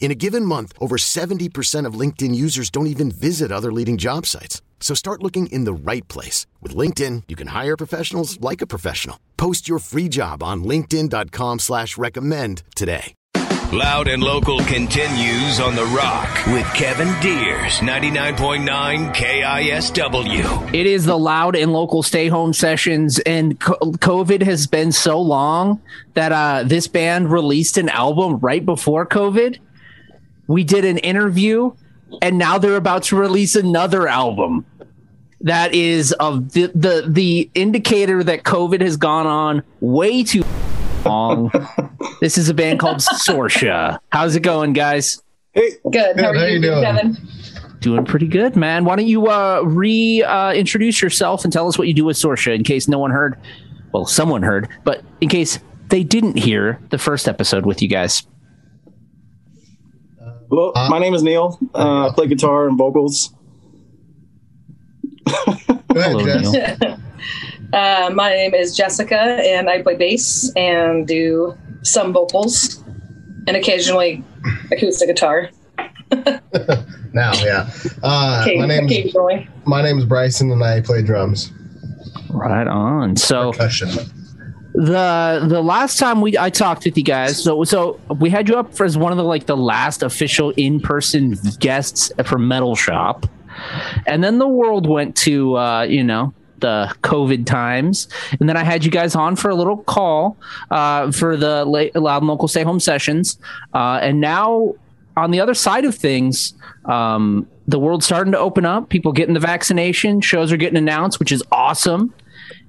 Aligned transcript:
In 0.00 0.10
a 0.10 0.14
given 0.14 0.44
month, 0.44 0.72
over 0.80 0.96
70% 0.96 1.84
of 1.84 2.00
LinkedIn 2.00 2.34
users 2.34 2.70
don't 2.70 2.86
even 2.86 3.10
visit 3.10 3.52
other 3.52 3.70
leading 3.70 3.98
job 3.98 4.24
sites. 4.24 4.62
So 4.80 4.94
start 4.94 5.22
looking 5.22 5.48
in 5.48 5.64
the 5.64 5.92
right 5.92 6.06
place. 6.08 6.46
With 6.62 6.74
LinkedIn, 6.74 7.24
you 7.28 7.36
can 7.36 7.48
hire 7.48 7.76
professionals 7.76 8.40
like 8.40 8.62
a 8.62 8.66
professional. 8.66 9.18
Post 9.36 9.68
your 9.68 9.80
free 9.80 10.08
job 10.08 10.42
on 10.42 10.64
linkedin.com 10.64 11.58
slash 11.58 11.98
recommend 11.98 12.62
today. 12.74 13.14
Loud 13.72 14.08
and 14.08 14.22
Local 14.22 14.60
continues 14.60 15.60
on 15.60 15.74
The 15.74 15.84
Rock 15.84 16.46
with 16.46 16.64
Kevin 16.72 17.08
Deers, 17.20 17.80
99.9 17.80 19.14
KISW. 19.14 20.74
It 20.74 20.86
is 20.86 21.04
the 21.04 21.18
loud 21.18 21.54
and 21.54 21.70
local 21.70 22.02
stay 22.02 22.28
home 22.28 22.54
sessions, 22.54 23.18
and 23.18 23.60
COVID 23.60 24.40
has 24.40 24.66
been 24.66 24.90
so 24.90 25.20
long 25.20 25.82
that 26.14 26.32
uh, 26.32 26.62
this 26.64 26.88
band 26.88 27.30
released 27.30 27.76
an 27.76 27.90
album 27.90 28.38
right 28.38 28.64
before 28.64 29.04
COVID. 29.04 29.58
We 30.48 30.64
did 30.64 30.84
an 30.84 30.98
interview, 30.98 31.72
and 32.20 32.38
now 32.38 32.58
they're 32.58 32.76
about 32.76 33.04
to 33.04 33.16
release 33.16 33.54
another 33.54 34.08
album. 34.08 34.66
That 35.42 35.72
is 35.72 36.10
of 36.12 36.52
the, 36.52 36.72
the 36.74 37.04
the 37.06 37.48
indicator 37.54 38.24
that 38.24 38.42
COVID 38.42 38.80
has 38.80 38.96
gone 38.96 39.26
on 39.26 39.62
way 39.80 40.24
too 40.24 40.42
long. 41.04 41.52
this 42.20 42.36
is 42.36 42.48
a 42.48 42.54
band 42.54 42.80
called 42.80 42.96
Sorcia. 42.96 44.00
How's 44.10 44.34
it 44.34 44.40
going, 44.40 44.72
guys? 44.72 45.22
Hey, 45.52 45.72
good. 45.92 46.18
How 46.18 46.30
are 46.30 46.34
how 46.34 46.46
you, 46.46 46.54
you 46.54 46.62
doing? 46.62 46.82
Kevin? 46.82 47.16
Doing 47.78 48.04
pretty 48.04 48.26
good, 48.26 48.56
man. 48.56 48.84
Why 48.84 48.96
don't 48.96 49.06
you 49.06 49.28
uh, 49.28 49.60
re 49.64 50.24
uh, 50.24 50.52
introduce 50.52 51.00
yourself 51.00 51.44
and 51.44 51.52
tell 51.52 51.68
us 51.68 51.78
what 51.78 51.86
you 51.86 51.94
do 51.94 52.04
with 52.04 52.16
Sorcia 52.16 52.54
in 52.54 52.64
case 52.64 52.88
no 52.88 52.98
one 52.98 53.12
heard? 53.12 53.38
Well, 53.92 54.06
someone 54.06 54.42
heard, 54.42 54.68
but 54.82 55.02
in 55.20 55.28
case 55.28 55.60
they 55.88 56.02
didn't 56.02 56.36
hear 56.36 56.80
the 56.90 56.98
first 56.98 57.28
episode 57.28 57.64
with 57.64 57.80
you 57.80 57.88
guys. 57.88 58.26
Well, 60.48 60.72
my 60.88 60.98
name 60.98 61.14
is 61.14 61.22
Neil. 61.22 61.58
Uh, 61.74 62.08
I 62.08 62.12
play 62.14 62.26
guitar 62.26 62.68
and 62.68 62.78
vocals. 62.78 63.34
Go 65.26 65.32
ahead, 65.46 65.86
Hello, 65.92 66.24
Jess. 66.24 66.78
Neil. 66.80 66.98
Uh, 67.70 68.08
my 68.14 68.30
name 68.30 68.54
is 68.54 68.74
Jessica, 68.74 69.20
and 69.20 69.68
I 69.68 69.82
play 69.82 69.94
bass 69.94 70.50
and 70.56 71.06
do 71.06 71.54
some 71.82 72.14
vocals 72.14 72.82
and 73.46 73.58
occasionally 73.58 74.24
acoustic 74.72 75.08
guitar. 75.08 75.50
Now, 77.12 77.32
yeah. 77.42 77.70
Uh, 78.02 78.46
my 78.56 78.66
name's 78.66 78.90
occasionally. 78.90 79.48
my 79.66 79.82
name's 79.82 80.04
Bryson, 80.06 80.50
and 80.50 80.62
I 80.64 80.80
play 80.80 81.02
drums, 81.02 81.52
Right 82.30 82.66
on. 82.66 83.16
So 83.16 83.52
percussion. 83.52 83.90
The 84.74 85.44
the 85.48 85.62
last 85.62 85.98
time 85.98 86.20
we 86.20 86.36
I 86.36 86.50
talked 86.50 86.84
with 86.84 86.96
you 86.96 87.04
guys, 87.04 87.42
so 87.42 87.64
so 87.64 87.98
we 88.20 88.30
had 88.30 88.48
you 88.48 88.56
up 88.56 88.74
for 88.74 88.84
as 88.84 88.98
one 88.98 89.12
of 89.12 89.18
the 89.18 89.24
like 89.24 89.46
the 89.46 89.56
last 89.56 90.02
official 90.02 90.50
in 90.50 90.80
person 90.80 91.36
guests 91.58 92.12
for 92.24 92.38
Metal 92.38 92.76
Shop, 92.76 93.26
and 94.06 94.22
then 94.22 94.38
the 94.38 94.48
world 94.48 94.86
went 94.86 95.16
to 95.18 95.56
uh, 95.56 95.82
you 95.82 96.04
know 96.04 96.34
the 96.58 96.94
COVID 97.02 97.46
times, 97.46 98.08
and 98.38 98.48
then 98.48 98.56
I 98.56 98.64
had 98.64 98.84
you 98.84 98.90
guys 98.90 99.14
on 99.14 99.36
for 99.36 99.48
a 99.48 99.54
little 99.54 99.78
call 99.78 100.36
uh, 100.70 101.12
for 101.12 101.36
the 101.36 101.64
la- 101.64 102.00
loud 102.00 102.22
and 102.22 102.28
local 102.28 102.48
stay 102.48 102.62
home 102.62 102.80
sessions, 102.80 103.38
uh, 103.74 104.00
and 104.02 104.20
now 104.20 104.74
on 105.16 105.30
the 105.30 105.40
other 105.40 105.54
side 105.54 105.84
of 105.84 105.94
things. 105.94 106.54
Um, 106.84 107.46
the 107.66 107.78
world's 107.78 108.06
starting 108.06 108.32
to 108.32 108.38
open 108.38 108.64
up. 108.64 108.88
People 108.88 109.12
getting 109.12 109.34
the 109.34 109.40
vaccination. 109.40 110.22
Shows 110.22 110.50
are 110.52 110.56
getting 110.56 110.78
announced, 110.78 111.18
which 111.18 111.32
is 111.32 111.42
awesome 111.52 112.14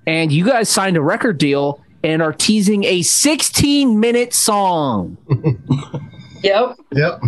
and 0.09 0.31
you 0.31 0.43
guys 0.43 0.67
signed 0.67 0.97
a 0.97 1.01
record 1.01 1.37
deal 1.37 1.79
and 2.03 2.21
are 2.21 2.33
teasing 2.33 2.83
a 2.85 3.01
16 3.01 3.99
minute 3.99 4.33
song. 4.33 5.17
Yep. 6.41 6.77
Yep. 6.93 7.21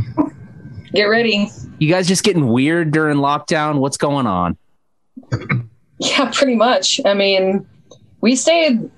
Get 0.94 1.04
ready. 1.04 1.50
You 1.80 1.90
guys 1.90 2.08
just 2.08 2.24
getting 2.24 2.48
weird 2.48 2.92
during 2.92 3.18
lockdown? 3.18 3.80
What's 3.80 3.98
going 3.98 4.26
on? 4.26 4.58
Yeah, 6.00 6.32
pretty 6.34 6.56
much. 6.56 7.00
I 7.06 7.14
mean, 7.14 7.68
we 8.22 8.36
stayed. 8.36 8.90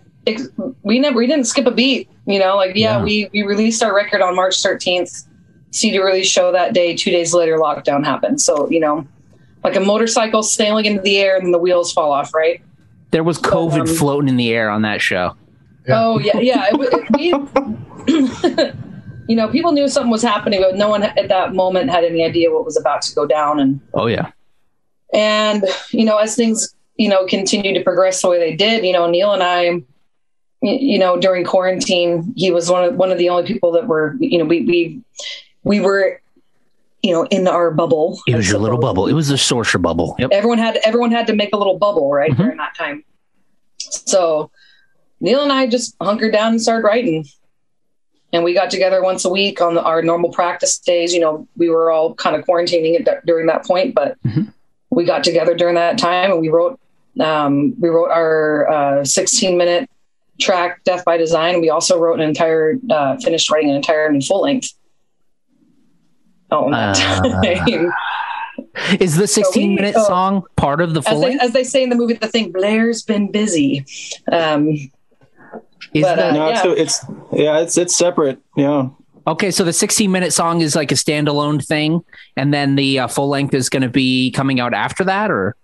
We 0.83 0.99
never. 0.99 1.17
We 1.17 1.27
didn't 1.27 1.47
skip 1.47 1.65
a 1.65 1.71
beat. 1.71 2.09
You 2.25 2.39
know, 2.39 2.55
like 2.55 2.75
yeah, 2.75 2.99
Yeah. 2.99 3.03
we 3.03 3.29
we 3.33 3.41
released 3.43 3.83
our 3.83 3.93
record 3.93 4.21
on 4.21 4.35
March 4.37 4.55
13th. 4.63 5.27
CD 5.71 5.99
release 5.99 6.27
show 6.27 6.53
that 6.53 6.73
day. 6.73 6.95
Two 6.95 7.11
days 7.11 7.33
later, 7.33 7.57
lockdown 7.57 8.05
happened. 8.05 8.39
So 8.39 8.69
you 8.69 8.79
know, 8.79 9.05
like 9.65 9.75
a 9.75 9.81
motorcycle 9.81 10.43
sailing 10.43 10.85
into 10.85 11.01
the 11.01 11.17
air 11.17 11.35
and 11.35 11.43
then 11.47 11.51
the 11.51 11.59
wheels 11.59 11.91
fall 11.91 12.13
off. 12.13 12.33
Right. 12.33 12.61
There 13.11 13.23
was 13.23 13.37
COVID 13.37 13.81
um, 13.81 13.87
floating 13.87 14.29
in 14.29 14.37
the 14.37 14.53
air 14.53 14.69
on 14.69 14.83
that 14.83 15.01
show. 15.01 15.35
Yeah. 15.87 15.99
Oh 16.03 16.19
yeah, 16.19 16.37
yeah. 16.39 16.67
It, 16.71 16.75
it, 16.93 17.11
we, 18.07 18.71
you 19.27 19.35
know, 19.35 19.47
people 19.49 19.71
knew 19.71 19.87
something 19.87 20.11
was 20.11 20.21
happening, 20.21 20.61
but 20.61 20.75
no 20.75 20.89
one 20.89 21.03
at 21.03 21.27
that 21.29 21.53
moment 21.53 21.89
had 21.89 22.03
any 22.03 22.23
idea 22.23 22.51
what 22.51 22.65
was 22.65 22.77
about 22.77 23.01
to 23.03 23.15
go 23.15 23.25
down. 23.25 23.59
And 23.59 23.79
Oh, 23.93 24.07
yeah. 24.07 24.31
and 25.13 25.63
you 25.91 26.05
know, 26.05 26.17
as 26.17 26.35
things 26.35 26.73
you 26.97 27.09
know 27.09 27.25
continued 27.25 27.73
to 27.75 27.83
progress 27.83 28.21
the 28.21 28.29
way 28.29 28.39
they 28.39 28.55
did, 28.55 28.83
you 28.85 28.93
know, 28.93 29.09
Neil 29.09 29.31
and 29.33 29.43
I, 29.43 29.81
you 30.61 30.99
know, 30.99 31.19
during 31.19 31.43
quarantine, 31.43 32.33
he 32.37 32.51
was 32.51 32.69
one 32.69 32.83
of 32.83 32.95
one 32.95 33.11
of 33.11 33.17
the 33.17 33.29
only 33.29 33.45
people 33.45 33.71
that 33.73 33.87
were, 33.87 34.15
you 34.19 34.37
know, 34.37 34.45
we 34.45 34.61
we 34.65 35.01
we 35.63 35.79
were, 35.79 36.21
you 37.01 37.11
know, 37.13 37.25
in 37.27 37.47
our 37.47 37.71
bubble. 37.71 38.19
It 38.27 38.35
was 38.35 38.49
your 38.49 38.59
little 38.59 38.77
bubble. 38.79 39.07
It 39.07 39.13
was 39.13 39.29
a 39.29 39.37
sorcerer 39.37 39.79
bubble. 39.79 40.15
Yep. 40.19 40.31
everyone 40.31 40.57
had 40.59 40.79
everyone 40.85 41.11
had 41.11 41.27
to 41.27 41.33
make 41.35 41.53
a 41.53 41.57
little 41.57 41.77
bubble 41.77 42.11
right 42.11 42.31
Mhm. 42.31 42.37
during 42.37 42.57
that 42.57 42.75
time 42.77 43.03
so 43.79 44.49
neil 45.23 45.41
and 45.41 45.51
i 45.51 45.65
just 45.65 45.95
hunkered 45.99 46.31
down 46.33 46.51
and 46.53 46.61
started 46.61 46.85
writing 46.85 47.25
and 48.31 48.43
we 48.43 48.53
got 48.53 48.69
together 48.71 49.01
once 49.03 49.25
a 49.25 49.29
week 49.29 49.61
on 49.61 49.75
the, 49.75 49.81
our 49.83 50.01
normal 50.01 50.31
practice 50.31 50.77
days 50.79 51.13
you 51.13 51.19
know 51.19 51.47
we 51.57 51.69
were 51.69 51.89
all 51.89 52.13
kind 52.15 52.35
of 52.35 52.45
quarantining 52.45 52.93
it 52.99 53.05
d- 53.05 53.11
during 53.25 53.47
that 53.47 53.65
point 53.65 53.95
but 53.95 54.15
Mhm. 54.23 54.53
we 54.91 55.05
got 55.05 55.23
together 55.23 55.55
during 55.55 55.75
that 55.75 55.97
time 55.97 56.31
and 56.31 56.39
we 56.41 56.49
wrote 56.49 56.79
um, 57.19 57.75
we 57.79 57.89
wrote 57.89 58.09
our 58.09 58.67
uh, 58.69 59.05
16 59.05 59.55
minute 59.57 59.87
track 60.41 60.83
death 60.83 61.05
by 61.05 61.15
design 61.17 61.61
we 61.61 61.69
also 61.69 61.99
wrote 61.99 62.19
an 62.19 62.27
entire 62.27 62.75
uh, 62.89 63.17
finished 63.17 63.49
writing 63.51 63.69
an 63.69 63.75
entire 63.75 64.11
new 64.11 64.21
full 64.21 64.41
length 64.41 64.73
oh 66.51 66.71
Uh. 66.71 66.93
Is 68.99 69.15
the 69.15 69.27
16 69.27 69.75
minute 69.75 69.93
oh. 69.95 70.03
song 70.07 70.43
part 70.55 70.81
of 70.81 70.93
the 70.95 70.99
as 71.01 71.07
full 71.07 71.19
they, 71.21 71.29
length? 71.29 71.43
as 71.43 71.53
they 71.53 71.63
say 71.63 71.83
in 71.83 71.89
the 71.89 71.95
movie, 71.95 72.13
the 72.15 72.27
thing 72.27 72.51
Blair's 72.51 73.03
been 73.03 73.31
busy. 73.31 73.85
Um, 74.31 74.75
Is 75.93 76.03
but, 76.03 76.15
the, 76.15 76.27
uh, 76.29 76.33
No, 76.33 76.49
yeah. 76.49 76.63
it's, 76.65 76.99
it's 77.03 77.05
yeah, 77.33 77.59
it's 77.59 77.77
it's 77.77 77.95
separate. 77.95 78.39
Yeah. 78.55 78.89
okay, 79.27 79.51
so 79.51 79.63
the 79.63 79.73
16 79.73 80.11
minute 80.11 80.33
song 80.33 80.61
is 80.61 80.75
like 80.75 80.91
a 80.91 80.95
standalone 80.95 81.65
thing, 81.65 82.01
and 82.37 82.53
then 82.53 82.75
the 82.75 82.99
uh, 82.99 83.07
full 83.07 83.29
length 83.29 83.53
is 83.53 83.69
going 83.69 83.83
to 83.83 83.89
be 83.89 84.31
coming 84.31 84.59
out 84.59 84.73
after 84.73 85.03
that, 85.05 85.31
or 85.31 85.55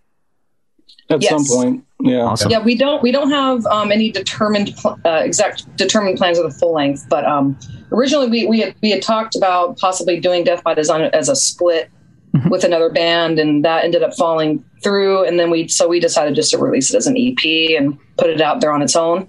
At 1.09 1.21
Yes. 1.21 1.29
some 1.31 1.45
point. 1.45 1.85
Yeah. 2.01 2.21
awesome? 2.21 2.49
yeah, 2.49 2.59
we 2.63 2.75
don't 2.75 3.03
we 3.03 3.11
don't 3.11 3.29
have 3.31 3.65
um, 3.65 3.91
any 3.91 4.09
determined 4.11 4.73
pl- 4.77 4.97
uh, 5.05 5.21
exact 5.23 5.75
determined 5.75 6.17
plans 6.17 6.37
of 6.39 6.45
the 6.49 6.57
full 6.57 6.73
length, 6.73 7.05
but 7.09 7.25
um, 7.25 7.57
originally 7.91 8.27
we 8.29 8.45
we 8.47 8.59
had, 8.61 8.75
we 8.81 8.89
had 8.91 9.01
talked 9.01 9.35
about 9.35 9.77
possibly 9.77 10.19
doing 10.19 10.43
Death 10.45 10.63
by 10.63 10.73
Design 10.73 11.01
as 11.13 11.27
a 11.29 11.35
split 11.35 11.89
Mhm. 12.35 12.51
with 12.51 12.63
another 12.63 12.89
band, 12.91 13.39
and 13.39 13.65
that 13.65 13.83
ended 13.83 14.03
up 14.03 14.13
falling 14.15 14.63
through. 14.83 15.25
And 15.25 15.39
then 15.39 15.49
we 15.49 15.67
so 15.67 15.87
we 15.89 15.99
decided 15.99 16.35
just 16.35 16.51
to 16.51 16.57
release 16.59 16.93
it 16.93 16.95
as 16.97 17.07
an 17.07 17.17
EP 17.17 17.75
and 17.75 17.97
put 18.17 18.29
it 18.29 18.39
out 18.39 18.61
there 18.61 18.71
on 18.71 18.81
its 18.83 18.95
own. 18.95 19.27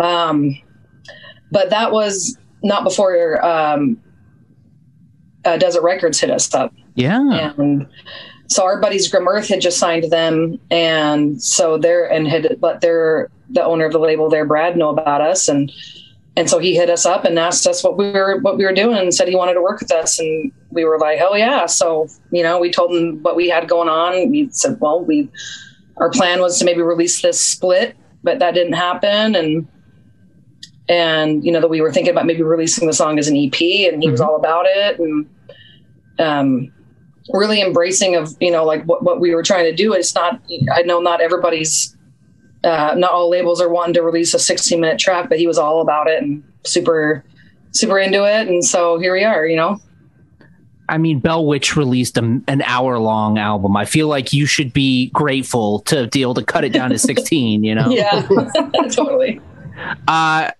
Um, 0.00 0.58
but 1.50 1.70
that 1.70 1.92
was 1.92 2.36
not 2.62 2.84
before 2.84 3.44
um, 3.44 4.00
uh, 5.44 5.56
Desert 5.56 5.82
Records 5.82 6.20
hit 6.20 6.30
us 6.30 6.52
up. 6.54 6.74
Yeah. 6.94 7.52
and 7.58 7.86
so 8.48 8.64
our 8.64 8.80
buddies 8.80 9.08
Grim 9.08 9.26
Earth 9.26 9.48
had 9.48 9.60
just 9.60 9.78
signed 9.78 10.10
them, 10.10 10.60
and 10.70 11.42
so 11.42 11.78
they're 11.78 12.10
and 12.10 12.28
had 12.28 12.58
let 12.60 12.80
their 12.80 13.30
the 13.50 13.64
owner 13.64 13.86
of 13.86 13.92
the 13.92 13.98
label 13.98 14.28
there, 14.28 14.44
Brad, 14.44 14.76
know 14.76 14.90
about 14.90 15.20
us, 15.20 15.48
and 15.48 15.72
and 16.36 16.50
so 16.50 16.58
he 16.58 16.74
hit 16.74 16.90
us 16.90 17.06
up 17.06 17.24
and 17.24 17.38
asked 17.38 17.66
us 17.66 17.82
what 17.82 17.96
we 17.96 18.10
were 18.10 18.38
what 18.40 18.58
we 18.58 18.64
were 18.64 18.72
doing, 18.72 18.98
and 18.98 19.14
said 19.14 19.28
he 19.28 19.36
wanted 19.36 19.54
to 19.54 19.62
work 19.62 19.80
with 19.80 19.92
us, 19.92 20.18
and 20.18 20.52
we 20.70 20.84
were 20.84 20.98
like, 20.98 21.18
hell 21.18 21.36
yeah! 21.36 21.66
So 21.66 22.06
you 22.30 22.42
know, 22.42 22.58
we 22.58 22.70
told 22.70 22.94
him 22.94 23.22
what 23.22 23.34
we 23.34 23.48
had 23.48 23.68
going 23.68 23.88
on. 23.88 24.30
We 24.30 24.48
said, 24.50 24.78
well, 24.80 25.04
we 25.04 25.30
our 25.96 26.10
plan 26.10 26.40
was 26.40 26.58
to 26.58 26.64
maybe 26.64 26.82
release 26.82 27.22
this 27.22 27.40
split, 27.40 27.96
but 28.22 28.40
that 28.40 28.54
didn't 28.54 28.74
happen, 28.74 29.34
and 29.34 29.66
and 30.88 31.44
you 31.44 31.52
know 31.52 31.60
that 31.60 31.68
we 31.68 31.80
were 31.80 31.92
thinking 31.92 32.12
about 32.12 32.26
maybe 32.26 32.42
releasing 32.42 32.86
the 32.86 32.92
song 32.92 33.18
as 33.18 33.28
an 33.28 33.36
EP, 33.36 33.52
and 33.52 33.60
he 33.60 33.88
mm-hmm. 33.88 34.10
was 34.10 34.20
all 34.20 34.36
about 34.36 34.66
it, 34.66 34.98
and 34.98 35.28
um, 36.18 36.72
really 37.32 37.62
embracing 37.62 38.14
of 38.16 38.34
you 38.40 38.50
know 38.50 38.64
like 38.64 38.84
what, 38.84 39.02
what 39.02 39.20
we 39.20 39.34
were 39.34 39.42
trying 39.42 39.64
to 39.64 39.74
do. 39.74 39.92
It's 39.92 40.14
not 40.14 40.40
I 40.72 40.82
know 40.82 41.00
not 41.00 41.20
everybody's 41.20 41.96
uh, 42.64 42.94
not 42.96 43.12
all 43.12 43.30
labels 43.30 43.60
are 43.60 43.68
wanting 43.68 43.94
to 43.94 44.02
release 44.02 44.34
a 44.34 44.38
16 44.38 44.80
minute 44.80 44.98
track, 44.98 45.28
but 45.28 45.38
he 45.38 45.46
was 45.46 45.58
all 45.58 45.80
about 45.80 46.08
it 46.08 46.22
and 46.22 46.42
super 46.64 47.24
super 47.72 47.98
into 47.98 48.24
it, 48.24 48.48
and 48.48 48.64
so 48.64 48.98
here 48.98 49.12
we 49.12 49.24
are, 49.24 49.46
you 49.46 49.56
know. 49.56 49.80
I 50.86 50.98
mean, 50.98 51.18
Bell 51.18 51.46
Witch 51.46 51.76
released 51.76 52.18
a, 52.18 52.42
an 52.46 52.62
hour 52.62 52.98
long 52.98 53.38
album. 53.38 53.74
I 53.74 53.86
feel 53.86 54.06
like 54.06 54.34
you 54.34 54.44
should 54.44 54.72
be 54.74 55.08
grateful 55.10 55.80
to 55.80 56.08
be 56.08 56.20
able 56.20 56.34
to 56.34 56.44
cut 56.44 56.64
it 56.64 56.74
down 56.74 56.90
to 56.90 56.98
16, 57.00 57.64
you 57.64 57.74
know? 57.74 57.88
yeah, 57.88 58.26
totally. 58.90 59.40
Uh, 60.06 60.50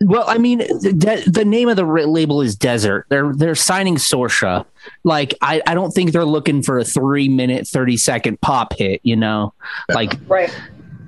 well, 0.00 0.24
I 0.26 0.38
mean, 0.38 0.58
the, 0.58 1.22
the 1.26 1.44
name 1.44 1.68
of 1.68 1.76
the 1.76 1.84
label 1.84 2.42
is 2.42 2.54
Desert. 2.54 3.06
They're 3.08 3.32
they're 3.34 3.54
signing 3.54 3.96
Sorcia. 3.96 4.66
Like, 5.04 5.34
I, 5.40 5.62
I 5.66 5.74
don't 5.74 5.90
think 5.90 6.12
they're 6.12 6.24
looking 6.24 6.62
for 6.62 6.78
a 6.78 6.84
three 6.84 7.28
minute, 7.28 7.66
thirty 7.66 7.96
second 7.96 8.40
pop 8.40 8.74
hit. 8.74 9.00
You 9.04 9.16
know, 9.16 9.54
like 9.88 10.14
right 10.28 10.54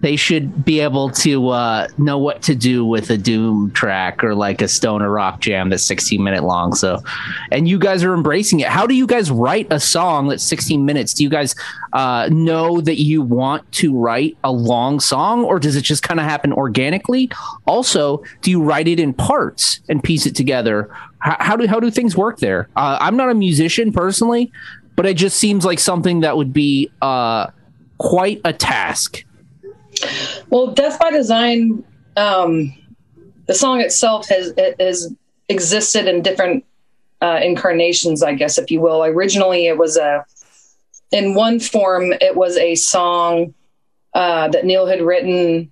they 0.00 0.16
should 0.16 0.64
be 0.64 0.80
able 0.80 1.10
to 1.10 1.48
uh, 1.48 1.88
know 1.98 2.18
what 2.18 2.42
to 2.42 2.54
do 2.54 2.84
with 2.84 3.10
a 3.10 3.16
doom 3.16 3.70
track 3.72 4.22
or 4.22 4.34
like 4.34 4.62
a 4.62 4.68
stoner 4.68 5.10
rock 5.10 5.40
jam 5.40 5.70
that's 5.70 5.84
16 5.84 6.22
minute 6.22 6.44
long 6.44 6.74
so. 6.74 7.02
And 7.50 7.68
you 7.68 7.78
guys 7.78 8.04
are 8.04 8.14
embracing 8.14 8.60
it. 8.60 8.68
How 8.68 8.86
do 8.86 8.94
you 8.94 9.06
guys 9.06 9.30
write 9.30 9.66
a 9.70 9.80
song 9.80 10.28
that's 10.28 10.44
16 10.44 10.84
minutes? 10.84 11.14
Do 11.14 11.24
you 11.24 11.30
guys 11.30 11.54
uh, 11.92 12.28
know 12.30 12.80
that 12.80 13.00
you 13.00 13.22
want 13.22 13.70
to 13.72 13.96
write 13.96 14.36
a 14.44 14.52
long 14.52 15.00
song 15.00 15.44
or 15.44 15.58
does 15.58 15.76
it 15.76 15.82
just 15.82 16.02
kind 16.02 16.20
of 16.20 16.26
happen 16.26 16.52
organically? 16.52 17.30
Also 17.66 18.22
do 18.42 18.50
you 18.50 18.62
write 18.62 18.88
it 18.88 19.00
in 19.00 19.12
parts 19.12 19.80
and 19.88 20.02
piece 20.02 20.26
it 20.26 20.36
together? 20.36 20.90
How, 21.18 21.36
how 21.40 21.56
do 21.56 21.66
how 21.66 21.80
do 21.80 21.90
things 21.90 22.16
work 22.16 22.38
there? 22.38 22.68
Uh, 22.76 22.96
i'm 23.00 23.16
not 23.16 23.28
a 23.28 23.34
musician 23.34 23.92
personally 23.92 24.52
but 24.94 25.06
it 25.06 25.14
just 25.14 25.36
seems 25.36 25.64
like 25.64 25.78
something 25.78 26.20
that 26.20 26.36
would 26.36 26.52
be 26.52 26.90
uh, 27.02 27.46
quite 27.98 28.40
a 28.44 28.52
task 28.52 29.24
well, 30.50 30.68
Death 30.68 30.98
by 30.98 31.10
Design, 31.10 31.84
um, 32.16 32.74
the 33.46 33.54
song 33.54 33.80
itself 33.80 34.28
has 34.28 34.52
has 34.78 35.14
existed 35.48 36.06
in 36.06 36.22
different 36.22 36.64
uh, 37.20 37.40
incarnations, 37.42 38.22
I 38.22 38.34
guess, 38.34 38.58
if 38.58 38.70
you 38.70 38.80
will. 38.80 39.04
Originally, 39.04 39.66
it 39.66 39.78
was 39.78 39.96
a 39.96 40.24
in 41.10 41.34
one 41.34 41.58
form, 41.58 42.12
it 42.20 42.36
was 42.36 42.56
a 42.56 42.74
song 42.74 43.54
uh, 44.14 44.48
that 44.48 44.64
Neil 44.64 44.86
had 44.86 45.00
written 45.00 45.70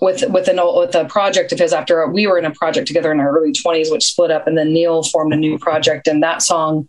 with 0.00 0.24
with 0.30 0.48
an 0.48 0.60
with 0.62 0.94
a 0.94 1.04
project 1.06 1.52
of 1.52 1.58
his 1.58 1.72
after 1.72 2.06
we 2.06 2.26
were 2.26 2.38
in 2.38 2.44
a 2.44 2.50
project 2.50 2.86
together 2.86 3.10
in 3.10 3.18
our 3.18 3.36
early 3.36 3.52
20s 3.52 3.90
which 3.90 4.04
split 4.04 4.30
up 4.30 4.46
and 4.46 4.56
then 4.56 4.72
Neil 4.72 5.02
formed 5.02 5.32
a 5.32 5.36
new 5.36 5.58
project 5.58 6.06
and 6.06 6.22
that 6.22 6.42
song 6.42 6.88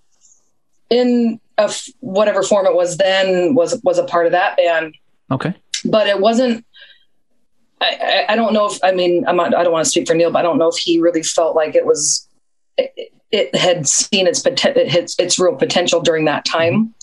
in 0.89 1.39
a, 1.57 1.73
whatever 2.01 2.43
form 2.43 2.65
it 2.65 2.75
was 2.75 2.97
then 2.97 3.55
was 3.55 3.79
was 3.83 3.97
a 3.97 4.03
part 4.03 4.25
of 4.25 4.33
that 4.33 4.57
band 4.57 4.95
okay 5.31 5.55
but 5.85 6.07
it 6.07 6.19
wasn't. 6.19 6.65
I, 7.79 8.25
I, 8.29 8.35
don't 8.35 8.53
know 8.53 8.67
if 8.67 8.77
I 8.83 8.91
mean 8.91 9.25
I'm 9.27 9.35
not, 9.35 9.55
I 9.55 9.63
don't 9.63 9.73
want 9.73 9.85
to 9.85 9.89
speak 9.89 10.07
for 10.07 10.13
Neil, 10.13 10.31
but 10.31 10.39
I 10.39 10.41
don't 10.43 10.59
know 10.59 10.69
if 10.69 10.77
he 10.77 10.99
really 10.99 11.23
felt 11.23 11.55
like 11.55 11.73
it 11.73 11.85
was 11.85 12.27
it, 12.77 13.11
it 13.31 13.55
had 13.55 13.87
seen 13.87 14.27
its 14.27 14.43
its 14.45 15.17
its 15.17 15.39
real 15.39 15.55
potential 15.55 16.01
during 16.01 16.25
that 16.25 16.45
time. 16.45 16.93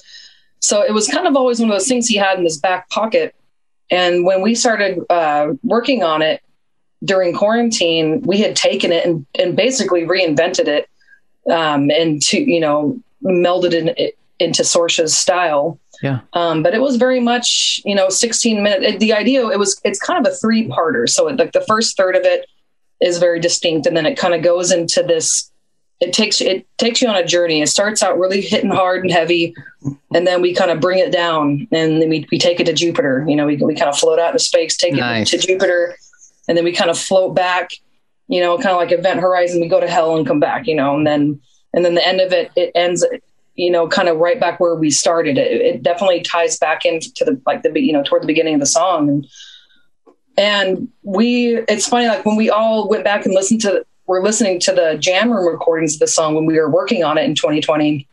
So 0.61 0.83
it 0.83 0.93
was 0.93 1.09
kind 1.09 1.27
of 1.27 1.37
always 1.37 1.61
one 1.61 1.71
of 1.71 1.75
those 1.75 1.89
things 1.89 2.07
he 2.07 2.17
had 2.17 2.39
in 2.39 2.45
his 2.45 2.59
back 2.59 2.89
pocket. 2.91 3.35
And 3.91 4.25
when 4.25 4.43
we 4.43 4.55
started 4.55 4.99
uh, 5.09 5.55
working 5.63 6.03
on 6.03 6.21
it 6.21 6.43
during 7.05 7.33
quarantine, 7.33 8.21
we 8.23 8.39
had 8.39 8.57
taken 8.57 8.93
it 8.93 9.07
and, 9.07 9.25
and 9.39 9.57
basically 9.57 10.03
reinvented 10.03 10.67
it 10.67 10.89
um, 11.51 11.91
and 11.91 12.21
to 12.23 12.39
you 12.39 12.61
know 12.61 13.01
melded 13.23 13.73
it 13.97 14.19
into 14.39 14.63
Sorcia's 14.63 15.17
style. 15.17 15.79
Yeah. 16.03 16.21
Um, 16.33 16.63
but 16.63 16.75
it 16.75 16.81
was 16.81 16.97
very 16.97 17.21
much, 17.21 17.81
you 17.85 17.95
know, 17.95 18.09
16 18.09 18.63
minutes. 18.63 18.99
The 18.99 19.13
idea, 19.13 19.47
it 19.49 19.59
was, 19.59 19.81
it's 19.85 19.99
kind 19.99 20.25
of 20.25 20.33
a 20.33 20.37
three 20.37 20.69
parter. 20.69 21.09
So 21.09 21.25
like 21.27 21.53
the 21.53 21.65
first 21.67 21.97
third 21.97 22.17
of 22.17 22.23
it 22.25 22.47
is 23.01 23.19
very 23.19 23.41
distinct. 23.41 23.87
And 23.87 23.97
then 23.97 24.07
it 24.07 24.17
kind 24.17 24.35
of 24.35 24.43
goes 24.43 24.71
into 24.71 25.03
this, 25.03 25.51
it 26.01 26.13
takes, 26.13 26.41
it 26.41 26.67
takes 26.79 27.03
you 27.03 27.09
on 27.09 27.17
a 27.17 27.27
journey. 27.27 27.63
It 27.63 27.69
starts 27.69 28.03
out 28.03 28.19
really 28.19 28.41
hitting 28.41 28.71
hard 28.71 29.03
and 29.03 29.13
heavy. 29.13 29.55
And 30.15 30.27
then 30.27 30.41
we 30.41 30.55
kind 30.55 30.71
of 30.71 30.81
bring 30.81 30.99
it 30.99 31.11
down 31.11 31.67
and 31.73 32.01
then 32.01 32.09
we, 32.09 32.27
we 32.31 32.39
take 32.39 32.61
it 32.61 32.65
to 32.65 32.73
Jupiter. 32.73 33.25
You 33.27 33.37
know, 33.37 33.47
we, 33.47 33.57
we 33.57 33.75
kind 33.75 33.89
of 33.89 33.99
float 33.99 34.19
out 34.19 34.29
into 34.29 34.39
space, 34.39 34.77
take 34.77 34.95
nice. 34.95 35.33
it 35.33 35.41
to 35.41 35.47
Jupiter. 35.47 35.97
And 36.47 36.57
then 36.57 36.65
we 36.65 36.73
kind 36.73 36.91
of 36.91 36.99
float 36.99 37.35
back, 37.35 37.71
you 38.29 38.41
know, 38.41 38.57
kind 38.57 38.71
of 38.71 38.77
like 38.77 38.93
event 38.93 39.21
horizon. 39.21 39.61
We 39.61 39.69
go 39.69 39.81
to 39.81 39.89
hell 39.89 40.17
and 40.17 40.27
come 40.27 40.41
back, 40.41 40.67
you 40.67 40.77
know, 40.77 40.97
and 40.97 41.07
then, 41.07 41.41
and 41.75 41.85
then 41.85 41.95
the 41.95 42.07
end 42.07 42.21
of 42.21 42.33
it, 42.33 42.51
it 42.57 42.73
ends 42.75 43.05
you 43.59 43.73
know, 43.73 43.89
kind 43.89 44.09
of 44.09 44.19
right 44.19 44.39
back 44.39 44.61
where 44.61 44.77
we 44.77 44.89
started. 44.89 45.37
It, 45.37 45.61
it 45.61 45.83
definitely 45.83 46.23
ties 46.23 46.57
back 46.57 46.85
into 46.85 47.25
the 47.25 47.41
like 47.45 47.63
the 47.63 47.73
you 47.79 47.93
know 47.93 48.05
toward 48.05 48.23
the 48.23 48.27
beginning 48.27 48.55
of 48.55 48.61
the 48.61 48.67
song, 48.67 49.09
and 49.09 49.27
and 50.37 50.89
we 51.03 51.57
it's 51.69 51.89
funny 51.89 52.07
like 52.07 52.25
when 52.25 52.37
we 52.37 52.49
all 52.49 52.89
went 52.89 53.03
back 53.03 53.27
and 53.27 53.35
listened 53.35 53.61
to 53.63 53.85
we're 54.07 54.23
listening 54.23 54.61
to 54.61 54.73
the 54.73 54.97
jam 55.01 55.31
room 55.31 55.45
recordings 55.45 55.95
of 55.95 56.01
the 56.01 56.07
song 56.07 56.37
when 56.37 56.47
we 56.47 56.59
were 56.59 56.71
working 56.71 57.03
on 57.03 57.19
it 57.19 57.25
in 57.25 57.35
2020. 57.35 58.09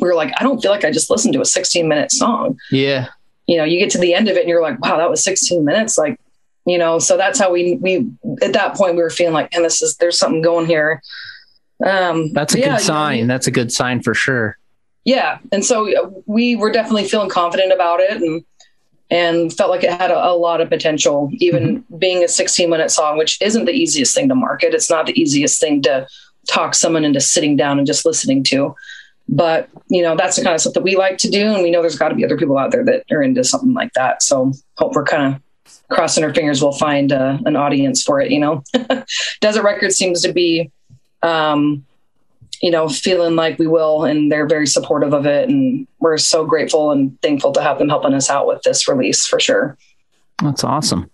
We 0.00 0.06
were 0.06 0.14
like, 0.14 0.32
I 0.38 0.42
don't 0.42 0.60
feel 0.60 0.70
like 0.70 0.84
I 0.84 0.90
just 0.90 1.08
listened 1.08 1.34
to 1.34 1.40
a 1.40 1.44
16 1.44 1.88
minute 1.88 2.12
song. 2.12 2.58
Yeah. 2.70 3.08
You 3.46 3.56
know, 3.56 3.64
you 3.64 3.78
get 3.78 3.90
to 3.90 3.98
the 3.98 4.14
end 4.14 4.28
of 4.28 4.36
it 4.36 4.40
and 4.40 4.48
you're 4.48 4.62
like, 4.62 4.80
wow, 4.80 4.98
that 4.98 5.08
was 5.08 5.24
16 5.24 5.64
minutes. 5.64 5.96
Like, 5.96 6.20
you 6.66 6.78
know, 6.78 6.98
so 6.98 7.16
that's 7.16 7.38
how 7.38 7.50
we 7.50 7.76
we 7.76 8.08
at 8.42 8.52
that 8.52 8.74
point 8.74 8.96
we 8.96 9.02
were 9.02 9.10
feeling 9.10 9.34
like, 9.34 9.54
and 9.54 9.64
this 9.64 9.82
is 9.82 9.96
there's 9.96 10.18
something 10.18 10.42
going 10.42 10.66
here. 10.66 11.00
Um, 11.84 12.32
that's 12.32 12.54
a 12.54 12.58
yeah, 12.58 12.76
good 12.76 12.84
sign. 12.84 13.18
You 13.18 13.24
know, 13.24 13.34
that's 13.34 13.46
a 13.46 13.52
good 13.52 13.72
sign 13.72 14.02
for 14.02 14.14
sure 14.14 14.58
yeah 15.04 15.38
and 15.52 15.64
so 15.64 16.22
we 16.26 16.56
were 16.56 16.70
definitely 16.70 17.04
feeling 17.04 17.28
confident 17.28 17.72
about 17.72 18.00
it 18.00 18.20
and 18.20 18.44
and 19.10 19.52
felt 19.52 19.70
like 19.70 19.82
it 19.82 19.92
had 19.92 20.10
a, 20.10 20.30
a 20.30 20.34
lot 20.34 20.60
of 20.60 20.68
potential 20.68 21.30
even 21.34 21.78
mm-hmm. 21.78 21.98
being 21.98 22.24
a 22.24 22.28
16 22.28 22.70
minute 22.70 22.90
song 22.90 23.18
which 23.18 23.40
isn't 23.42 23.64
the 23.64 23.72
easiest 23.72 24.14
thing 24.14 24.28
to 24.28 24.34
market. 24.34 24.74
It's 24.74 24.90
not 24.90 25.06
the 25.06 25.20
easiest 25.20 25.60
thing 25.60 25.82
to 25.82 26.06
talk 26.48 26.74
someone 26.74 27.04
into 27.04 27.20
sitting 27.20 27.56
down 27.56 27.78
and 27.78 27.86
just 27.86 28.06
listening 28.06 28.44
to. 28.44 28.74
But 29.28 29.68
you 29.88 30.02
know 30.02 30.16
that's 30.16 30.36
the 30.36 30.42
kind 30.42 30.54
of 30.54 30.60
stuff 30.60 30.74
that 30.74 30.82
we 30.82 30.96
like 30.96 31.18
to 31.18 31.30
do 31.30 31.52
and 31.54 31.62
we 31.62 31.70
know 31.70 31.80
there's 31.80 31.98
got 31.98 32.08
to 32.08 32.14
be 32.14 32.24
other 32.24 32.38
people 32.38 32.58
out 32.58 32.72
there 32.72 32.84
that 32.84 33.04
are 33.10 33.22
into 33.22 33.44
something 33.44 33.74
like 33.74 33.92
that. 33.94 34.22
So 34.22 34.52
hope 34.76 34.94
we're 34.94 35.04
kind 35.04 35.34
of 35.34 35.42
crossing 35.88 36.24
our 36.24 36.34
fingers 36.34 36.62
we'll 36.62 36.72
find 36.72 37.12
uh, 37.12 37.38
an 37.44 37.56
audience 37.56 38.02
for 38.02 38.20
it 38.20 38.30
you 38.30 38.40
know? 38.40 38.62
Desert 39.40 39.62
records 39.62 39.96
seems 39.96 40.22
to 40.22 40.32
be 40.32 40.70
um, 41.22 41.84
you 42.60 42.70
know, 42.70 42.88
feeling 42.88 43.36
like 43.36 43.58
we 43.58 43.66
will, 43.66 44.04
and 44.04 44.30
they're 44.30 44.46
very 44.46 44.66
supportive 44.66 45.14
of 45.14 45.26
it. 45.26 45.48
And 45.48 45.86
we're 45.98 46.18
so 46.18 46.44
grateful 46.44 46.90
and 46.90 47.20
thankful 47.22 47.52
to 47.52 47.62
have 47.62 47.78
them 47.78 47.88
helping 47.88 48.14
us 48.14 48.28
out 48.28 48.46
with 48.46 48.62
this 48.62 48.86
release 48.86 49.26
for 49.26 49.40
sure. 49.40 49.78
That's 50.42 50.64
awesome. 50.64 51.10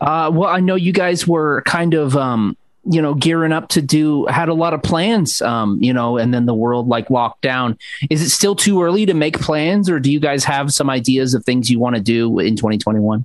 Uh, 0.00 0.30
well, 0.32 0.48
I 0.48 0.60
know 0.60 0.74
you 0.74 0.92
guys 0.92 1.26
were 1.26 1.62
kind 1.62 1.94
of, 1.94 2.16
um, 2.16 2.56
you 2.84 3.00
know, 3.00 3.14
gearing 3.14 3.52
up 3.52 3.68
to 3.68 3.82
do, 3.82 4.26
had 4.26 4.48
a 4.48 4.54
lot 4.54 4.74
of 4.74 4.82
plans, 4.82 5.40
um, 5.42 5.78
you 5.80 5.92
know, 5.92 6.18
and 6.18 6.32
then 6.32 6.46
the 6.46 6.54
world 6.54 6.88
like 6.88 7.10
locked 7.10 7.42
down. 7.42 7.78
Is 8.10 8.22
it 8.22 8.30
still 8.30 8.56
too 8.56 8.82
early 8.82 9.06
to 9.06 9.14
make 9.14 9.38
plans, 9.40 9.88
or 9.88 10.00
do 10.00 10.10
you 10.10 10.20
guys 10.20 10.44
have 10.44 10.72
some 10.72 10.90
ideas 10.90 11.34
of 11.34 11.44
things 11.44 11.70
you 11.70 11.78
want 11.78 11.96
to 11.96 12.02
do 12.02 12.38
in 12.38 12.56
2021? 12.56 13.24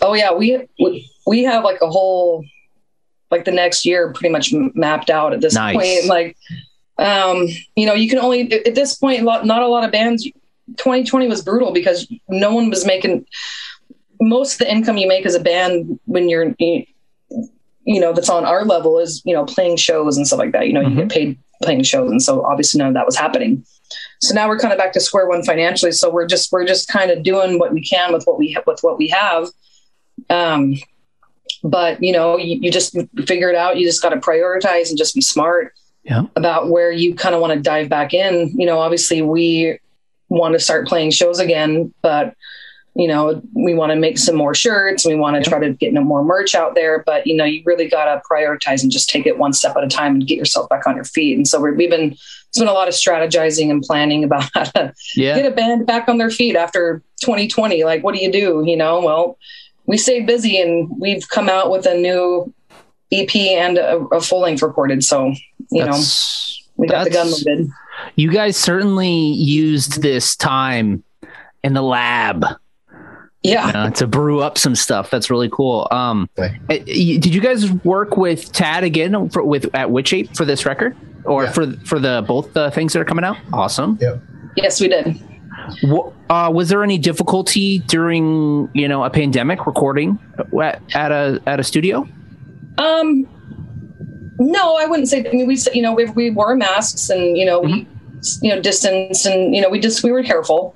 Oh 0.00 0.14
yeah, 0.14 0.32
we 0.32 0.66
we 1.26 1.42
have 1.44 1.62
like 1.64 1.80
a 1.82 1.88
whole 1.88 2.44
like 3.32 3.44
the 3.44 3.50
next 3.50 3.84
year 3.84 4.12
pretty 4.12 4.30
much 4.30 4.52
mapped 4.74 5.10
out 5.10 5.32
at 5.32 5.40
this 5.40 5.54
nice. 5.54 5.74
point. 5.74 6.06
Like, 6.06 6.36
um, 6.98 7.48
you 7.74 7.86
know, 7.86 7.94
you 7.94 8.08
can 8.08 8.18
only 8.18 8.52
at 8.52 8.74
this 8.76 8.94
point, 8.94 9.24
not 9.24 9.62
a 9.62 9.66
lot 9.66 9.82
of 9.82 9.90
bands. 9.90 10.24
2020 10.76 11.26
was 11.26 11.42
brutal 11.42 11.72
because 11.72 12.10
no 12.28 12.54
one 12.54 12.70
was 12.70 12.86
making 12.86 13.26
most 14.20 14.54
of 14.54 14.58
the 14.60 14.70
income 14.70 14.96
you 14.96 15.08
make 15.08 15.26
as 15.26 15.34
a 15.34 15.40
band 15.40 15.98
when 16.04 16.28
you're, 16.28 16.54
you 16.58 16.86
know, 17.86 18.12
that's 18.12 18.30
on 18.30 18.44
our 18.44 18.64
level 18.64 18.98
is 18.98 19.20
you 19.24 19.34
know 19.34 19.44
playing 19.44 19.76
shows 19.76 20.16
and 20.16 20.26
stuff 20.26 20.38
like 20.38 20.52
that. 20.52 20.68
You 20.68 20.74
know, 20.74 20.82
mm-hmm. 20.82 20.90
you 20.90 21.06
get 21.06 21.08
mm-hmm. 21.08 21.30
paid 21.32 21.38
playing 21.62 21.82
shows, 21.82 22.10
and 22.10 22.22
so 22.22 22.44
obviously 22.44 22.78
none 22.78 22.88
of 22.88 22.94
that 22.94 23.06
was 23.06 23.16
happening. 23.16 23.64
So 24.20 24.34
now 24.34 24.48
we're 24.48 24.58
kind 24.58 24.72
of 24.72 24.78
back 24.78 24.92
to 24.92 25.00
square 25.00 25.28
one 25.28 25.42
financially. 25.42 25.92
So 25.92 26.10
we're 26.10 26.26
just 26.26 26.52
we're 26.52 26.66
just 26.66 26.88
kind 26.88 27.10
of 27.10 27.22
doing 27.22 27.58
what 27.58 27.72
we 27.72 27.82
can 27.82 28.12
with 28.12 28.24
what 28.24 28.38
we 28.38 28.52
ha- 28.52 28.62
with 28.66 28.80
what 28.82 28.98
we 28.98 29.08
have. 29.08 29.48
Um, 30.30 30.76
but 31.64 32.02
you 32.02 32.12
know 32.12 32.36
you, 32.36 32.58
you 32.60 32.70
just 32.70 32.96
figure 33.26 33.48
it 33.48 33.56
out 33.56 33.76
you 33.76 33.86
just 33.86 34.02
got 34.02 34.10
to 34.10 34.16
prioritize 34.16 34.88
and 34.88 34.98
just 34.98 35.14
be 35.14 35.20
smart 35.20 35.72
yeah. 36.02 36.22
about 36.36 36.68
where 36.68 36.90
you 36.90 37.14
kind 37.14 37.34
of 37.34 37.40
want 37.40 37.52
to 37.52 37.60
dive 37.60 37.88
back 37.88 38.12
in 38.12 38.48
you 38.58 38.66
know 38.66 38.78
obviously 38.78 39.22
we 39.22 39.78
want 40.28 40.52
to 40.52 40.58
start 40.58 40.86
playing 40.88 41.10
shows 41.10 41.38
again 41.38 41.92
but 42.02 42.34
you 42.94 43.08
know, 43.08 43.40
we 43.54 43.74
want 43.74 43.90
to 43.90 43.96
make 43.96 44.18
some 44.18 44.36
more 44.36 44.54
shirts. 44.54 45.06
We 45.06 45.14
want 45.14 45.42
to 45.42 45.48
try 45.48 45.58
to 45.58 45.72
get 45.72 45.94
more 45.94 46.22
merch 46.22 46.54
out 46.54 46.74
there, 46.74 47.02
but 47.06 47.26
you 47.26 47.34
know, 47.34 47.44
you 47.44 47.62
really 47.64 47.88
got 47.88 48.04
to 48.04 48.20
prioritize 48.30 48.82
and 48.82 48.92
just 48.92 49.08
take 49.08 49.26
it 49.26 49.38
one 49.38 49.54
step 49.54 49.76
at 49.76 49.84
a 49.84 49.88
time 49.88 50.16
and 50.16 50.26
get 50.26 50.36
yourself 50.36 50.68
back 50.68 50.86
on 50.86 50.94
your 50.94 51.04
feet. 51.04 51.36
And 51.36 51.48
so 51.48 51.58
we 51.58 51.70
have 51.84 51.90
been, 51.90 52.12
it's 52.12 52.58
been 52.58 52.68
a 52.68 52.72
lot 52.72 52.88
of 52.88 52.94
strategizing 52.94 53.70
and 53.70 53.82
planning 53.82 54.24
about 54.24 54.50
how 54.54 54.64
to 54.64 54.92
Yeah. 55.16 55.36
get 55.36 55.50
a 55.50 55.54
band 55.54 55.86
back 55.86 56.08
on 56.08 56.18
their 56.18 56.30
feet 56.30 56.54
after 56.54 57.02
2020. 57.22 57.82
Like, 57.84 58.04
what 58.04 58.14
do 58.14 58.22
you 58.22 58.30
do? 58.30 58.62
You 58.66 58.76
know, 58.76 59.00
well, 59.00 59.38
we 59.92 59.98
stayed 59.98 60.26
busy 60.26 60.58
and 60.58 60.88
we've 60.98 61.28
come 61.28 61.50
out 61.50 61.70
with 61.70 61.84
a 61.84 61.94
new 61.94 62.50
EP 63.12 63.36
and 63.36 63.76
a, 63.76 63.98
a 64.06 64.22
full 64.22 64.40
length 64.40 64.62
recorded. 64.62 65.04
So, 65.04 65.34
you 65.70 65.84
know, 65.84 66.00
we 66.78 66.86
got 66.88 67.04
the 67.04 67.10
gun 67.10 67.30
loaded. 67.30 67.68
You 68.16 68.32
guys 68.32 68.56
certainly 68.56 69.12
used 69.12 70.00
this 70.00 70.34
time 70.34 71.04
in 71.62 71.74
the 71.74 71.82
lab 71.82 72.42
Yeah. 73.42 73.66
uh, 73.68 73.90
to 73.90 74.06
brew 74.06 74.40
up 74.40 74.56
some 74.56 74.74
stuff. 74.74 75.10
That's 75.10 75.28
really 75.30 75.50
cool. 75.50 75.86
Um, 75.90 76.26
Right. 76.38 76.52
uh, 76.70 76.78
did 76.86 77.26
you 77.34 77.42
guys 77.42 77.70
work 77.84 78.16
with 78.16 78.50
Tad 78.50 78.84
again 78.84 79.28
for, 79.28 79.44
with 79.44 79.68
at 79.74 79.90
Witch 79.90 80.14
Ape 80.14 80.34
for 80.34 80.46
this 80.46 80.64
record, 80.64 80.96
or 81.26 81.44
Yeah. 81.44 81.52
for 81.52 81.66
for 81.84 81.98
the 81.98 82.24
both 82.26 82.54
the 82.54 82.70
things 82.70 82.94
that 82.94 83.00
are 83.00 83.04
coming 83.04 83.26
out? 83.26 83.36
Awesome. 83.52 83.98
Yep. 84.00 84.22
Yes, 84.56 84.80
we 84.80 84.88
did. 84.88 85.20
Uh, 86.30 86.50
was 86.52 86.68
there 86.68 86.82
any 86.82 86.98
difficulty 86.98 87.80
during 87.80 88.68
you 88.74 88.88
know 88.88 89.04
a 89.04 89.10
pandemic 89.10 89.66
recording 89.66 90.18
at, 90.60 90.82
at 90.94 91.12
a 91.12 91.40
at 91.46 91.60
a 91.60 91.64
studio? 91.64 92.06
Um, 92.78 93.28
no, 94.38 94.76
I 94.76 94.86
wouldn't 94.86 95.08
say. 95.08 95.26
I 95.26 95.32
mean, 95.32 95.46
we 95.46 95.58
you 95.72 95.82
know 95.82 95.92
we 95.92 96.06
we 96.06 96.30
wore 96.30 96.54
masks 96.56 97.10
and 97.10 97.36
you 97.36 97.44
know 97.44 97.60
we 97.60 97.86
you 98.40 98.54
know 98.54 98.60
distance 98.60 99.24
and 99.26 99.54
you 99.54 99.60
know 99.60 99.68
we 99.68 99.78
just 99.78 100.02
we 100.02 100.12
were 100.12 100.22
careful. 100.22 100.74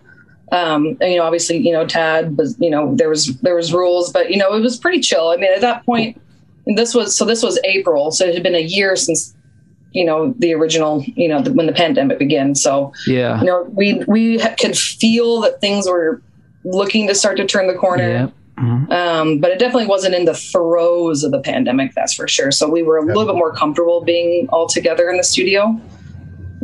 Um, 0.52 0.96
and, 1.00 1.10
you 1.10 1.16
know, 1.16 1.24
obviously, 1.24 1.56
you 1.56 1.72
know, 1.72 1.86
Tad 1.86 2.36
was 2.36 2.56
you 2.60 2.70
know 2.70 2.94
there 2.94 3.08
was 3.08 3.36
there 3.40 3.56
was 3.56 3.72
rules, 3.72 4.12
but 4.12 4.30
you 4.30 4.36
know 4.36 4.54
it 4.54 4.60
was 4.60 4.76
pretty 4.76 5.00
chill. 5.00 5.30
I 5.30 5.36
mean, 5.36 5.52
at 5.52 5.60
that 5.60 5.84
point, 5.84 6.20
and 6.66 6.78
this 6.78 6.94
was 6.94 7.16
so 7.16 7.24
this 7.24 7.42
was 7.42 7.58
April, 7.64 8.10
so 8.10 8.26
it 8.26 8.34
had 8.34 8.42
been 8.42 8.54
a 8.54 8.62
year 8.62 8.96
since 8.96 9.34
you 9.96 10.04
know 10.04 10.34
the 10.38 10.52
original 10.52 11.02
you 11.22 11.28
know 11.28 11.40
the, 11.40 11.52
when 11.52 11.66
the 11.66 11.72
pandemic 11.72 12.18
began. 12.18 12.54
So 12.54 12.92
Yeah. 13.06 13.40
you 13.40 13.46
know 13.46 13.58
we 13.80 14.02
we 14.06 14.38
could 14.60 14.76
feel 14.76 15.40
that 15.40 15.60
things 15.60 15.88
were 15.88 16.20
looking 16.64 17.06
to 17.08 17.14
start 17.14 17.36
to 17.38 17.46
turn 17.46 17.66
the 17.66 17.74
corner. 17.74 18.08
Yeah. 18.08 18.28
Mhm. 18.58 18.90
um, 18.90 19.38
but 19.38 19.50
it 19.50 19.58
definitely 19.58 19.86
wasn't 19.86 20.14
in 20.14 20.24
the 20.24 20.32
throes 20.34 21.22
of 21.24 21.30
the 21.30 21.40
pandemic 21.40 21.92
that's 21.94 22.14
for 22.14 22.26
sure. 22.26 22.50
So 22.50 22.66
we 22.70 22.82
were 22.82 22.96
a 22.96 23.04
little 23.04 23.26
bit 23.26 23.34
more 23.34 23.52
comfortable 23.52 24.00
being 24.02 24.48
all 24.50 24.66
together 24.66 25.10
in 25.10 25.18
the 25.18 25.24
studio. 25.24 25.78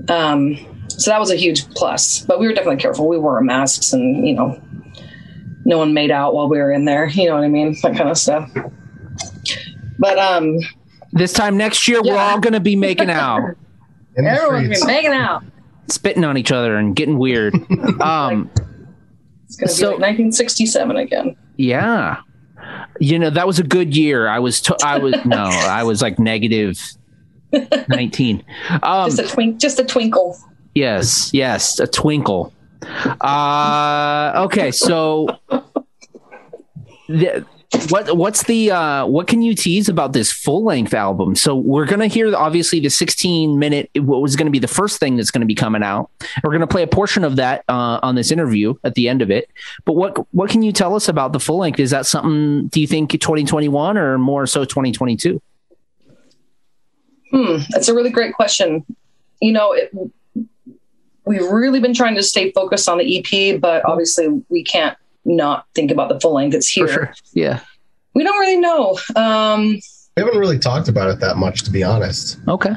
Um, 0.08 0.56
so 0.88 1.10
that 1.10 1.20
was 1.20 1.30
a 1.30 1.36
huge 1.36 1.68
plus. 1.74 2.24
But 2.24 2.40
we 2.40 2.46
were 2.46 2.54
definitely 2.54 2.80
careful. 2.80 3.06
We 3.08 3.18
wore 3.18 3.38
masks 3.42 3.92
and 3.92 4.26
you 4.26 4.34
know 4.34 4.58
no 5.66 5.76
one 5.78 5.92
made 5.94 6.10
out 6.10 6.34
while 6.34 6.48
we 6.48 6.58
were 6.58 6.72
in 6.72 6.84
there. 6.86 7.06
You 7.08 7.26
know 7.28 7.34
what 7.34 7.44
i 7.44 7.48
mean? 7.48 7.76
That 7.82 7.94
kind 7.96 8.08
of 8.10 8.16
stuff. 8.18 8.50
But 9.98 10.18
um 10.18 10.58
This 11.12 11.32
time 11.32 11.56
next 11.56 11.86
year, 11.88 12.00
we're 12.02 12.16
all 12.18 12.40
going 12.40 12.54
to 12.54 12.60
be 12.60 12.76
making 12.76 13.10
out, 13.22 13.56
In 14.16 14.26
everyone's 14.26 14.84
making 14.86 15.12
out 15.12 15.42
spitting 15.90 16.24
on 16.24 16.36
each 16.38 16.50
other, 16.52 16.76
and 16.76 16.96
getting 16.96 17.18
weird. 17.18 17.54
Um, 18.00 18.50
it's 19.46 19.56
going 19.56 19.68
to 19.68 19.74
So- 19.74 19.86
be 19.96 20.02
like 20.02 20.18
1967 20.18 20.96
again 20.96 21.36
yeah. 21.56 22.16
You 22.98 23.18
know 23.18 23.28
that 23.30 23.46
was 23.46 23.58
a 23.58 23.62
good 23.62 23.94
year. 23.94 24.26
I 24.26 24.38
was. 24.38 24.60
T- 24.62 24.74
I 24.82 24.98
was 24.98 25.14
no. 25.26 25.36
I 25.36 25.82
was 25.82 26.00
like 26.00 26.18
negative 26.18 26.80
nineteen. 27.88 28.42
Um, 28.82 29.10
just 29.10 29.18
a 29.18 29.26
twink 29.28 29.58
just 29.60 29.78
a 29.78 29.84
twinkle 29.84 30.38
Yes, 30.74 31.30
yes, 31.34 31.78
a 31.78 31.86
twinkle. 31.86 32.52
Uh, 33.20 34.32
okay, 34.46 34.70
so 34.70 35.26
the, 37.08 37.44
what 37.88 38.16
what's 38.16 38.44
the 38.44 38.70
uh, 38.70 39.06
what 39.06 39.26
can 39.26 39.42
you 39.42 39.54
tease 39.54 39.88
about 39.88 40.12
this 40.12 40.30
full 40.30 40.64
length 40.64 40.94
album? 40.94 41.34
So 41.34 41.54
we're 41.54 41.86
gonna 41.86 42.06
hear 42.06 42.34
obviously 42.34 42.80
the 42.80 42.90
16 42.90 43.58
minute 43.58 43.90
what 43.96 44.20
was 44.20 44.36
gonna 44.36 44.50
be 44.50 44.58
the 44.58 44.68
first 44.68 45.00
thing 45.00 45.16
that's 45.16 45.30
gonna 45.30 45.46
be 45.46 45.54
coming 45.54 45.82
out. 45.82 46.10
We're 46.42 46.52
gonna 46.52 46.66
play 46.66 46.82
a 46.82 46.86
portion 46.86 47.24
of 47.24 47.36
that 47.36 47.64
uh, 47.68 47.98
on 48.02 48.14
this 48.14 48.30
interview 48.30 48.74
at 48.84 48.94
the 48.94 49.08
end 49.08 49.22
of 49.22 49.30
it. 49.30 49.50
But 49.84 49.94
what 49.94 50.16
what 50.34 50.50
can 50.50 50.62
you 50.62 50.72
tell 50.72 50.94
us 50.94 51.08
about 51.08 51.32
the 51.32 51.40
full 51.40 51.58
length? 51.58 51.80
Is 51.80 51.90
that 51.90 52.06
something? 52.06 52.68
Do 52.68 52.80
you 52.80 52.86
think 52.86 53.10
2021 53.10 53.96
or 53.96 54.18
more 54.18 54.46
so 54.46 54.64
2022? 54.64 55.40
Hmm, 57.30 57.56
that's 57.70 57.88
a 57.88 57.94
really 57.94 58.10
great 58.10 58.34
question. 58.34 58.84
You 59.40 59.52
know, 59.52 59.72
it, 59.72 59.90
we've 61.24 61.48
really 61.50 61.80
been 61.80 61.94
trying 61.94 62.14
to 62.16 62.22
stay 62.22 62.52
focused 62.52 62.88
on 62.88 62.98
the 62.98 63.18
EP, 63.18 63.60
but 63.60 63.84
obviously 63.86 64.42
we 64.50 64.62
can't 64.62 64.96
not 65.24 65.66
think 65.74 65.90
about 65.90 66.08
the 66.08 66.18
full 66.20 66.34
length. 66.34 66.54
It's 66.54 66.68
here. 66.68 67.14
Yeah. 67.34 67.60
We 68.14 68.24
don't 68.24 68.38
really 68.38 68.58
know. 68.60 68.98
Um, 69.16 69.78
We 70.16 70.22
haven't 70.22 70.38
really 70.38 70.58
talked 70.58 70.88
about 70.88 71.08
it 71.10 71.20
that 71.20 71.36
much, 71.36 71.62
to 71.64 71.70
be 71.70 71.82
honest. 71.82 72.38
Okay. 72.48 72.72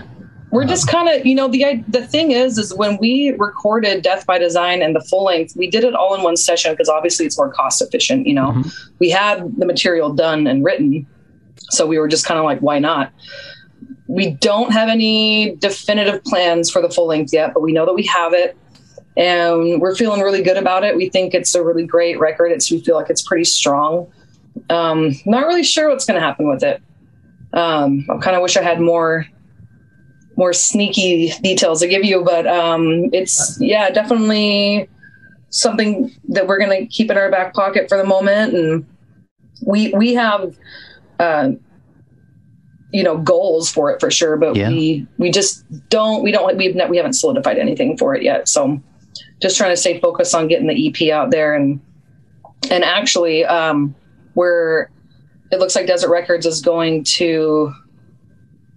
we're 0.51 0.63
just 0.65 0.87
kind 0.87 1.09
of, 1.09 1.25
you 1.25 1.35
know, 1.35 1.49
the 1.49 1.83
the 1.89 2.07
thing 2.07 2.31
is, 2.31 2.57
is 2.57 2.73
when 2.73 2.97
we 3.01 3.31
recorded 3.37 4.01
Death 4.01 4.25
by 4.25 4.37
Design 4.37 4.81
and 4.81 4.95
the 4.95 5.01
full 5.01 5.25
length, 5.25 5.53
we 5.57 5.69
did 5.69 5.83
it 5.83 5.93
all 5.93 6.15
in 6.15 6.21
one 6.23 6.37
session 6.37 6.71
because 6.71 6.87
obviously 6.87 7.25
it's 7.25 7.37
more 7.37 7.51
cost 7.51 7.81
efficient. 7.81 8.25
You 8.25 8.35
know, 8.35 8.51
Mhm. 8.53 8.73
we 8.99 9.09
had 9.09 9.43
the 9.57 9.65
material 9.65 10.13
done 10.13 10.47
and 10.47 10.63
written, 10.63 11.05
so 11.71 11.85
we 11.85 11.99
were 11.99 12.07
just 12.07 12.25
kind 12.25 12.37
of 12.39 12.45
like, 12.45 12.59
why 12.59 12.79
not? 12.79 13.11
We 14.07 14.31
don't 14.31 14.71
have 14.71 14.87
any 14.87 15.55
definitive 15.57 16.23
plans 16.23 16.69
for 16.69 16.81
the 16.81 16.89
full 16.89 17.07
length 17.07 17.33
yet, 17.33 17.53
but 17.53 17.61
we 17.61 17.73
know 17.73 17.85
that 17.85 17.93
we 17.95 18.03
have 18.03 18.33
it, 18.33 18.55
and 19.17 19.79
we're 19.81 19.95
feeling 19.95 20.21
really 20.21 20.41
good 20.43 20.57
about 20.57 20.83
it. 20.83 20.95
We 20.95 21.09
think 21.09 21.33
it's 21.33 21.55
a 21.55 21.63
really 21.63 21.85
great 21.85 22.19
record. 22.19 22.51
It's 22.51 22.69
we 22.71 22.81
feel 22.81 22.95
like 22.95 23.09
it's 23.09 23.21
pretty 23.21 23.45
strong. 23.45 24.11
Um, 24.69 25.11
not 25.25 25.45
really 25.47 25.63
sure 25.63 25.89
what's 25.89 26.05
going 26.05 26.19
to 26.19 26.25
happen 26.25 26.47
with 26.49 26.63
it. 26.63 26.81
Um, 27.53 28.05
I 28.09 28.17
kind 28.17 28.35
of 28.35 28.41
wish 28.41 28.57
I 28.57 28.61
had 28.61 28.79
more 28.81 29.25
more 30.37 30.51
sneaky 30.51 31.31
details 31.41 31.79
to 31.79 31.87
give 31.87 32.03
you, 32.03 32.21
but 32.23 32.45
um, 32.45 33.09
it's 33.13 33.57
yeah, 33.61 33.89
definitely 33.89 34.89
something 35.49 36.11
that 36.27 36.45
we're 36.47 36.59
going 36.59 36.77
to 36.77 36.85
keep 36.87 37.09
in 37.09 37.17
our 37.17 37.31
back 37.31 37.53
pocket 37.53 37.87
for 37.87 37.97
the 37.97 38.03
moment, 38.03 38.53
and 38.53 38.85
we 39.65 39.93
we 39.93 40.13
have 40.13 40.57
uh, 41.19 41.51
you 42.91 43.03
know 43.03 43.17
goals 43.17 43.71
for 43.71 43.91
it 43.91 43.99
for 44.01 44.11
sure, 44.11 44.35
but 44.35 44.55
Yeah. 44.57 44.67
we 44.67 45.07
we 45.17 45.31
just 45.31 45.63
don't 45.89 46.21
we 46.23 46.31
don't 46.31 46.57
we've 46.57 46.75
ne- 46.75 46.89
we 46.89 46.97
haven't 46.97 47.13
solidified 47.13 47.57
anything 47.57 47.97
for 47.97 48.13
it 48.13 48.21
yet, 48.21 48.49
so 48.49 48.81
just 49.41 49.57
trying 49.57 49.71
to 49.71 49.77
stay 49.77 49.99
focused 49.99 50.33
on 50.33 50.47
getting 50.47 50.67
the 50.67 50.87
EP 50.87 51.11
out 51.11 51.31
there 51.31 51.53
and 51.53 51.79
and 52.71 52.83
actually 52.83 53.45
um, 53.45 53.93
we're 54.33 54.87
it 55.51 55.59
looks 55.59 55.75
like 55.75 55.87
Desert 55.87 56.09
Records 56.09 56.45
is 56.45 56.61
going 56.61 57.03
to 57.15 57.73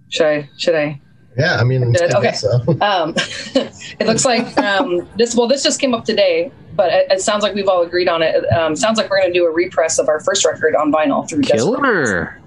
should 0.09 0.25
I 0.27 0.49
should 0.57 0.75
I 0.75 1.01
Yeah, 1.37 1.57
I 1.57 1.63
mean, 1.63 1.95
I 1.95 2.05
Okay. 2.17 2.33
so. 2.33 2.59
um, 2.81 3.13
it 3.55 4.05
looks 4.05 4.25
like 4.25 4.57
um, 4.57 5.07
this. 5.17 5.35
Well, 5.35 5.47
this 5.47 5.63
just 5.63 5.79
came 5.79 5.93
up 5.93 6.03
today, 6.05 6.51
but 6.75 6.91
it, 6.91 7.11
it 7.11 7.21
sounds 7.21 7.43
like 7.43 7.53
we've 7.53 7.67
all 7.67 7.81
agreed 7.81 8.09
on 8.09 8.21
it. 8.21 8.45
Um, 8.51 8.75
sounds 8.75 8.97
like 8.97 9.09
we're 9.09 9.19
going 9.19 9.31
to 9.31 9.39
do 9.39 9.45
a 9.45 9.51
repress 9.51 9.99
of 9.99 10.09
our 10.09 10.19
first 10.19 10.45
record 10.45 10.75
on 10.75 10.91
vinyl 10.91 11.27
through 11.29 11.41
Desert 11.43 11.71
Records. 11.79 12.09
Killer. 12.09 12.38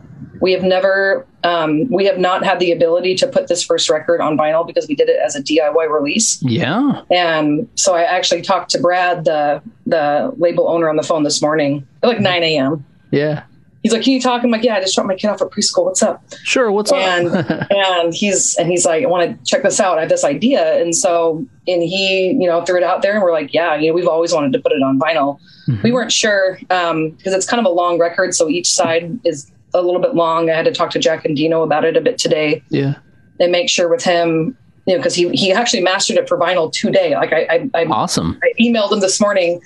We 0.43 0.51
have 0.53 0.65
never, 0.65 1.25
um, 1.45 1.89
we 1.89 2.05
have 2.07 2.19
not 2.19 2.45
had 2.45 2.59
the 2.59 2.73
ability 2.73 3.15
to 3.15 3.29
put 3.29 3.47
this 3.47 3.63
first 3.63 3.89
record 3.89 4.21
on 4.21 4.37
vinyl 4.37 4.67
because 4.67 4.89
we 4.89 4.97
did 4.97 5.09
it 5.09 5.21
as 5.25 5.37
a 5.37 5.43
DIY 5.43 5.89
release. 5.89 6.43
Yeah. 6.43 7.03
And 7.13 7.69
so 7.77 7.95
I 7.95 8.03
actually 8.03 8.43
talked 8.43 8.73
to 8.73 8.81
Brad, 8.81 9.25
the 9.25 9.63
the 9.87 10.33
label 10.39 10.69
owner, 10.69 10.89
on 10.91 10.97
the 10.97 11.05
phone 11.05 11.23
this 11.23 11.41
morning 11.41 11.87
at 12.03 12.09
like 12.09 12.19
9 12.19 12.43
a.m. 12.43 12.85
Yeah. 13.13 13.45
He's 13.85 13.93
like, 13.93 14.03
"Can 14.03 14.13
you 14.13 14.21
talk?" 14.21 14.43
I'm 14.43 14.51
like, 14.51 14.65
"Yeah, 14.65 14.77
I 14.77 14.81
just 14.81 14.95
dropped 14.95 15.09
my 15.09 15.15
kid 15.15 15.29
off 15.29 15.43
at 15.43 15.51
preschool. 15.51 15.85
What's 15.85 16.03
up?" 16.03 16.23
Sure. 16.43 16.71
What's 16.71 16.93
and 16.93 17.29
up? 17.29 17.51
and 17.71 18.15
he's 18.15 18.57
and 18.57 18.69
he's 18.69 18.85
like, 18.85 19.05
I 19.05 19.07
want 19.07 19.31
to 19.31 19.45
check 19.45 19.63
this 19.63 19.81
out. 19.81 19.99
I 19.99 20.03
have 20.03 20.11
this 20.11 20.25
idea, 20.25 20.81
and 20.81 20.95
so 20.95 21.45
and 21.67 21.83
he, 21.83 22.37
you 22.39 22.47
know, 22.47 22.65
threw 22.65 22.77
it 22.77 22.85
out 22.85 23.03
there, 23.03 23.15
and 23.15 23.23
we're 23.23 23.33
like, 23.33 23.53
yeah, 23.53 23.75
you 23.75 23.89
know, 23.89 23.95
we've 23.95 24.09
always 24.09 24.33
wanted 24.33 24.53
to 24.53 24.61
put 24.61 24.73
it 24.73 24.83
on 24.83 25.01
vinyl. 25.01 25.41
Mm-hmm. 25.69 25.83
We 25.83 25.93
weren't 25.93 26.13
sure 26.13 26.59
because 26.61 27.33
it's 27.33 27.47
kind 27.47 27.59
of 27.59 27.67
a 27.67 27.75
long 27.75 27.99
record, 27.99 28.35
so 28.35 28.49
each 28.49 28.71
side 28.71 29.19
is 29.25 29.51
a 29.75 29.83
little 29.83 30.01
bit 30.01 30.15
long. 30.15 30.51
I 30.51 30.55
had 30.55 30.65
to 30.65 30.73
talk 30.73 30.91
to 30.91 30.99
Jack 30.99 31.25
Endino 31.25 31.65
about 31.65 31.85
it 31.85 31.97
a 31.97 32.01
bit 32.01 32.19
today 32.19 32.63
yeah. 32.69 32.95
and 33.41 33.53
make 33.53 33.69
sure 33.69 33.89
with 33.89 34.05
him, 34.05 34.57
you 34.87 34.95
know, 34.95 34.99
because 34.99 35.15
he 35.15 35.29
he 35.31 35.53
actually 35.53 35.83
mastered 35.83 36.17
it 36.17 36.29
for 36.29 36.39
vinyl 36.39 36.73
today. 36.73 37.15
Like 37.15 37.33
I 37.33 37.71
I, 37.75 37.83
I, 37.83 37.85
Awesome. 37.85 38.39
I 38.43 38.53
emailed 38.61 38.93
him 38.93 39.01
this 39.01 39.21
morning, 39.21 39.61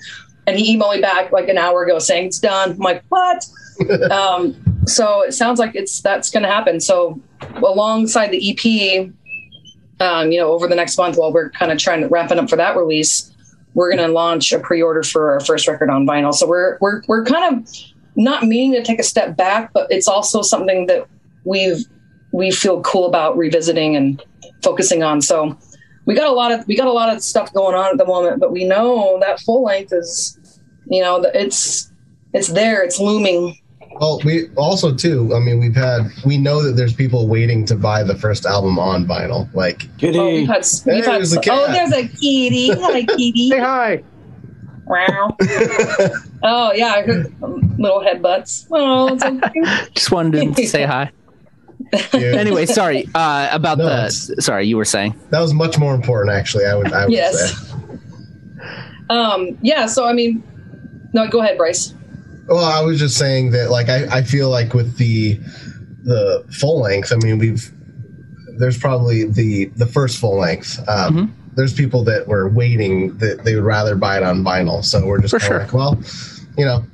and 0.45 0.57
he 0.57 0.77
emailed 0.77 0.95
me 0.95 1.01
back 1.01 1.31
like 1.31 1.49
an 1.49 1.57
hour 1.57 1.83
ago 1.83 1.99
saying 1.99 2.27
it's 2.27 2.39
done. 2.39 2.71
I'm 2.71 2.77
like, 2.77 3.03
what? 3.09 3.45
um, 4.11 4.55
so 4.85 5.21
it 5.21 5.33
sounds 5.33 5.59
like 5.59 5.75
it's 5.75 6.01
that's 6.01 6.29
going 6.29 6.43
to 6.43 6.49
happen. 6.49 6.79
So 6.79 7.19
alongside 7.55 8.31
the 8.31 8.51
EP, 8.51 9.11
um, 9.99 10.31
you 10.31 10.39
know, 10.39 10.51
over 10.51 10.67
the 10.67 10.75
next 10.75 10.97
month, 10.97 11.17
while 11.17 11.33
we're 11.33 11.49
kind 11.51 11.71
of 11.71 11.77
trying 11.77 12.01
to 12.01 12.07
wrapping 12.07 12.39
up 12.39 12.49
for 12.49 12.55
that 12.55 12.75
release, 12.77 13.31
we're 13.73 13.93
going 13.93 14.05
to 14.05 14.11
launch 14.11 14.51
a 14.51 14.59
pre-order 14.59 15.03
for 15.03 15.31
our 15.31 15.39
first 15.39 15.67
record 15.67 15.89
on 15.89 16.05
vinyl. 16.05 16.33
So 16.33 16.47
we're 16.47 16.77
we're 16.79 17.03
we're 17.07 17.25
kind 17.25 17.57
of 17.57 17.73
not 18.17 18.43
meaning 18.43 18.73
to 18.73 18.83
take 18.83 18.99
a 18.99 19.03
step 19.03 19.37
back, 19.37 19.71
but 19.73 19.87
it's 19.89 20.07
also 20.07 20.41
something 20.41 20.87
that 20.87 21.07
we've 21.45 21.85
we 22.33 22.51
feel 22.51 22.81
cool 22.81 23.05
about 23.05 23.37
revisiting 23.37 23.95
and 23.95 24.21
focusing 24.61 25.01
on. 25.01 25.21
So 25.21 25.57
we 26.05 26.13
got 26.13 26.27
a 26.27 26.33
lot 26.33 26.51
of 26.51 26.67
we 26.67 26.75
got 26.75 26.87
a 26.87 26.91
lot 26.91 27.15
of 27.15 27.23
stuff 27.23 27.53
going 27.53 27.75
on 27.75 27.91
at 27.91 27.97
the 27.97 28.05
moment, 28.05 28.39
but 28.39 28.51
we 28.51 28.65
know 28.65 29.17
that 29.21 29.39
full 29.39 29.63
length 29.63 29.93
is 29.93 30.37
you 30.89 31.01
know, 31.01 31.21
it's 31.33 31.91
it's 32.33 32.49
there, 32.49 32.83
it's 32.83 32.99
looming. 32.99 33.57
Well, 33.99 34.21
we 34.23 34.49
also 34.55 34.93
too. 34.93 35.33
I 35.35 35.39
mean, 35.39 35.59
we've 35.59 35.75
had 35.75 36.01
we 36.25 36.37
know 36.37 36.61
that 36.61 36.73
there's 36.73 36.93
people 36.93 37.27
waiting 37.27 37.65
to 37.65 37.75
buy 37.75 38.03
the 38.03 38.15
first 38.15 38.45
album 38.45 38.77
on 38.77 39.05
vinyl. 39.05 39.51
Like, 39.53 39.95
Kitty. 39.97 40.19
Oh, 40.19 40.27
we've 40.27 40.47
had, 40.47 40.65
we've 40.85 41.05
had 41.05 41.15
there's 41.15 41.31
a 41.31 41.35
so- 41.35 41.39
oh, 41.39 41.41
cat. 41.41 41.69
oh, 41.69 41.71
there's 41.71 41.91
a 41.93 42.07
kitty. 42.07 42.69
Hi, 42.69 43.03
kitty. 43.17 43.49
Say 43.49 43.59
hi. 43.59 44.03
Wow. 44.87 45.35
oh 46.43 46.71
yeah, 46.73 46.87
I 46.95 47.01
heard 47.03 47.33
little 47.79 47.99
headbutts. 48.01 48.67
Oh, 48.71 49.13
it's 49.13 49.23
okay. 49.23 49.89
Just 49.93 50.11
wanted 50.11 50.55
to 50.55 50.67
say 50.67 50.83
hi. 50.85 51.11
yeah, 52.13 52.19
Anyway, 52.37 52.65
sorry 52.65 53.05
uh, 53.13 53.49
about 53.51 53.77
No, 53.77 53.85
the. 53.85 54.09
Sorry, 54.39 54.65
you 54.67 54.77
were 54.77 54.85
saying. 54.85 55.19
that 55.29 55.39
was 55.41 55.53
much 55.53 55.77
more 55.77 55.93
important. 55.93 56.35
Actually, 56.35 56.65
I 56.65 56.75
would. 56.75 56.91
I 56.93 57.05
would 57.05 57.13
Yes. 57.13 57.57
say. 57.69 57.77
um, 59.09 59.57
yeah. 59.61 59.85
So 59.87 60.05
I 60.05 60.13
mean, 60.13 60.41
no, 61.13 61.27
go 61.27 61.41
ahead, 61.41 61.57
Bryce. 61.57 61.93
Well, 62.47 62.63
I 62.63 62.81
was 62.81 62.97
just 62.99 63.17
saying 63.17 63.51
that, 63.51 63.69
like, 63.71 63.89
I, 63.89 64.05
I 64.19 64.21
feel 64.23 64.49
like 64.49 64.73
with 64.73 64.97
the 64.97 65.37
the 66.03 66.45
full 66.49 66.79
length, 66.81 67.11
I 67.11 67.17
mean, 67.17 67.37
we've 67.39 67.71
there's 68.57 68.77
probably 68.77 69.25
the 69.25 69.65
the 69.75 69.85
first 69.85 70.17
full 70.17 70.37
length. 70.37 70.79
Um, 70.87 71.13
Mm-hmm. 71.15 71.33
There's 71.57 71.73
people 71.73 72.03
that 72.05 72.27
were 72.27 72.47
waiting 72.47 73.17
that 73.17 73.43
they 73.43 73.55
would 73.55 73.63
rather 73.65 73.95
buy 73.95 74.17
it 74.17 74.23
on 74.23 74.43
vinyl. 74.43 74.85
So 74.85 75.05
we're 75.05 75.19
just 75.19 75.33
For 75.33 75.39
kinda 75.39 75.53
sure. 75.55 75.59
like, 75.63 75.73
well, 75.73 75.99
you 76.57 76.63
know, 76.65 76.85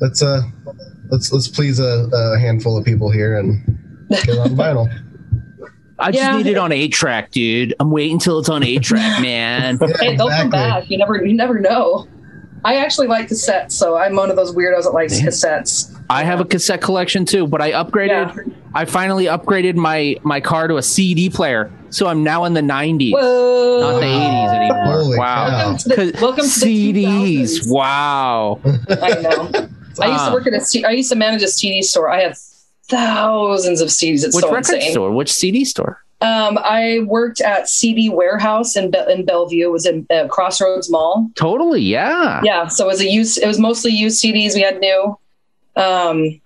let's 0.00 0.22
uh 0.22 0.42
let's 1.10 1.32
let's 1.32 1.46
please 1.48 1.78
a, 1.78 2.08
a 2.12 2.38
handful 2.38 2.76
of 2.76 2.84
people 2.84 3.10
here 3.10 3.38
and 3.38 3.62
get 4.10 4.28
it 4.30 4.38
on 4.38 4.48
vinyl. 4.56 4.88
I 5.98 6.10
just 6.10 6.22
Yeah. 6.22 6.36
need 6.36 6.46
it 6.46 6.56
on 6.58 6.72
eight 6.72 6.92
track, 6.92 7.30
dude. 7.30 7.74
I'm 7.80 7.90
waiting 7.90 8.14
until 8.14 8.38
it's 8.38 8.48
on 8.48 8.62
eight 8.62 8.82
track, 8.82 9.20
man. 9.22 9.78
Yeah, 9.80 9.86
Hey, 9.98 10.16
they'll 10.16 10.28
come 10.28 10.50
back. 10.50 10.90
You 10.90 10.98
never, 10.98 11.24
you 11.24 11.34
never 11.34 11.58
know. 11.60 12.06
I 12.66 12.76
actually 12.76 13.06
like 13.06 13.28
cassettes, 13.28 13.72
so 13.72 13.96
I'm 13.96 14.16
one 14.16 14.28
of 14.28 14.34
those 14.34 14.52
weirdos 14.52 14.82
that 14.84 14.90
likes 14.90 15.20
cassettes. 15.20 15.96
I 16.10 16.24
have 16.24 16.40
a 16.40 16.44
cassette 16.44 16.80
collection 16.80 17.24
too, 17.24 17.46
but 17.46 17.62
I 17.62 17.70
upgraded. 17.72 18.34
Yeah. 18.34 18.54
I 18.74 18.84
finally 18.86 19.26
upgraded 19.26 19.76
my 19.76 20.16
my 20.24 20.40
car 20.40 20.66
to 20.66 20.76
a 20.76 20.82
CD 20.82 21.30
player, 21.30 21.70
so 21.90 22.08
I'm 22.08 22.24
now 22.24 22.44
in 22.44 22.54
the 22.54 22.60
90s, 22.60 23.12
Whoa! 23.12 23.80
not 23.80 24.00
the 24.00 24.06
80s 24.06 24.54
anymore. 24.56 24.84
Holy 25.02 25.18
wow. 25.18 25.46
Welcome 25.48 25.76
to 25.78 25.88
the, 25.88 25.94
'Cause 25.94 26.20
welcome 26.20 26.44
to 26.44 26.60
the 26.60 26.66
CDs. 27.04 27.60
2000s. 27.60 27.70
Wow. 27.70 28.60
I 28.64 29.20
know. 29.20 29.68
I 30.00 30.06
used 30.12 30.24
to 30.26 30.32
work 30.32 30.46
at 30.48 30.54
a 30.54 30.60
C- 30.60 30.84
I 30.84 30.90
used 30.90 31.10
to 31.12 31.16
manage 31.16 31.42
a 31.42 31.48
CD 31.48 31.82
store. 31.82 32.10
I 32.10 32.20
have 32.22 32.36
thousands 32.88 33.80
of 33.80 33.88
CDs. 33.90 34.24
It's 34.24 34.34
Which 34.34 34.44
so 34.44 34.52
record 34.52 34.74
insane. 34.74 34.90
store? 34.92 35.10
Which 35.12 35.32
CD 35.32 35.64
store? 35.64 36.02
Um, 36.22 36.58
I 36.58 37.00
worked 37.06 37.40
at 37.42 37.68
CD 37.68 38.08
Warehouse 38.08 38.74
in 38.74 38.90
Be- 38.90 39.04
in 39.10 39.26
Bellevue. 39.26 39.66
It 39.66 39.70
was 39.72 39.84
in 39.86 40.06
uh, 40.10 40.28
Crossroads 40.28 40.90
Mall. 40.90 41.28
Totally, 41.34 41.82
yeah. 41.82 42.40
Yeah, 42.42 42.68
so 42.68 42.84
it 42.84 42.88
was 42.88 43.00
a 43.02 43.08
use. 43.08 43.36
It 43.36 43.46
was 43.46 43.58
mostly 43.58 43.92
used 43.92 44.22
CDs. 44.22 44.54
We 44.54 44.62
had 44.62 44.80
new. 44.80 45.18
Um, 45.76 46.40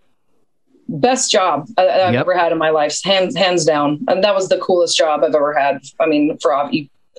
best 0.89 1.31
job 1.31 1.69
I, 1.79 1.83
I've 1.89 2.15
Yep. 2.15 2.21
ever 2.23 2.37
had 2.37 2.51
in 2.51 2.59
my 2.59 2.71
life, 2.71 3.01
hands 3.05 3.37
hands 3.37 3.65
down. 3.65 4.05
And 4.09 4.25
that 4.25 4.35
was 4.35 4.49
the 4.49 4.59
coolest 4.59 4.99
job 4.99 5.23
I've 5.23 5.35
ever 5.37 5.55
had. 5.57 5.81
I 6.01 6.07
mean, 6.07 6.37
for 6.39 6.51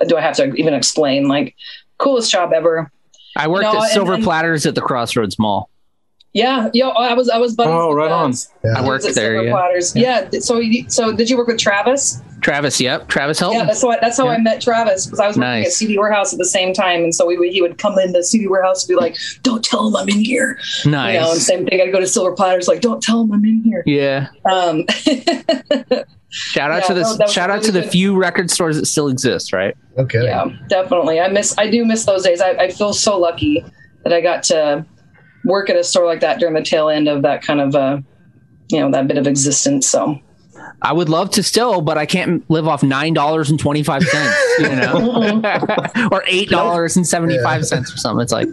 do 0.05 0.17
I 0.17 0.21
have 0.21 0.35
to 0.35 0.53
even 0.55 0.73
explain? 0.73 1.29
Like, 1.29 1.55
coolest 1.99 2.29
job 2.31 2.51
ever. 2.53 2.91
I 3.37 3.47
worked 3.47 3.63
No, 3.63 3.69
at 3.69 3.75
and- 3.83 3.91
Silver 3.91 4.13
and- 4.15 4.23
Platters 4.25 4.65
at 4.65 4.75
the 4.75 4.81
Crossroads 4.81 5.39
Mall. 5.39 5.69
Yeah, 6.33 6.69
yo, 6.73 6.89
I 6.89 7.13
was 7.13 7.29
I 7.29 7.37
was 7.39 7.55
buddies. 7.55 7.73
Oh, 7.73 7.89
with 7.89 7.97
right 7.97 8.07
the- 8.07 8.13
on. 8.13 8.33
Yeah. 8.63 8.73
I 8.81 8.87
worked 8.87 9.03
there. 9.03 9.13
Silver 9.13 9.43
Yeah. 9.43 9.51
Platters. 9.51 9.95
Yeah. 9.95 10.29
So 10.39 10.61
so 10.87 11.11
did 11.11 11.29
you 11.29 11.37
work 11.37 11.47
with 11.47 11.57
Travis? 11.59 12.21
Travis, 12.41 12.79
yep. 12.81 13.07
Travis 13.07 13.37
helped. 13.37 13.55
Yeah, 13.57 13.65
that's 13.65 13.81
how 13.83 13.89
I, 13.89 13.99
that's 13.99 14.17
how 14.17 14.27
I 14.27 14.37
met 14.39 14.61
Travis 14.61 15.05
because 15.05 15.19
I 15.19 15.27
was 15.27 15.37
working 15.37 15.51
Nice. 15.51 15.67
at 15.67 15.71
CD 15.73 15.97
Warehouse 15.99 16.31
at 16.33 16.39
the 16.39 16.45
same 16.45 16.73
time, 16.73 17.03
and 17.03 17.13
so 17.13 17.27
we 17.27 17.37
would, 17.37 17.49
he 17.49 17.61
would 17.61 17.77
come 17.77 17.99
in 17.99 18.13
the 18.13 18.23
CD 18.23 18.47
Warehouse 18.47 18.83
and 18.83 18.89
be 18.89 18.95
like, 18.95 19.15
"Don't 19.43 19.63
tell 19.63 19.87
him 19.89 19.95
I'm 19.95 20.09
in 20.09 20.19
here." 20.25 20.57
nice. 20.85 21.13
You 21.13 21.19
know, 21.19 21.31
and 21.33 21.41
same 21.41 21.65
thing. 21.67 21.81
I'd 21.81 21.91
go 21.91 21.99
to 21.99 22.07
Silver 22.07 22.31
Platters 22.31 22.67
like, 22.67 22.81
"Don't 22.81 23.03
tell 23.03 23.21
him 23.21 23.31
I'm 23.33 23.45
in 23.45 23.61
here." 23.63 23.83
yeah. 23.85 24.29
Um, 24.49 24.85
Shout 26.33 26.71
out 26.71 26.81
Yeah, 26.83 26.87
to 26.87 26.93
the 26.93 27.01
no, 27.01 27.13
that 27.17 27.23
was 27.25 27.33
shout 27.33 27.49
out 27.49 27.55
really 27.59 27.65
to 27.65 27.71
the 27.73 27.83
few 27.83 28.15
record 28.17 28.49
stores 28.49 28.77
that 28.77 28.85
still 28.85 29.09
exist, 29.09 29.51
right? 29.51 29.75
Okay. 29.97 30.23
yeah, 30.23 30.45
definitely. 30.69 31.19
I 31.19 31.27
miss. 31.27 31.57
I 31.57 31.69
do 31.69 31.83
miss 31.83 32.05
those 32.05 32.23
days. 32.23 32.39
I, 32.39 32.51
I 32.51 32.71
feel 32.71 32.93
so 32.93 33.19
lucky 33.19 33.65
that 34.05 34.13
I 34.13 34.21
got 34.21 34.43
to 34.43 34.85
work 35.45 35.69
at 35.69 35.75
a 35.75 35.83
store 35.83 36.05
like 36.05 36.19
that 36.21 36.39
during 36.39 36.53
the 36.55 36.63
tail 36.63 36.89
end 36.89 37.07
of 37.07 37.21
that 37.23 37.41
kind 37.41 37.61
of, 37.61 37.75
uh, 37.75 37.99
you 38.69 38.79
know, 38.79 38.91
that 38.91 39.07
bit 39.07 39.17
of 39.17 39.27
existence. 39.27 39.89
So 39.89 40.19
I 40.83 40.93
would 40.93 41.09
love 41.09 41.29
to 41.31 41.43
still, 41.43 41.81
but 41.81 41.97
I 41.97 42.05
can't 42.05 42.47
live 42.49 42.67
off 42.67 42.83
nine 42.83 43.13
dollars 43.13 43.49
and 43.49 43.59
twenty 43.59 43.83
five 43.83 44.03
cents, 44.03 44.35
you 44.59 44.75
know, 44.75 45.41
or 46.11 46.23
eight 46.27 46.49
dollars 46.49 46.95
and 46.95 47.05
seventy 47.07 47.37
five 47.39 47.65
cents 47.65 47.93
or 47.93 47.97
something. 47.97 48.21
It's 48.21 48.31
like 48.31 48.47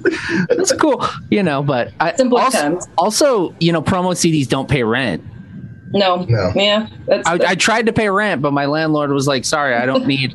that's 0.49 0.73
cool, 0.73 1.05
you 1.31 1.43
know. 1.43 1.63
But 1.63 1.93
I 2.01 2.15
Simple 2.17 2.39
also, 2.39 2.79
also, 2.97 3.55
you 3.61 3.73
know, 3.73 3.83
promo 3.83 4.13
CDs 4.13 4.49
don't 4.49 4.69
pay 4.69 4.83
rent. 4.83 5.23
no, 5.93 6.25
No. 6.29 6.53
yeah, 6.55 6.89
that's, 7.07 7.27
I, 7.27 7.39
I 7.47 7.55
tried 7.55 7.87
to 7.87 7.93
pay 7.93 8.11
rent, 8.11 8.43
but 8.43 8.53
my 8.53 8.67
landlord 8.67 9.11
was 9.11 9.27
like, 9.27 9.45
"Sorry, 9.45 9.75
I 9.75 9.87
don't 9.87 10.07
need, 10.07 10.35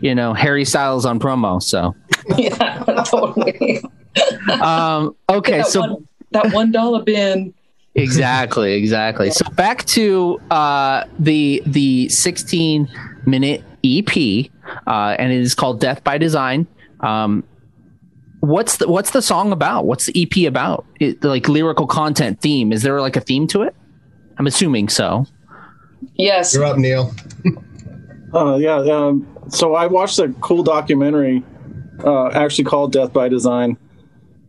you 0.00 0.14
know, 0.14 0.34
Harry 0.34 0.64
Styles 0.64 1.04
on 1.06 1.18
promo." 1.18 1.60
So, 1.62 1.94
yeah, 2.36 2.84
totally. 3.06 3.82
um, 4.62 5.14
okay, 5.28 5.58
that 5.58 5.66
so 5.66 5.80
one, 5.80 6.08
that 6.32 6.52
one 6.52 6.72
dollar 6.72 7.02
bin. 7.02 7.54
exactly 7.94 8.72
exactly 8.72 9.30
so 9.30 9.44
back 9.50 9.84
to 9.84 10.40
uh 10.50 11.04
the 11.18 11.62
the 11.66 12.08
16 12.08 12.88
minute 13.26 13.62
ep 13.84 14.16
uh 14.86 15.14
and 15.18 15.30
it 15.30 15.40
is 15.40 15.54
called 15.54 15.78
death 15.78 16.02
by 16.02 16.16
design 16.16 16.66
um 17.00 17.44
what's 18.40 18.78
the 18.78 18.88
what's 18.88 19.10
the 19.10 19.20
song 19.20 19.52
about 19.52 19.84
what's 19.84 20.06
the 20.06 20.22
ep 20.22 20.48
about 20.48 20.86
it, 21.00 21.22
like 21.22 21.50
lyrical 21.50 21.86
content 21.86 22.40
theme 22.40 22.72
is 22.72 22.82
there 22.82 22.98
like 22.98 23.14
a 23.14 23.20
theme 23.20 23.46
to 23.46 23.60
it 23.60 23.74
i'm 24.38 24.46
assuming 24.46 24.88
so 24.88 25.26
Yes. 26.16 26.54
You're 26.54 26.64
up, 26.64 26.76
Neil. 26.76 27.12
Uh, 28.34 28.56
yeah. 28.56 28.76
Um, 28.78 29.28
so 29.50 29.74
I 29.74 29.88
watched 29.88 30.18
a 30.18 30.30
cool 30.40 30.62
documentary, 30.62 31.44
uh, 32.02 32.28
actually 32.28 32.64
called 32.64 32.90
Death 32.90 33.12
by 33.12 33.28
Design, 33.28 33.76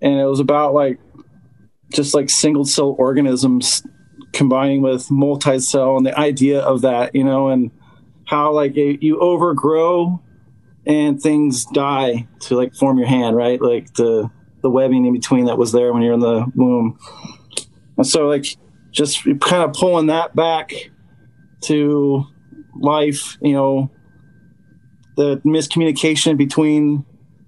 and 0.04 0.20
it 0.20 0.26
was 0.26 0.42
about 0.42 0.74
like 0.74 1.00
just 1.92 2.14
like 2.14 2.30
single 2.30 2.66
cell 2.66 2.96
organisms 3.00 3.82
combining 4.34 4.82
with 4.82 5.10
multi 5.10 5.60
cell 5.60 5.96
and 5.96 6.06
the 6.06 6.18
idea 6.20 6.60
of 6.60 6.82
that, 6.82 7.16
you 7.16 7.24
know, 7.24 7.50
and 7.50 7.72
how 8.26 8.52
like 8.52 8.76
it, 8.76 9.02
you 9.02 9.20
overgrow 9.20 10.22
and 10.86 11.22
things 11.22 11.66
die 11.66 12.28
to 12.42 12.56
like 12.56 12.76
form 12.76 12.98
your 12.98 13.08
hand, 13.08 13.36
right? 13.36 13.62
Like 13.62 13.94
the 13.94 14.30
the 14.62 14.70
webbing 14.70 15.06
in 15.06 15.14
between 15.14 15.46
that 15.46 15.58
was 15.58 15.72
there 15.72 15.94
when 15.94 16.02
you're 16.02 16.14
in 16.14 16.20
the 16.20 16.46
womb, 16.56 17.00
and 17.98 18.06
so 18.06 18.28
like 18.28 18.46
just 18.92 19.24
kind 19.24 19.64
of 19.64 19.74
pulling 19.74 20.08
that 20.08 20.36
back 20.36 20.74
to 21.62 22.26
life, 22.76 23.38
you 23.42 23.54
know, 23.54 23.90
the 25.16 25.38
miscommunication 25.46 26.38
between 26.38 27.06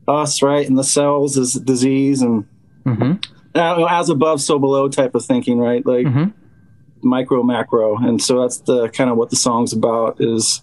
us, 0.07 0.41
right, 0.41 0.67
and 0.67 0.77
the 0.77 0.83
cells 0.83 1.37
is 1.37 1.53
disease, 1.53 2.21
and 2.21 2.45
mm-hmm. 2.85 3.13
uh, 3.55 3.85
as 3.85 4.09
above, 4.09 4.41
so 4.41 4.59
below 4.59 4.87
type 4.89 5.15
of 5.15 5.25
thinking, 5.25 5.57
right? 5.59 5.85
Like 5.85 6.05
Mhm. 6.07 6.33
micro, 7.03 7.43
macro, 7.43 7.97
and 7.97 8.21
so 8.21 8.41
that's 8.41 8.59
the 8.59 8.89
kind 8.89 9.09
of 9.09 9.17
what 9.17 9.29
the 9.29 9.35
song's 9.35 9.73
about 9.73 10.17
is 10.19 10.61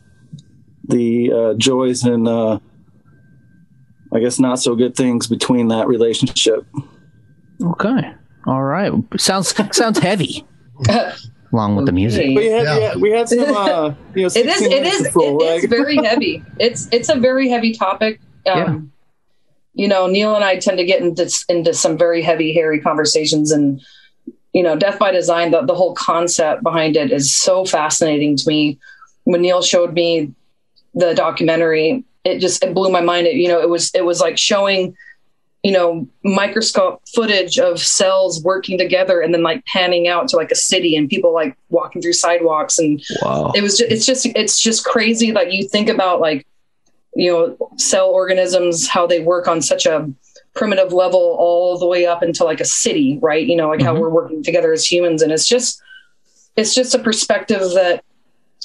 the 0.88 1.33
uh, 1.33 1.55
joys 1.55 2.02
and 2.05 2.26
uh, 2.26 2.59
I 4.12 4.18
guess 4.20 4.38
not 4.38 4.59
so 4.59 4.74
good 4.74 4.94
things 4.96 5.26
between 5.26 5.68
that 5.68 5.87
relationship. 5.88 6.66
okay 7.62 8.12
all 8.48 8.62
right 8.64 8.92
sounds 9.16 9.55
sounds 9.70 9.98
heavy 10.00 10.44
along 11.52 11.76
with 11.76 11.87
the 11.87 11.92
music 11.92 12.26
We 12.37 12.46
had, 12.46 12.64
Yeah. 12.64 12.76
we 12.76 12.83
had, 12.83 13.00
we 13.02 13.11
had 13.12 13.28
some, 13.28 13.38
uh, 13.57 13.94
you 14.16 14.22
know, 14.22 14.26
It 14.35 14.46
is. 14.46 14.59
16 14.59 14.72
It 14.72 14.83
minutes 14.83 14.96
is. 14.96 15.07
to 15.07 15.12
full, 15.12 15.40
It 15.42 15.62
is 15.62 15.70
very 15.70 15.96
heavy. 15.96 16.42
It's 16.59 16.88
it's 16.90 17.09
a 17.09 17.14
very 17.14 17.48
heavy 17.48 17.72
topic. 17.72 18.20
Um, 18.52 18.90
You 19.75 19.89
know, 19.89 20.07
Neil 20.07 20.35
and 20.35 20.45
I 20.45 20.59
tend 20.59 20.79
to 20.79 20.85
get 20.85 21.01
into 21.01 21.31
into 21.49 21.73
some 21.73 21.97
very 21.97 22.23
heavy, 22.23 22.53
hairy 22.53 22.81
conversations, 22.81 23.51
and 23.51 23.81
you 24.53 24.63
know, 24.63 24.77
Death 24.77 24.99
by 24.99 25.11
Design. 25.11 25.51
The 25.51 25.63
the 25.63 25.75
whole 25.75 25.95
concept 25.95 26.63
behind 26.63 26.97
it 26.97 27.11
is 27.11 27.35
so 27.35 27.65
fascinating 27.65 28.37
to 28.37 28.49
me. 28.49 28.79
When 29.25 29.41
Neil 29.41 29.63
showed 29.63 29.95
me 29.95 30.35
the 30.95 31.15
documentary, 31.15 32.05
it 32.25 32.39
just 32.39 32.63
it 32.63 32.75
blew 32.75 32.91
my 32.91 33.01
mind. 33.01 33.27
It, 33.27 33.37
you 33.37 33.49
know, 33.49 33.61
it 33.61 33.69
was 33.69 33.91
it 33.95 34.05
was 34.05 34.21
like 34.21 34.39
showing 34.39 34.95
you 35.63 35.71
know 35.71 36.07
microscope 36.25 37.01
footage 37.15 37.59
of 37.59 37.79
cells 37.81 38.43
working 38.43 38.77
together 38.77 39.21
and 39.21 39.33
then 39.33 39.43
like 39.43 39.65
panning 39.65 40.09
out 40.09 40.29
to 40.29 40.37
like 40.37 40.51
a 40.51 40.57
city 40.57 40.97
and 40.97 41.09
people 41.09 41.33
like 41.33 41.57
walking 41.71 42.03
through 42.03 42.13
sidewalks 42.13 42.79
and 42.79 43.03
wow 43.23 43.53
it 43.55 43.63
was 43.63 43.79
just, 43.79 43.93
it's 43.93 44.07
just 44.07 44.27
it's 44.35 44.61
just 44.61 44.85
crazy 44.85 45.31
that 45.31 45.53
you 45.53 45.69
think 45.69 45.89
about 45.89 46.21
like 46.21 46.47
you 47.14 47.31
know 47.31 47.70
cell 47.77 48.09
organisms 48.09 48.88
how 48.88 49.07
they 49.07 49.20
work 49.20 49.46
on 49.48 49.61
such 49.61 49.87
a 49.87 50.11
primitive 50.55 50.92
level 50.92 51.37
all 51.38 51.79
the 51.79 51.87
way 51.87 52.05
up 52.07 52.22
into 52.22 52.44
like 52.44 52.61
a 52.61 52.64
city 52.64 53.18
right? 53.22 53.46
You 53.46 53.57
know 53.57 53.68
like 53.68 53.83
how 53.83 53.94
Mhm. 53.94 54.01
we're 54.01 54.11
working 54.11 54.42
together 54.42 54.72
as 54.72 54.85
humans. 54.90 55.22
And 55.22 55.33
it's 55.33 55.46
just 55.46 55.81
it's 56.57 56.75
just 56.75 56.94
a 56.94 56.98
perspective 56.98 57.61
that 57.75 58.05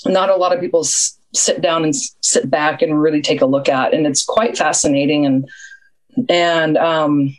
not 0.05 0.29
a 0.29 0.35
lot 0.35 0.53
of 0.53 0.59
people 0.59 0.81
s- 0.81 1.17
sit 1.33 1.61
down 1.61 1.83
and 1.83 1.93
s- 1.93 2.15
sit 2.21 2.49
back 2.49 2.81
and 2.81 3.01
really 3.01 3.21
take 3.21 3.41
a 3.41 3.45
look 3.45 3.69
at. 3.69 3.93
And 3.93 4.05
it's 4.05 4.23
quite 4.23 4.57
fascinating. 4.57 5.25
And 5.25 5.47
and 6.29 6.77
um 6.77 7.37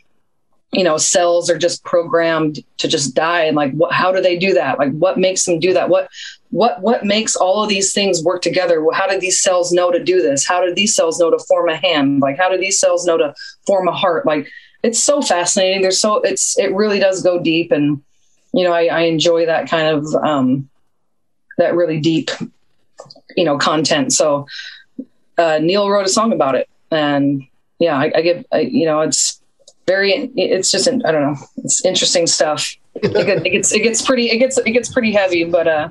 you 0.71 0.83
know 0.83 0.97
cells 0.97 1.49
are 1.49 1.57
just 1.57 1.83
programmed 1.83 2.63
to 2.77 2.87
just 2.87 3.15
die. 3.15 3.43
And 3.43 3.55
like 3.55 3.73
what 3.73 3.91
how 3.91 4.11
do 4.11 4.21
they 4.21 4.37
do 4.37 4.53
that? 4.53 4.77
Like 4.77 4.91
what 4.91 5.17
makes 5.17 5.45
them 5.45 5.59
do 5.59 5.73
that? 5.73 5.89
What 5.89 6.09
what 6.51 6.81
what 6.81 7.05
makes 7.05 7.35
all 7.35 7.63
of 7.63 7.69
these 7.69 7.93
things 7.93 8.23
work 8.23 8.41
together? 8.41 8.83
How 8.93 9.07
do 9.07 9.19
these 9.19 9.41
cells 9.41 9.71
know 9.71 9.91
to 9.91 10.03
do 10.03 10.21
this? 10.21 10.45
How 10.45 10.63
do 10.63 10.73
these 10.73 10.95
cells 10.95 11.19
know 11.19 11.31
to 11.31 11.39
form 11.39 11.69
a 11.69 11.75
hand? 11.75 12.21
Like 12.21 12.37
how 12.37 12.49
do 12.49 12.57
these 12.57 12.79
cells 12.79 13.05
know 13.05 13.17
to 13.17 13.33
form 13.65 13.87
a 13.87 13.91
heart? 13.91 14.25
Like 14.25 14.47
it's 14.83 14.99
so 14.99 15.21
fascinating. 15.21 15.81
There's 15.81 15.99
so 15.99 16.21
it's 16.21 16.57
it 16.59 16.73
really 16.73 16.99
does 16.99 17.23
go 17.23 17.39
deep. 17.39 17.71
And 17.71 18.01
you 18.53 18.63
know 18.63 18.73
i, 18.73 18.85
I 18.85 19.01
enjoy 19.01 19.45
that 19.45 19.69
kind 19.69 19.95
of 19.95 20.15
um 20.23 20.69
that 21.57 21.75
really 21.75 21.99
deep 21.99 22.29
you 23.35 23.43
know 23.43 23.57
content. 23.57 24.13
So 24.13 24.45
uh 25.39 25.57
neil 25.59 25.89
wrote 25.89 26.05
a 26.05 26.09
song 26.09 26.31
about 26.31 26.53
it. 26.53 26.69
And 26.91 27.43
yeah 27.79 27.97
i, 27.97 28.11
I 28.13 28.21
give 28.21 28.45
I, 28.51 28.59
you 28.59 28.85
know 28.85 29.01
it's 29.01 29.38
very 29.89 30.31
it's 30.35 30.69
just 30.69 30.87
i 30.87 31.11
don't 31.11 31.23
know 31.23 31.35
it's 31.57 31.83
interesting 31.83 32.27
stuff. 32.27 32.75
It, 32.95 33.43
gets, 33.53 33.71
it 33.71 33.79
gets 33.81 34.01
pretty 34.01 34.29
it 34.29 34.37
gets 34.39 34.57
it 34.59 34.71
gets 34.71 34.91
pretty 34.93 35.11
heavy 35.11 35.43
but 35.45 35.67
uh 35.67 35.89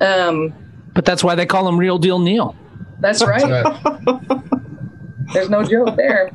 um 0.00 0.52
but 0.94 1.04
that's 1.04 1.22
why 1.24 1.34
they 1.34 1.46
call 1.46 1.66
him 1.68 1.78
real 1.78 1.98
deal 1.98 2.18
neil. 2.18 2.54
That's 3.00 3.24
right. 3.24 3.64
There's 5.32 5.48
no 5.48 5.62
joke 5.64 5.96
there. 5.96 6.30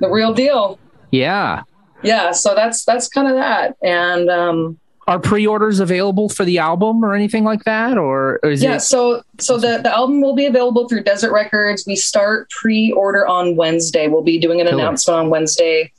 The 0.00 0.08
real 0.10 0.32
deal. 0.34 0.78
Yeah. 1.12 1.62
Yeah 2.02 2.32
so 2.32 2.54
that's 2.54 2.84
that's 2.84 3.08
kind 3.08 3.28
of 3.28 3.34
that 3.34 3.76
and 3.82 4.28
um 4.30 4.78
are 5.06 5.18
pre-orders 5.18 5.80
available 5.80 6.28
for 6.28 6.44
the 6.44 6.58
album 6.58 7.02
or 7.02 7.14
anything 7.14 7.42
like 7.42 7.64
that 7.64 7.96
or, 7.96 8.38
or 8.42 8.50
yeah 8.50 8.74
it- 8.74 8.80
so 8.80 9.22
so 9.40 9.56
the, 9.56 9.80
the 9.82 9.90
album 9.94 10.20
will 10.20 10.34
be 10.34 10.44
available 10.46 10.86
through 10.88 11.02
desert 11.02 11.32
records. 11.32 11.84
We 11.86 11.96
start 11.96 12.50
pre-order 12.50 13.26
on 13.26 13.56
wednesday. 13.56 14.08
We'll 14.08 14.22
be 14.34 14.38
doing 14.38 14.60
an 14.60 14.66
Killer. 14.66 14.82
announcement 14.82 15.18
on 15.18 15.30
wednesday 15.30 15.92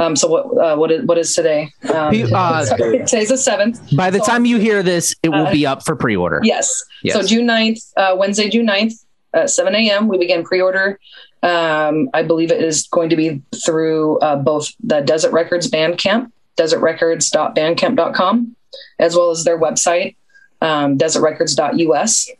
um 0.00 0.16
so 0.16 0.26
what 0.28 0.44
uh, 0.64 0.76
what 0.76 0.90
is 0.90 1.04
what 1.04 1.18
is 1.18 1.34
today? 1.34 1.70
Um, 1.94 2.14
uh, 2.34 2.64
today's 3.06 3.28
the 3.28 3.38
7th 3.50 3.94
by 3.96 4.10
the 4.10 4.18
So- 4.18 4.24
time 4.32 4.44
you 4.44 4.58
hear 4.58 4.82
this 4.82 5.14
it 5.22 5.28
will 5.28 5.46
Uh, 5.46 5.52
be 5.52 5.64
up 5.66 5.84
for 5.86 5.94
pre-order. 5.94 6.40
yes. 6.42 6.82
Yes. 7.02 7.14
so 7.14 7.22
june 7.26 7.46
9th 7.46 7.82
uh, 7.96 8.14
wednesday 8.18 8.48
june 8.48 8.66
9th 8.66 8.94
at 9.34 9.48
7 9.50 9.74
a.m 9.74 10.08
we 10.08 10.18
begin 10.18 10.42
pre-order. 10.44 10.98
Um 11.42 12.10
i 12.18 12.22
believe 12.30 12.50
it 12.50 12.62
is 12.70 12.86
going 12.96 13.08
to 13.10 13.16
be 13.16 13.28
through 13.64 14.18
uh, 14.18 14.36
both 14.36 14.66
the 14.82 15.00
desert 15.00 15.32
records 15.32 15.70
bandcamp 15.70 16.30
desertrecords.bandcamp.com 16.58 18.56
as 18.98 19.16
well 19.16 19.30
as 19.30 19.44
their 19.44 19.58
website 19.58 20.16
um, 20.62 20.98
desertrecords.us 20.98 22.30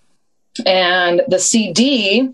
and 0.66 1.22
the 1.28 1.38
cd 1.38 2.28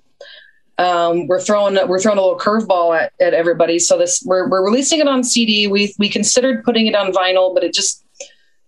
um, 0.78 1.26
we're 1.26 1.40
throwing 1.40 1.74
we're 1.88 2.00
throwing 2.00 2.18
a 2.18 2.22
little 2.22 2.38
curveball 2.38 2.98
at, 2.98 3.12
at 3.20 3.34
everybody. 3.34 3.78
So 3.78 3.98
this 3.98 4.22
we're 4.24 4.48
we're 4.48 4.64
releasing 4.64 5.00
it 5.00 5.08
on 5.08 5.24
CD. 5.24 5.66
We 5.66 5.94
we 5.98 6.08
considered 6.08 6.64
putting 6.64 6.86
it 6.86 6.94
on 6.94 7.12
vinyl, 7.12 7.54
but 7.54 7.64
it 7.64 7.72
just 7.72 8.04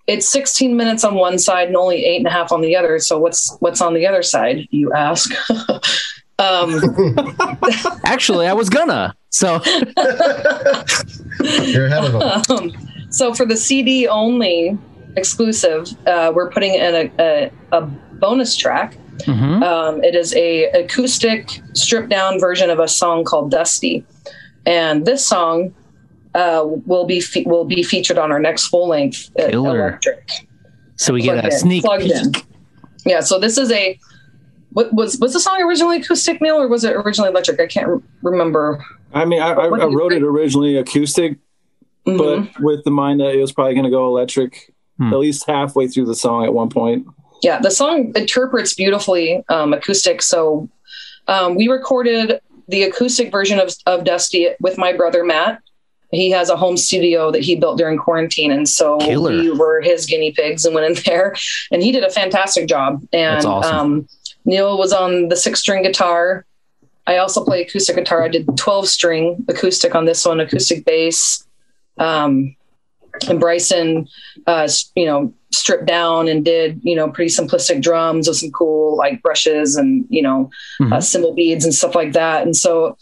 it's 0.07 0.27
16 0.29 0.75
minutes 0.75 1.05
on 1.05 1.15
one 1.17 1.39
side 1.39 1.69
and 1.69 1.77
only 1.77 2.05
eight 2.05 2.17
and 2.17 2.27
a 2.27 2.31
half 2.31 2.51
on 2.51 2.63
the 2.63 2.75
other. 2.77 2.99
So 2.99 3.19
what's 3.19 3.57
what's 3.61 3.81
on 3.81 3.95
the 3.95 4.07
other 4.07 4.23
side? 4.23 4.67
You 4.71 4.93
ask. 4.93 5.31
um, 6.41 6.81
actually 8.05 8.47
i 8.47 8.53
was 8.53 8.69
gonna 8.71 9.13
so 9.31 9.61
You're 11.65 11.87
ahead 11.87 12.05
of 12.05 12.13
them. 12.13 12.23
um, 12.49 12.73
so 13.11 13.35
for 13.35 13.45
the 13.45 13.57
CD 13.57 14.09
only 14.09 14.79
exclusive, 15.17 15.89
uh, 16.07 16.33
we're 16.35 16.51
putting 16.51 16.75
in 16.75 16.95
a, 16.95 17.13
a, 17.19 17.51
a 17.73 17.83
bonus 17.83 18.57
track. 18.57 18.97
Mhm. 19.23 19.63
Um, 19.63 20.03
it 20.05 20.15
is 20.15 20.35
a 20.35 20.65
acoustic 20.71 21.61
stripped 21.75 22.09
down 22.09 22.39
version 22.39 22.71
of 22.71 22.79
a 22.79 22.89
song 22.89 23.25
called 23.25 23.51
Dusty, 23.51 24.05
and 24.67 25.05
this 25.07 25.27
song 25.27 25.75
uh, 26.35 26.63
will 26.87 27.05
be 27.07 27.21
fe- 27.21 27.45
will 27.47 27.65
be 27.65 27.83
featured 27.83 28.19
on 28.19 28.31
our 28.31 28.39
next 28.39 28.67
full 28.69 28.89
length 28.89 29.31
uh, 29.41 29.45
electric. 29.47 30.29
so 30.97 31.13
we 31.15 31.23
get 31.23 31.33
Plugged 31.41 31.47
a 31.49 31.51
in, 31.53 31.59
sneak 31.59 31.85
plugged 31.85 32.03
peek 32.05 32.13
in. 32.15 32.33
Yeah, 33.05 33.21
so 33.21 33.39
this 33.39 33.59
is 33.59 33.73
a 33.73 33.99
what 34.71 34.93
was 34.93 35.19
was 35.19 35.33
the 35.33 35.41
song 35.41 35.63
originally 35.63 35.97
acoustic, 36.01 36.41
Neil, 36.41 36.61
or 36.61 36.69
was 36.69 36.85
it 36.85 36.95
originally 36.95 37.31
electric? 37.31 37.59
I 37.61 37.67
can't 37.67 37.89
re- 37.89 38.01
remember. 38.23 38.85
I 39.15 39.25
mean, 39.25 39.41
I, 39.41 39.53
I, 39.53 39.67
I 39.67 39.79
do 39.79 39.91
you 39.91 39.99
wrote 39.99 40.13
it 40.13 40.23
originally 40.23 40.77
acoustic, 40.77 41.39
Mhm. 42.07 42.19
but 42.19 42.63
with 42.63 42.85
the 42.85 42.91
mind 42.91 43.21
that 43.21 43.35
it 43.35 43.41
was 43.41 43.53
probably 43.53 43.75
going 43.75 43.85
to 43.85 43.91
go 43.91 44.07
electric 44.07 44.73
Hmm. 44.99 45.13
at 45.13 45.19
least 45.21 45.47
halfway 45.47 45.87
through 45.87 46.07
the 46.07 46.15
song 46.15 46.45
at 46.45 46.53
one 46.53 46.69
point. 46.69 47.07
Yeah 47.43 47.61
the 47.61 47.71
song 47.71 48.13
interprets 48.15 48.75
beautifully 48.75 49.45
um, 49.49 49.73
acoustic. 49.73 50.23
So 50.23 50.69
um, 51.27 51.55
we 51.55 51.69
recorded 51.69 52.41
the 52.69 52.83
acoustic 52.83 53.31
version 53.31 53.59
of, 53.59 53.73
of 53.87 54.05
dusty 54.05 54.49
with 54.61 54.79
my 54.79 54.93
brother 54.93 55.25
matt. 55.25 55.61
He 56.11 56.31
has 56.31 56.49
a 56.49 56.57
home 56.57 56.79
studio 56.79 57.31
that 57.31 57.43
he 57.43 57.55
built 57.57 57.77
during 57.77 57.99
quarantine 57.99 58.51
and 58.51 58.67
so 58.67 58.99
Killer. 58.99 59.31
we 59.31 59.51
were 59.51 59.83
his 59.83 60.07
guinea 60.07 60.33
pigs 60.33 60.65
and 60.65 60.75
went 60.75 60.87
in 60.87 61.03
there. 61.07 61.35
And 61.71 61.83
he 61.83 61.93
did 61.93 62.05
a 62.05 62.11
fantastic 62.11 62.67
job. 62.67 63.07
And 63.13 63.45
awesome. 63.45 63.77
um, 63.77 64.09
neil 64.45 64.79
was 64.79 64.93
on 64.93 65.29
the 65.29 65.37
six 65.37 65.61
string 65.61 65.83
guitar. 65.83 66.47
I 67.07 67.19
also 67.19 67.45
play 67.45 67.63
acoustic 67.63 67.97
guitar. 67.97 68.23
I 68.23 68.29
did 68.29 68.47
12 68.57 68.89
string 68.89 69.45
acoustic 69.49 69.95
on 69.95 70.05
this 70.05 70.25
one 70.27 70.41
acoustic 70.41 70.85
bass. 70.85 71.47
Um, 71.99 72.55
and 73.29 73.41
Bryson, 73.41 74.09
uh, 74.47 74.69
you 74.95 75.07
know, 75.07 75.35
stripped 75.51 75.87
down 75.87 76.29
and 76.29 76.45
did, 76.45 76.81
you 76.83 76.95
know, 76.95 77.09
pretty 77.11 77.31
simplistic 77.33 77.81
drums 77.83 78.29
with 78.29 78.37
some 78.37 78.51
cool 78.51 78.97
like 78.97 79.23
brushes 79.23 79.77
and, 79.77 80.05
you 80.11 80.23
know, 80.23 80.51
uh, 80.81 80.85
Mhm. 80.85 81.03
cymbal 81.03 81.33
beads 81.35 81.65
and 81.65 81.75
stuff 81.75 81.95
like 81.95 82.13
that. 82.13 82.43
And 82.43 82.55
so 82.57 82.97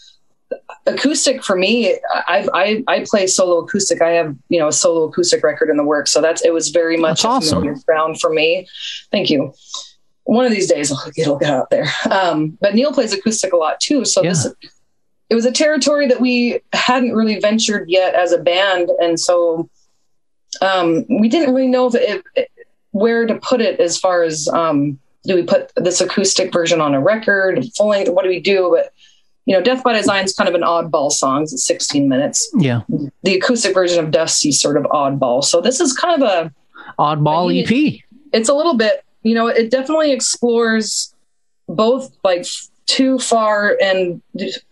acoustic 0.87 1.43
for 1.43 1.57
me, 1.57 1.95
I, 2.29 2.47
I, 2.55 2.85
I 2.87 3.05
play 3.09 3.27
solo 3.27 3.59
acoustic. 3.59 4.01
I 4.01 4.11
have, 4.11 4.35
you 4.49 4.59
know, 4.61 4.69
a 4.69 4.73
solo 4.73 5.05
acoustic 5.05 5.43
record 5.43 5.71
in 5.71 5.77
the 5.77 5.83
work. 5.85 6.07
So 6.07 6.21
that's, 6.21 6.45
it 6.45 6.53
was 6.53 6.69
very 6.69 6.97
much 6.97 7.23
That's 7.23 7.25
a 7.25 7.29
awesome. 7.29 7.59
familiar 7.61 7.81
ground 7.87 8.21
for 8.21 8.31
me. 8.33 8.69
Thank 9.11 9.29
you. 9.31 9.53
One 10.25 10.45
of 10.45 10.53
these 10.53 10.69
days 10.69 10.91
it'll, 10.91 11.13
it'll 11.17 11.37
get 11.39 11.51
out 11.51 11.71
there. 11.71 11.87
Um, 12.11 12.57
but 12.61 12.75
Neil 12.75 12.93
plays 12.93 13.13
acoustic 13.13 13.53
a 13.53 13.57
lot 13.57 13.81
too. 13.81 14.05
So 14.05 14.23
this, 14.23 14.47
it 15.31 15.35
was 15.35 15.45
a 15.47 15.53
territory 15.53 16.07
that 16.07 16.21
we 16.21 16.61
hadn't 16.73 17.13
really 17.15 17.41
ventured 17.41 17.89
yet 17.89 18.15
as 18.15 18.31
a 18.33 18.39
band. 18.39 18.89
And 19.01 19.19
so, 19.19 19.69
um, 20.63 21.05
we 21.09 21.29
didn't 21.29 21.55
really 21.55 21.69
know 21.69 21.87
if, 21.93 22.23
if, 22.35 22.49
where 22.91 23.27
to 23.27 23.35
put 23.37 23.61
it 23.61 23.81
as 23.81 23.99
far 23.99 24.23
as 24.23 24.49
um, 24.49 24.99
do 25.25 25.35
we 25.35 25.43
put 25.43 25.73
this 25.77 26.01
acoustic 26.01 26.53
version 26.53 26.81
on 26.81 26.95
a 26.95 27.01
record, 27.01 27.65
full 27.77 27.89
length? 27.89 28.11
What 28.11 28.23
do 28.23 28.29
we 28.29 28.41
do? 28.41 28.75
But 28.75 28.93
you 29.45 29.55
know, 29.55 29.63
Death 29.63 29.85
by 29.85 29.93
Design 29.93 30.25
is 30.25 30.35
kind 30.35 30.49
of 30.49 30.55
an 30.55 30.63
oddball 30.63 31.11
song. 31.11 31.43
It's 31.43 31.65
16 31.65 32.09
minutes. 32.09 32.51
yeah 32.59 32.83
The 33.23 33.37
acoustic 33.37 33.75
version 33.75 34.05
of 34.05 34.11
Dusty 34.11 34.49
is 34.49 34.61
sort 34.61 34.77
of 34.77 34.85
oddball. 34.85 35.45
So 35.45 35.61
this 35.61 35.81
is 35.81 35.93
kind 35.93 36.23
of 36.23 36.29
a 36.29 36.55
oddball 36.99 37.53
I 37.53 37.61
ep 37.61 38.01
it's 38.33 38.49
a 38.49 38.55
little 38.55 38.77
bit 38.77 39.05
you 39.23 39.35
know 39.35 39.47
it 39.49 39.71
definitely 39.71 40.13
explores 40.13 41.15
both 41.69 42.17
like 42.23 42.47
too 42.87 43.19
far 43.19 43.77
and 43.83 44.23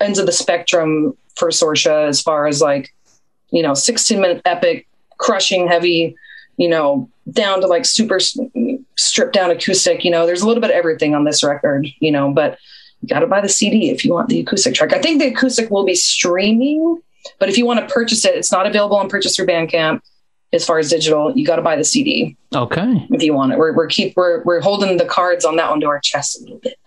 ends 0.00 0.18
of 0.18 0.26
the 0.26 0.32
spectrum 0.32 1.16
for 1.36 1.48
Sorcia 1.48 2.08
as 2.08 2.22
far 2.22 2.46
as 2.46 2.60
like 2.60 2.94
you 3.50 3.62
know 3.62 3.74
16 3.74 4.20
minute 4.20 4.42
epic 4.44 4.86
crushing 5.18 5.68
heavy 5.68 6.16
you 6.56 6.68
know 6.68 7.08
down 7.30 7.60
to 7.60 7.66
like 7.66 7.84
super 7.84 8.18
stripped 8.96 9.32
down 9.32 9.50
acoustic 9.50 10.04
you 10.04 10.10
know 10.10 10.26
there's 10.26 10.42
a 10.42 10.46
little 10.46 10.60
bit 10.60 10.70
of 10.70 10.76
everything 10.76 11.14
on 11.14 11.24
this 11.24 11.42
record 11.42 11.86
you 12.00 12.12
know 12.12 12.32
but 12.32 12.58
you 13.00 13.08
got 13.08 13.20
to 13.20 13.26
buy 13.26 13.40
the 13.40 13.48
CD 13.48 13.90
if 13.90 14.02
you 14.02 14.14
want 14.14 14.30
the 14.30 14.40
acoustic 14.40 14.74
track. 14.74 14.94
I 14.94 14.98
think 14.98 15.20
the 15.20 15.28
acoustic 15.28 15.70
will 15.70 15.84
be 15.84 15.94
streaming 15.94 17.00
but 17.38 17.48
if 17.48 17.58
you 17.58 17.66
want 17.66 17.86
to 17.86 17.92
purchase 17.92 18.24
it 18.24 18.34
it's 18.34 18.52
not 18.52 18.66
available 18.66 18.96
on 18.96 19.08
purchase 19.08 19.36
through 19.36 19.46
Bandcamp 19.46 20.00
as 20.54 20.64
far 20.64 20.78
as 20.78 20.88
digital. 20.88 21.36
You 21.36 21.44
got 21.44 21.56
to 21.56 21.62
buy 21.62 21.76
the 21.76 21.84
CD 21.84 22.36
okay. 22.54 23.06
If 23.10 23.22
you 23.22 23.34
want 23.34 23.52
it. 23.52 23.58
We're 23.58 23.74
we're 23.74 23.88
keep 23.88 24.16
we're 24.16 24.42
we're 24.44 24.60
holding 24.60 24.96
the 24.96 25.04
cards 25.04 25.44
on 25.44 25.56
that 25.56 25.70
one 25.70 25.80
to 25.80 25.86
our 25.86 26.00
chest 26.00 26.38
a 26.38 26.42
little 26.42 26.58
bit, 26.58 26.78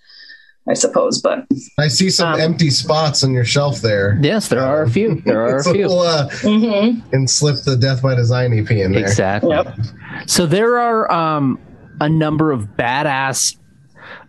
I 0.69 0.73
suppose. 0.73 1.21
But 1.21 1.45
I 1.80 1.88
see 1.88 2.10
some 2.10 2.34
Um, 2.34 2.39
empty 2.41 2.69
spots 2.69 3.23
on 3.23 3.32
your 3.34 3.45
shelf 3.45 3.82
there. 3.82 4.17
yes 4.21 4.49
there 4.49 4.62
are 4.62 4.84
a 4.84 4.89
few 4.89 5.21
there 5.25 5.41
are 5.41 5.58
a 5.58 5.63
few 5.73 5.88
we'll, 5.88 6.01
uh, 6.01 6.27
mhm. 6.41 7.01
and 7.13 7.30
slip 7.30 7.63
the 7.63 7.75
Death 7.77 8.01
by 8.01 8.15
Design 8.15 8.51
EP 8.58 8.69
in 8.71 8.91
there. 8.91 9.01
Exactly. 9.01 9.51
Yep. 9.56 9.77
So 10.25 10.45
there 10.45 10.77
are 10.77 11.12
um, 11.12 11.60
a 12.01 12.10
number 12.10 12.51
of 12.51 12.63
badass, 12.77 13.56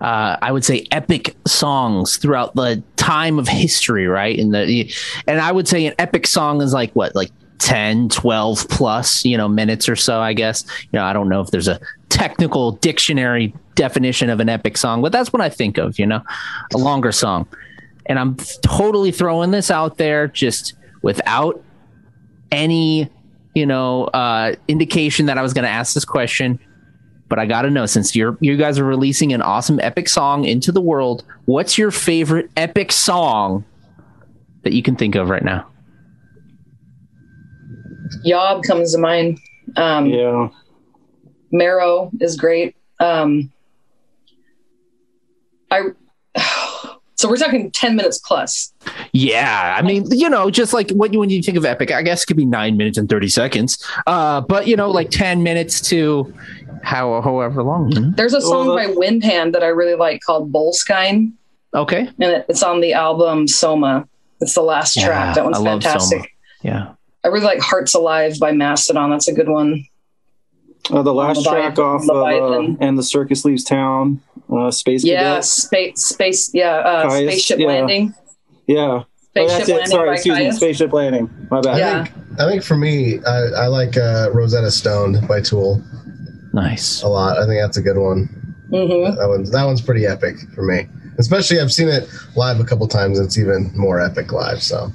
uh, 0.00 0.36
I 0.40 0.52
would 0.52 0.64
say, 0.64 0.86
epic 0.92 1.34
songs 1.46 2.16
throughout 2.18 2.54
the 2.54 2.82
time 2.96 3.38
of 3.38 3.48
history, 3.48 4.06
right? 4.06 4.38
And 4.38 4.54
the 4.54 4.90
and 5.26 5.40
I 5.40 5.50
would 5.52 5.66
say 5.68 5.86
an 5.86 5.94
epic 5.98 6.26
song 6.26 6.62
is 6.62 6.72
like 6.72 6.92
what, 6.92 7.14
like 7.14 7.30
10, 7.58 8.08
12 8.08 8.68
plus, 8.68 9.24
you 9.24 9.36
know, 9.36 9.48
minutes 9.48 9.88
or 9.88 9.96
so, 9.96 10.20
I 10.20 10.32
guess. 10.32 10.64
You 10.82 10.98
know, 10.98 11.04
I 11.04 11.12
don't 11.12 11.28
know 11.28 11.40
if 11.40 11.50
there's 11.50 11.68
a 11.68 11.80
technical 12.08 12.72
dictionary 12.72 13.54
definition 13.74 14.30
of 14.30 14.40
an 14.40 14.48
epic 14.48 14.76
song, 14.76 15.02
but 15.02 15.12
that's 15.12 15.32
what 15.32 15.42
I 15.42 15.48
think 15.48 15.78
of, 15.78 15.98
you 15.98 16.06
know, 16.06 16.22
a 16.74 16.78
longer 16.78 17.12
song. 17.12 17.46
And 18.06 18.18
I'm 18.18 18.36
totally 18.62 19.12
throwing 19.12 19.50
this 19.50 19.70
out 19.70 19.98
there 19.98 20.28
just 20.28 20.74
without 21.02 21.62
any 22.50 23.10
you 23.54 23.66
know 23.66 24.04
uh 24.06 24.54
indication 24.68 25.26
that 25.26 25.38
i 25.38 25.42
was 25.42 25.52
going 25.52 25.64
to 25.64 25.70
ask 25.70 25.94
this 25.94 26.04
question 26.04 26.58
but 27.28 27.38
i 27.38 27.46
gotta 27.46 27.70
know 27.70 27.86
since 27.86 28.14
you're 28.14 28.36
you 28.40 28.56
guys 28.56 28.78
are 28.78 28.84
releasing 28.84 29.32
an 29.32 29.42
awesome 29.42 29.78
epic 29.80 30.08
song 30.08 30.44
into 30.44 30.72
the 30.72 30.80
world 30.80 31.24
what's 31.46 31.76
your 31.76 31.90
favorite 31.90 32.50
epic 32.56 32.92
song 32.92 33.64
that 34.62 34.72
you 34.72 34.82
can 34.82 34.96
think 34.96 35.14
of 35.14 35.28
right 35.28 35.44
now 35.44 35.66
Yob 38.24 38.62
comes 38.64 38.92
to 38.94 38.98
mind. 38.98 39.38
Um, 39.76 40.06
Yeah. 40.06 40.48
Marrow 41.50 42.10
is 42.20 42.36
great. 42.36 42.76
Um, 43.00 43.50
I 45.70 45.82
so 47.16 47.28
we're 47.28 47.36
talking 47.36 47.70
ten 47.70 47.96
minutes 47.96 48.18
plus. 48.18 48.72
Yeah, 49.12 49.74
I 49.78 49.82
mean, 49.82 50.06
you 50.10 50.28
know, 50.28 50.50
just 50.50 50.72
like 50.72 50.90
what 50.90 51.12
you 51.12 51.18
when 51.20 51.30
you 51.30 51.42
think 51.42 51.56
of 51.56 51.64
epic, 51.64 51.90
I 51.90 52.02
guess 52.02 52.22
it 52.22 52.26
could 52.26 52.36
be 52.36 52.44
nine 52.44 52.76
minutes 52.76 52.98
and 52.98 53.08
thirty 53.08 53.28
seconds. 53.28 53.82
Uh, 54.06 54.40
but 54.42 54.66
you 54.66 54.76
know, 54.76 54.90
like 54.90 55.10
ten 55.10 55.42
minutes 55.42 55.80
to 55.88 56.32
how 56.82 57.20
however 57.22 57.62
long. 57.62 57.90
you 57.92 58.00
know? 58.00 58.12
There's 58.16 58.34
a 58.34 58.40
song 58.40 58.68
Well, 58.68 58.76
by 58.76 58.86
Windhand 58.86 59.52
that 59.54 59.62
I 59.62 59.68
really 59.68 59.94
like 59.96 60.20
called 60.20 60.52
Boleskine, 60.52 61.32
Okay. 61.74 62.00
and 62.20 62.22
it, 62.32 62.46
it's 62.48 62.62
on 62.62 62.80
the 62.80 62.92
album 62.92 63.48
Soma. 63.48 64.06
It's 64.40 64.54
the 64.54 64.62
last 64.62 64.96
Yeah, 64.96 65.06
track. 65.06 65.34
That 65.34 65.44
one's 65.44 65.58
I 65.58 65.60
love 65.60 65.82
fantastic. 65.82 66.18
Soma. 66.18 66.26
Yeah. 66.62 66.92
I 67.24 67.28
really 67.28 67.44
like 67.44 67.60
Hearts 67.60 67.94
Alive 67.94 68.38
by 68.40 68.52
Mastodon. 68.52 69.10
That's 69.10 69.28
a 69.28 69.32
good 69.32 69.48
one. 69.48 69.84
Uh, 70.90 71.02
the 71.02 71.12
last 71.12 71.38
Leviathan- 71.38 71.74
track 71.74 71.78
off 71.78 72.02
of 72.08 72.16
uh, 72.16 72.76
and 72.80 72.96
the 72.98 73.02
circus 73.02 73.44
leaves 73.44 73.64
town. 73.64 74.20
Uh, 74.50 74.70
Space 74.70 75.04
Yeah, 75.04 75.22
Cadets. 75.34 75.50
space, 75.52 76.02
space, 76.04 76.50
yeah, 76.54 76.76
uh, 76.76 77.10
Kyuss, 77.10 77.26
spaceship 77.26 77.58
yeah. 77.58 77.66
landing. 77.66 78.14
Yeah. 78.66 78.78
Oh, 78.80 79.04
Spaceship 79.30 79.56
that's 79.58 79.68
it. 79.68 79.72
landing 79.72 79.90
Sorry, 79.90 80.08
by 80.08 80.14
excuse 80.14 80.38
me. 80.38 80.52
Spaceship 80.52 80.92
landing. 80.92 81.48
My 81.50 81.60
bad. 81.60 81.78
Yeah. 81.78 82.00
I 82.00 82.04
think 82.04 82.40
I 82.40 82.48
think 82.50 82.62
for 82.62 82.76
me, 82.76 83.18
I, 83.26 83.36
I 83.64 83.66
like 83.66 83.96
uh, 83.98 84.30
Rosetta 84.32 84.70
Stone 84.70 85.26
by 85.26 85.40
Tool 85.42 85.82
Nice. 86.54 87.02
a 87.02 87.08
lot. 87.08 87.36
I 87.38 87.46
think 87.46 87.60
that's 87.60 87.76
a 87.76 87.82
good 87.82 87.98
one. 87.98 88.28
Mm-hmm. 88.70 89.16
That 89.16 89.28
one's 89.28 89.50
that 89.50 89.64
one's 89.64 89.80
pretty 89.82 90.06
epic 90.06 90.36
for 90.54 90.62
me. 90.62 90.86
Especially 91.18 91.60
I've 91.60 91.72
seen 91.72 91.88
it 91.88 92.08
live 92.36 92.60
a 92.60 92.64
couple 92.64 92.86
times. 92.88 93.18
and 93.18 93.26
It's 93.26 93.36
even 93.38 93.70
more 93.76 94.00
epic 94.00 94.32
live. 94.32 94.62
So 94.62 94.90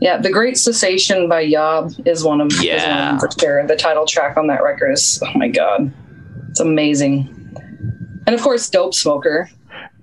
Yeah, 0.00 0.16
The 0.16 0.30
Great 0.30 0.56
Cessation 0.56 1.28
by 1.28 1.40
Yob 1.40 1.92
is 2.06 2.24
one 2.24 2.40
of 2.40 2.48
is 2.52 2.58
one 2.58 2.66
Yeah. 2.66 3.18
for 3.18 3.28
sure. 3.38 3.66
The 3.66 3.76
title 3.76 4.06
track 4.06 4.36
on 4.36 4.46
that 4.46 4.62
record 4.62 4.92
is 4.92 5.22
oh 5.24 5.38
my 5.38 5.48
god, 5.48 5.92
it's 6.48 6.60
amazing. 6.60 7.28
And 8.26 8.34
of 8.34 8.40
course, 8.42 8.68
Dope 8.70 8.94
Smoker. 8.94 9.50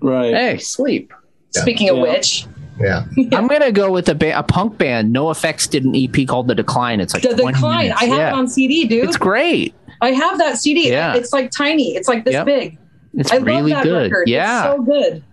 Right. 0.02 0.34
Hey, 0.34 0.58
sleep. 0.60 1.12
Yeah. 1.56 1.62
Speaking 1.62 1.90
of 1.90 1.98
Yeah. 1.98 2.02
which, 2.04 2.46
yeah, 2.80 3.06
I'm 3.34 3.48
gonna 3.48 3.72
go 3.72 3.92
with 3.92 4.08
a, 4.10 4.16
ba- 4.16 4.38
a 4.38 4.44
punk 4.44 4.78
band. 4.78 5.16
NOFX 5.16 5.68
did 5.70 5.84
an 5.84 5.96
EP 5.96 6.28
called 6.28 6.48
The 6.48 6.56
Decline. 6.56 7.00
It's 7.00 7.14
like 7.14 7.24
The 7.24 7.30
Decline. 7.36 7.86
minutes. 7.86 8.02
I 8.02 8.06
have 8.06 8.18
yeah. 8.20 8.30
it 8.30 8.34
on 8.34 8.48
CD, 8.48 8.86
dude. 8.86 9.06
It's 9.06 9.18
great. 9.18 9.74
I 10.02 10.12
have 10.12 10.38
that 10.38 10.58
CD. 10.58 10.90
Yeah. 10.92 11.16
It's 11.16 11.34
like 11.34 11.50
tiny. 11.50 11.96
It's 11.96 12.08
like 12.08 12.24
this 12.24 12.34
Yep. 12.34 12.46
big. 12.46 12.78
It's 13.16 13.32
I 13.32 13.38
really 13.38 13.72
love 13.72 13.84
that 13.84 13.90
good. 13.90 14.12
record. 14.12 14.30
Yeah. 14.30 14.68
It's 14.68 14.76
so 14.78 14.84
good. 14.84 15.24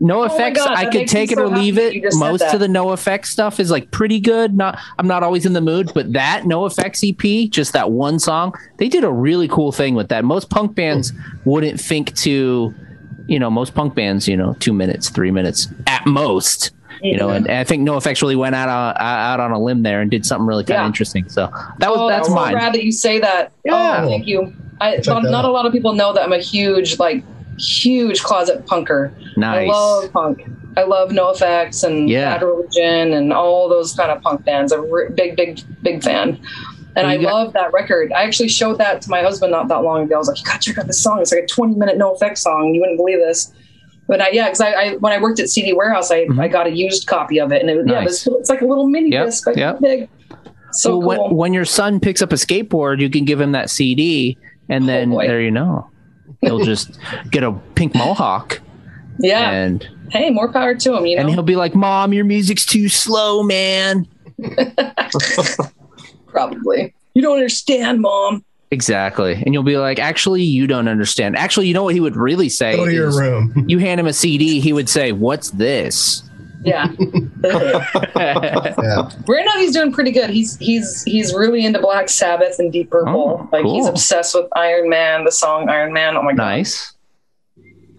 No 0.00 0.22
oh 0.22 0.26
my 0.26 0.34
effects. 0.34 0.58
God, 0.58 0.76
I 0.76 0.84
could 0.84 0.94
makes 0.94 1.12
me 1.14 1.20
take 1.20 1.32
it 1.32 1.38
so 1.38 1.44
or 1.44 1.48
leave 1.48 1.78
it. 1.78 2.02
Most 2.14 2.42
of 2.42 2.60
the 2.60 2.66
NOFX 2.66 3.26
stuff 3.26 3.60
is 3.60 3.70
like 3.70 3.90
pretty 3.90 4.20
good. 4.20 4.54
Not 4.54 4.78
I'm 4.98 5.06
not 5.06 5.22
always 5.22 5.46
in 5.46 5.52
the 5.52 5.60
mood, 5.60 5.92
but 5.94 6.12
that 6.12 6.42
NOFX 6.44 7.08
EP, 7.08 7.50
just 7.50 7.72
that 7.72 7.90
one 7.90 8.18
song, 8.18 8.54
they 8.78 8.88
did 8.88 9.04
a 9.04 9.12
really 9.12 9.48
cool 9.48 9.72
thing 9.72 9.94
with 9.94 10.08
that. 10.08 10.24
Most 10.24 10.50
punk 10.50 10.74
bands 10.74 11.12
wouldn't 11.44 11.80
think 11.80 12.14
to, 12.16 12.74
you 13.26 13.38
know, 13.38 13.50
most 13.50 13.74
punk 13.74 13.94
bands, 13.94 14.26
you 14.26 14.36
know, 14.36 14.54
two 14.60 14.72
minutes, 14.72 15.10
three 15.10 15.30
minutes 15.30 15.68
at 15.86 16.04
most. 16.06 16.72
You 17.02 17.18
know, 17.18 17.28
and, 17.28 17.46
and 17.46 17.58
I 17.58 17.64
think 17.64 17.86
NOFX 17.86 18.22
really 18.22 18.36
went 18.36 18.54
out 18.54 18.68
on 18.68 18.96
out 18.98 19.38
on 19.38 19.50
a 19.50 19.58
limb 19.58 19.82
there 19.82 20.00
and 20.00 20.10
did 20.10 20.24
something 20.24 20.46
really 20.46 20.64
kind 20.64 20.78
of 20.78 20.82
Yeah. 20.84 20.86
interesting. 20.86 21.28
So 21.28 21.50
that 21.78 21.90
was 21.90 21.98
oh, 22.00 22.08
that's 22.08 22.28
so 22.28 22.34
mine. 22.34 22.54
rad 22.54 22.72
that 22.72 22.82
you 22.82 22.92
say 22.92 23.18
that. 23.20 23.52
Oh, 23.68 23.70
yeah. 23.70 24.02
Oh, 24.04 24.08
thank 24.08 24.26
you. 24.26 24.54
I 24.80 24.96
Check 24.96 25.06
not, 25.06 25.24
not 25.24 25.44
a 25.44 25.50
lot 25.50 25.66
of 25.66 25.72
people 25.72 25.92
know 25.92 26.12
that 26.12 26.22
I'm 26.22 26.32
a 26.32 26.38
huge 26.38 26.98
like 26.98 27.22
huge 27.58 28.22
closet 28.22 28.64
punker. 28.66 29.12
Nice. 29.36 29.68
I 29.68 29.72
love 29.72 30.12
punk. 30.12 30.44
I 30.76 30.82
love 30.82 31.10
NOFX 31.10 31.84
and 31.84 32.08
Yeah. 32.10 32.34
Bad 32.36 32.44
Religion 32.46 33.12
and 33.12 33.32
all 33.32 33.68
those 33.68 33.92
kind 33.94 34.10
of 34.10 34.20
punk 34.22 34.44
bands. 34.44 34.72
I'm 34.72 34.80
a 34.84 35.10
big, 35.10 35.36
big, 35.36 35.60
big 35.82 36.02
fan. 36.02 36.38
And 36.96 37.06
I 37.06 37.16
got- 37.16 37.32
love 37.32 37.52
that 37.54 37.72
record. 37.72 38.12
I 38.12 38.22
actually 38.24 38.48
showed 38.48 38.78
that 38.78 39.02
to 39.02 39.10
my 39.10 39.20
husband 39.22 39.50
not 39.52 39.68
that 39.68 39.82
long 39.82 40.04
ago. 40.04 40.14
I 40.14 40.18
was 40.18 40.28
like, 40.28 40.38
"You 40.38 40.44
got 40.44 40.60
to 40.60 40.68
check 40.70 40.78
out 40.78 40.86
this 40.86 41.00
song. 41.02 41.20
It's 41.20 41.32
like 41.32 41.42
a 41.42 41.46
20 41.46 41.74
minute 41.74 41.98
NOFX 41.98 42.38
song. 42.38 42.72
You 42.74 42.80
wouldn't 42.80 42.98
believe 42.98 43.18
this." 43.18 43.52
But 44.06 44.20
I, 44.20 44.28
yeah, 44.32 44.44
because 44.46 44.60
I, 44.60 44.70
I 44.72 44.96
when 44.96 45.12
I 45.12 45.20
worked 45.20 45.40
at 45.40 45.48
CD 45.48 45.72
Warehouse, 45.72 46.10
I, 46.12 46.26
Mhm. 46.26 46.40
I 46.40 46.46
got 46.46 46.66
a 46.66 46.70
used 46.70 47.06
copy 47.08 47.38
of 47.40 47.50
it, 47.52 47.62
and 47.62 47.70
it, 47.70 47.78
yeah, 47.86 48.00
Nice. 48.00 48.26
it's, 48.26 48.36
it's 48.38 48.50
like 48.50 48.60
a 48.60 48.66
little 48.66 48.86
mini 48.86 49.10
Yep, 49.10 49.26
disc, 49.26 49.44
but 49.44 49.56
yep. 49.56 49.80
big. 49.80 50.08
So 50.72 50.98
well, 50.98 51.16
cool. 51.18 51.28
when, 51.28 51.36
when 51.36 51.52
your 51.54 51.64
son 51.64 52.00
picks 52.00 52.20
up 52.22 52.30
a 52.32 52.36
skateboard, 52.36 53.00
you 53.00 53.08
can 53.10 53.24
give 53.24 53.40
him 53.40 53.52
that 53.52 53.70
CD, 53.70 54.36
and 54.68 54.88
then 54.88 55.10
Oh, 55.12 55.16
boy. 55.16 55.26
there 55.26 55.40
you 55.40 55.50
know, 55.50 55.88
he'll 56.40 56.64
just 56.64 56.98
get 57.30 57.42
a 57.42 57.52
pink 57.74 57.94
mohawk, 57.94 58.60
yeah. 59.18 59.50
and 59.50 59.88
hey, 60.10 60.30
more 60.30 60.52
power 60.52 60.74
to 60.74 60.96
him. 60.96 61.06
You 61.06 61.16
know? 61.16 61.22
and 61.22 61.30
he'll 61.30 61.42
be 61.42 61.56
like, 61.56 61.74
"Mom, 61.74 62.12
your 62.12 62.24
music's 62.24 62.66
too 62.66 62.88
slow, 62.88 63.42
man." 63.42 64.06
probably. 66.26 66.94
You 67.14 67.22
don't 67.22 67.34
understand, 67.34 68.00
mom. 68.00 68.44
Exactly, 68.70 69.34
and 69.34 69.54
you'll 69.54 69.62
be 69.62 69.78
like, 69.78 69.98
"Actually, 69.98 70.42
you 70.42 70.66
don't 70.66 70.88
understand." 70.88 71.36
Actually, 71.36 71.68
you 71.68 71.74
know 71.74 71.84
what 71.84 71.94
he 71.94 72.00
would 72.00 72.16
really 72.16 72.48
say? 72.48 72.76
go 72.76 72.86
to 72.86 72.92
your 72.92 73.16
room. 73.16 73.64
You 73.68 73.78
hand 73.78 74.00
him 74.00 74.06
a 74.06 74.12
CD, 74.12 74.60
he 74.60 74.72
would 74.72 74.88
say, 74.88 75.12
"What's 75.12 75.50
this?" 75.50 76.22
Yeah. 76.64 76.90
yeah, 77.44 79.10
Right 79.26 79.44
now 79.44 79.58
he's 79.58 79.72
doing 79.72 79.92
pretty 79.92 80.10
good. 80.10 80.30
He's 80.30 80.56
he's 80.58 81.02
he's 81.04 81.34
really 81.34 81.64
into 81.64 81.78
Black 81.80 82.08
Sabbath 82.08 82.58
and 82.58 82.72
Deep 82.72 82.90
Purple. 82.90 83.40
Oh, 83.42 83.48
like 83.52 83.64
he's 83.66 83.86
obsessed 83.86 84.34
with 84.34 84.46
Iron 84.56 84.88
Man, 84.88 85.24
the 85.24 85.32
song 85.32 85.68
Iron 85.68 85.92
Man. 85.92 86.16
Oh 86.16 86.22
my 86.22 86.32
god. 86.32 86.36
nice. 86.42 86.92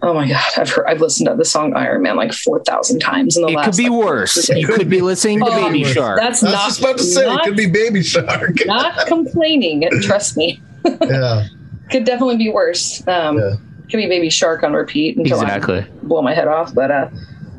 Oh 0.02 0.12
my 0.14 0.28
god. 0.28 0.42
I've 0.56 0.68
heard 0.70 0.86
I've 0.86 1.00
listened 1.00 1.28
to 1.28 1.34
the 1.36 1.44
song 1.44 1.74
Iron 1.74 2.02
Man 2.02 2.16
like 2.16 2.32
four 2.32 2.62
thousand 2.64 3.00
times 3.00 3.36
in 3.36 3.42
the 3.42 3.48
last 3.48 3.54
time. 3.54 3.54
It 3.54 3.66
last 3.66 3.76
could 3.76 3.82
be 3.84 3.88
like, 3.90 4.04
worse. 4.04 4.48
You 4.48 4.66
could 4.66 4.90
be 4.90 5.00
listening 5.00 5.40
to 5.40 5.46
Oh, 5.48 5.70
Baby 5.70 5.84
Shark. 5.84 6.18
That's 6.20 6.42
I 6.42 6.46
was 6.46 6.54
not 6.54 6.68
just 6.68 6.80
about 6.80 6.98
to 6.98 7.04
say 7.04 7.24
not, 7.26 7.40
it 7.42 7.48
could 7.48 7.56
be 7.56 7.66
Baby 7.70 8.02
Shark. 8.02 8.56
not 8.66 9.06
complaining. 9.06 9.88
Trust 10.02 10.36
me. 10.36 10.60
yeah, 10.84 11.46
Could 11.90 12.04
definitely 12.04 12.36
be 12.36 12.50
worse. 12.50 13.06
Um 13.06 13.38
Yeah. 13.38 13.54
could 13.90 13.96
be 13.98 14.06
baby 14.08 14.28
shark 14.28 14.64
on 14.64 14.72
repeat 14.72 15.16
until 15.16 15.40
Exactly. 15.40 15.78
I 15.78 15.86
blow 16.02 16.20
my 16.20 16.34
head 16.34 16.48
off. 16.48 16.74
But 16.74 16.90
uh 16.90 17.08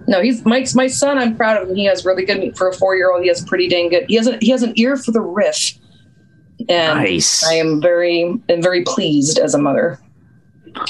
no, 0.08 0.22
he's 0.22 0.46
Mike's 0.46 0.74
my 0.76 0.88
son. 0.88 1.18
I'm 1.18 1.36
proud 1.36 1.62
of 1.62 1.70
him. 1.70 1.76
He 1.76 1.86
has 1.86 2.06
really 2.06 2.26
good 2.26 2.58
for 2.58 2.70
a 2.70 2.74
four 2.74 2.96
year 2.96 3.12
old. 3.12 3.22
He 3.22 3.28
has 3.28 3.44
pretty 3.44 3.68
dang 3.68 3.90
good. 3.90 4.06
He 4.08 4.16
has 4.16 4.28
a, 4.28 4.38
he 4.40 4.50
has 4.52 4.64
an 4.64 4.74
ear 4.76 4.96
for 4.98 5.12
the 5.12 5.22
riff, 5.22 5.74
and 6.70 7.00
Nice. 7.00 7.46
I 7.46 7.54
am 7.56 7.82
very 7.82 8.22
am 8.50 8.62
very 8.62 8.84
pleased 8.84 9.38
as 9.40 9.54
a 9.54 9.58
mother. 9.58 10.00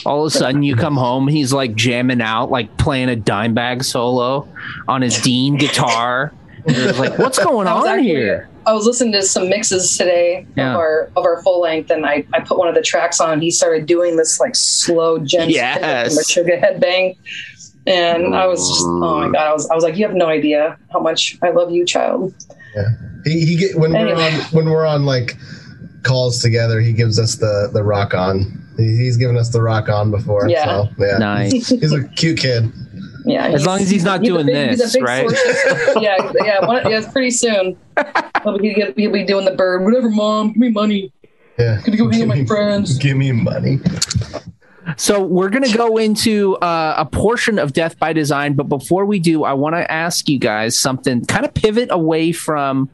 All 0.06 0.26
of 0.26 0.28
a 0.28 0.38
sudden, 0.38 0.64
you 0.64 0.76
come 0.76 0.98
home, 0.98 1.28
he's 1.30 1.54
like 1.54 1.74
jamming 1.76 2.22
out, 2.22 2.52
like 2.52 2.76
playing 2.78 3.10
a 3.10 3.16
Dimebag 3.16 3.86
solo 3.86 4.48
on 4.88 5.02
his 5.02 5.22
Dean 5.22 5.56
guitar. 5.56 6.34
And 6.66 6.98
like, 6.98 7.18
what's 7.18 7.40
going 7.44 7.68
on 7.68 7.88
actually- 7.88 8.08
here? 8.08 8.50
I 8.66 8.74
was 8.74 8.86
listening 8.86 9.14
to 9.14 9.22
some 9.22 9.48
mixes 9.48 9.98
today 9.98 10.46
Yeah. 10.58 10.72
of 10.72 10.76
our 10.76 11.10
of 11.16 11.24
our 11.24 11.42
full 11.42 11.62
length, 11.62 11.90
and 11.90 12.06
I, 12.06 12.26
I 12.34 12.42
put 12.42 12.58
one 12.58 12.68
of 12.68 12.76
the 12.76 12.82
tracks 12.82 13.22
on. 13.22 13.32
And 13.32 13.42
he 13.42 13.50
started 13.50 13.86
doing 13.86 14.18
this 14.18 14.42
like 14.42 14.58
slow, 14.58 15.20
gentle 15.20 15.52
Yes. 15.52 16.18
Meshuggah 16.20 16.62
headbang, 16.62 17.16
and 17.88 18.36
I 18.36 18.46
was 18.46 18.68
just 18.68 18.84
oh 18.86 19.00
my 19.00 19.28
mm. 19.28 19.34
god! 19.34 19.48
I 19.48 19.54
was 19.54 19.70
I 19.70 19.76
was 19.76 19.84
like, 19.84 19.96
you 19.98 20.06
have 20.06 20.16
no 20.16 20.28
idea 20.28 20.78
how 20.92 21.00
much 21.00 21.38
I 21.42 21.50
love 21.50 21.72
you, 21.72 21.86
child. 21.86 22.34
Yeah, 22.76 22.90
he, 23.26 23.46
he 23.46 23.56
get 23.56 23.76
when 23.78 23.94
we're 23.94 24.16
on 24.16 24.34
when 24.52 24.70
we're 24.70 24.86
on 24.86 25.06
like 25.06 25.38
calls 26.04 26.42
together. 26.42 26.82
He 26.82 26.94
gives 26.94 27.18
us 27.20 27.36
the 27.36 27.70
the 27.74 27.84
rock 27.84 28.14
on. 28.14 28.64
He's 28.78 29.18
given 29.18 29.38
us 29.38 29.50
the 29.50 29.62
rock 29.62 29.90
on 29.90 30.12
before. 30.12 30.48
Yeah. 30.48 30.66
so, 30.66 30.90
yeah. 31.00 31.18
Nice. 31.18 31.70
He's 31.70 31.92
a 31.94 32.08
cute 32.10 32.40
kid. 32.40 32.72
Yeah, 33.26 33.48
As 33.48 33.66
long 33.66 33.82
as 33.82 33.90
he's 33.90 34.06
not 34.06 34.22
a 34.22 34.24
doing 34.24 34.46
big- 34.46 34.78
this, 34.78 34.96
right? 35.02 35.26
of- 35.26 35.34
yeah, 36.02 36.32
yeah, 36.46 36.66
one, 36.66 36.90
yeah. 36.90 37.00
It's 37.00 37.12
pretty 37.12 37.32
soon. 37.32 37.76
He'll 38.44 38.58
be, 38.58 38.74
he'll 38.96 39.12
be 39.12 39.26
doing 39.26 39.44
the 39.44 39.52
bird. 39.52 39.84
Whatever, 39.84 40.10
mom. 40.10 40.54
Give 40.54 40.58
me 40.58 40.70
money. 40.70 41.12
Yeah. 41.60 41.82
Gonna 41.84 41.98
go 41.98 42.10
hang 42.10 42.30
with 42.30 42.38
my 42.38 42.46
friends. 42.46 42.98
Give 43.00 43.18
me 43.18 43.34
money. 43.34 43.80
So 44.96 45.22
we're 45.22 45.50
going 45.50 45.64
to 45.64 45.78
go 45.78 45.98
into 45.98 46.56
uh, 46.58 46.96
a 46.98 47.06
portion 47.06 47.60
of 47.60 47.74
Death 47.74 48.00
by 48.00 48.14
Design, 48.14 48.54
but 48.54 48.70
before 48.70 49.06
we 49.06 49.20
do, 49.20 49.44
I 49.44 49.54
want 49.54 49.76
to 49.76 49.92
ask 49.92 50.30
you 50.30 50.40
guys 50.40 50.78
something. 50.78 51.26
Kind 51.26 51.46
of 51.46 51.54
pivot 51.54 51.90
away 51.92 52.32
from 52.32 52.90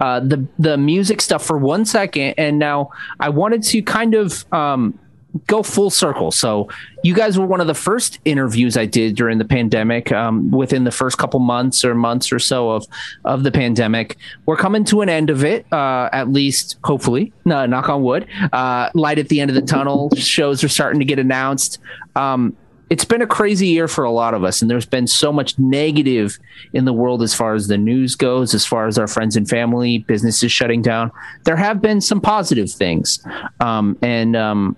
uh, 0.00 0.20
the 0.20 0.46
the 0.58 0.76
music 0.76 1.20
stuff 1.20 1.44
for 1.44 1.58
one 1.58 1.84
second, 1.84 2.34
and 2.38 2.58
now 2.58 2.90
I 3.20 3.28
wanted 3.28 3.62
to 3.64 3.82
kind 3.82 4.14
of 4.14 4.44
um, 4.52 4.98
go 5.46 5.62
full 5.62 5.90
circle. 5.90 6.30
So 6.30 6.68
you 7.02 7.14
guys 7.14 7.38
were 7.38 7.46
one 7.46 7.60
of 7.60 7.66
the 7.66 7.74
first 7.74 8.18
interviews 8.24 8.76
I 8.76 8.86
did 8.86 9.16
during 9.16 9.38
the 9.38 9.44
pandemic. 9.44 10.12
Um, 10.12 10.50
within 10.50 10.84
the 10.84 10.90
first 10.90 11.18
couple 11.18 11.40
months 11.40 11.84
or 11.84 11.94
months 11.94 12.32
or 12.32 12.38
so 12.38 12.70
of 12.70 12.86
of 13.24 13.42
the 13.42 13.50
pandemic, 13.50 14.16
we're 14.46 14.56
coming 14.56 14.84
to 14.84 15.00
an 15.00 15.08
end 15.08 15.30
of 15.30 15.44
it. 15.44 15.70
Uh, 15.72 16.08
at 16.12 16.28
least, 16.28 16.76
hopefully, 16.84 17.32
no, 17.44 17.66
knock 17.66 17.88
on 17.88 18.02
wood. 18.02 18.26
Uh, 18.52 18.90
light 18.94 19.18
at 19.18 19.28
the 19.28 19.40
end 19.40 19.50
of 19.50 19.54
the 19.54 19.62
tunnel. 19.62 20.10
Shows 20.16 20.62
are 20.64 20.68
starting 20.68 21.00
to 21.00 21.06
get 21.06 21.18
announced. 21.18 21.78
Um, 22.16 22.56
it's 22.92 23.06
been 23.06 23.22
a 23.22 23.26
crazy 23.26 23.68
year 23.68 23.88
for 23.88 24.04
a 24.04 24.10
lot 24.10 24.34
of 24.34 24.44
us, 24.44 24.60
and 24.60 24.70
there's 24.70 24.84
been 24.84 25.06
so 25.06 25.32
much 25.32 25.58
negative 25.58 26.38
in 26.74 26.84
the 26.84 26.92
world 26.92 27.22
as 27.22 27.32
far 27.32 27.54
as 27.54 27.66
the 27.66 27.78
news 27.78 28.16
goes, 28.16 28.52
as 28.52 28.66
far 28.66 28.86
as 28.86 28.98
our 28.98 29.06
friends 29.06 29.34
and 29.34 29.48
family, 29.48 29.98
businesses 30.00 30.52
shutting 30.52 30.82
down. 30.82 31.10
There 31.44 31.56
have 31.56 31.80
been 31.80 32.02
some 32.02 32.20
positive 32.20 32.70
things, 32.70 33.24
um, 33.60 33.96
and 34.02 34.36
um, 34.36 34.76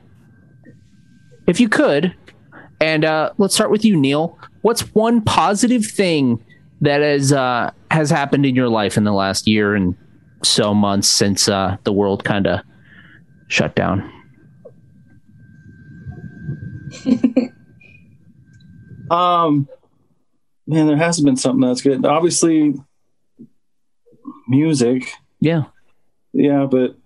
if 1.47 1.61
you 1.61 1.69
could, 1.69 2.15
and 2.81 3.05
uh, 3.05 3.33
let's 3.39 3.55
start 3.55 3.71
with 3.71 3.85
you, 3.85 3.97
Neil. 3.97 4.39
What's 4.63 4.83
one 4.95 5.21
positive 5.23 5.85
thing 5.87 6.43
that 6.81 7.01
has 7.01 7.33
uh, 7.33 7.71
has 7.91 8.11
happened 8.11 8.47
in 8.47 8.55
your 8.55 8.69
life 8.69 8.97
in 8.97 9.05
the 9.05 9.13
last 9.13 9.47
year 9.47 9.75
and 9.75 9.95
so 10.43 10.75
months 10.75 11.09
since 11.09 11.49
uh, 11.49 11.77
the 11.85 11.93
world 11.93 12.25
kind 12.25 12.47
of 12.47 12.61
shut 13.49 13.75
down? 13.75 14.11
Um, 19.11 19.69
man, 20.67 20.87
there 20.87 20.97
has 20.97 21.21
been 21.21 21.37
something 21.37 21.61
that's 21.61 21.83
good. 21.83 22.05
Obviously, 22.07 22.75
music. 24.49 25.13
Yeah. 25.41 25.65
Yeah, 26.33 26.67
but 26.71 26.97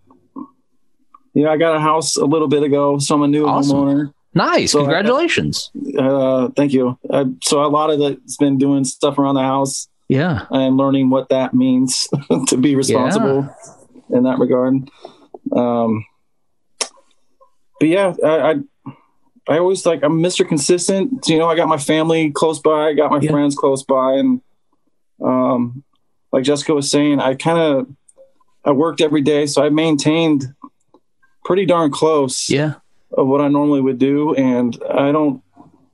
yeah, 1.34 1.48
I 1.50 1.56
got 1.56 1.74
a 1.76 1.80
house 1.80 2.16
a 2.16 2.24
little 2.24 2.48
bit 2.48 2.62
ago, 2.62 2.98
so 2.98 3.16
I'm 3.16 3.22
a 3.22 3.28
new 3.28 3.46
Awesome. 3.46 3.76
homeowner. 3.78 4.14
Nice. 4.34 4.72
So 4.72 4.80
I- 4.80 4.82
Congratulations. 4.82 5.70
Uh, 5.98 6.48
thank 6.56 6.72
you. 6.72 6.98
Uh, 7.08 7.26
so 7.42 7.64
a 7.64 7.68
lot 7.68 7.90
of 7.90 8.00
it's 8.00 8.36
been 8.36 8.58
doing 8.58 8.84
stuff 8.84 9.18
around 9.18 9.34
the 9.36 9.42
house 9.42 9.88
yeah. 10.08 10.46
and 10.50 10.76
learning 10.76 11.10
what 11.10 11.28
that 11.30 11.54
means 11.54 12.06
to 12.48 12.56
be 12.56 12.76
responsible 12.76 13.48
in 14.10 14.22
that 14.24 14.38
regard. 14.38 14.88
Um, 15.52 16.04
but 17.80 17.88
yeah, 17.88 18.14
I, 18.24 18.28
I 18.28 18.54
I 19.50 19.58
always 19.58 19.86
like 19.86 20.02
I'm 20.02 20.20
Mr. 20.20 20.46
Consistent. 20.46 21.26
You 21.26 21.38
know, 21.38 21.46
I 21.48 21.56
got 21.56 21.68
my 21.68 21.78
family 21.78 22.30
close 22.30 22.58
by, 22.58 22.88
I 22.88 22.92
got 22.94 23.10
my 23.10 23.18
Yeah. 23.20 23.30
friends 23.30 23.54
close 23.56 23.82
by, 23.82 24.14
and 24.14 24.40
um, 25.24 25.82
like 26.32 26.44
Jessica 26.44 26.74
was 26.74 26.90
saying, 26.90 27.20
I 27.20 27.34
kind 27.34 27.58
of 27.58 27.88
I 28.64 28.72
worked 28.72 29.00
every 29.00 29.22
day, 29.22 29.46
so 29.46 29.64
I 29.64 29.70
maintained 29.70 30.44
pretty 31.44 31.64
darn 31.64 31.90
close 31.90 32.50
Yeah. 32.50 32.74
Of 33.12 33.26
what 33.26 33.40
I 33.40 33.48
normally 33.48 33.80
would 33.80 33.98
do, 33.98 34.34
and 34.34 34.76
I 34.90 35.12
don't 35.12 35.42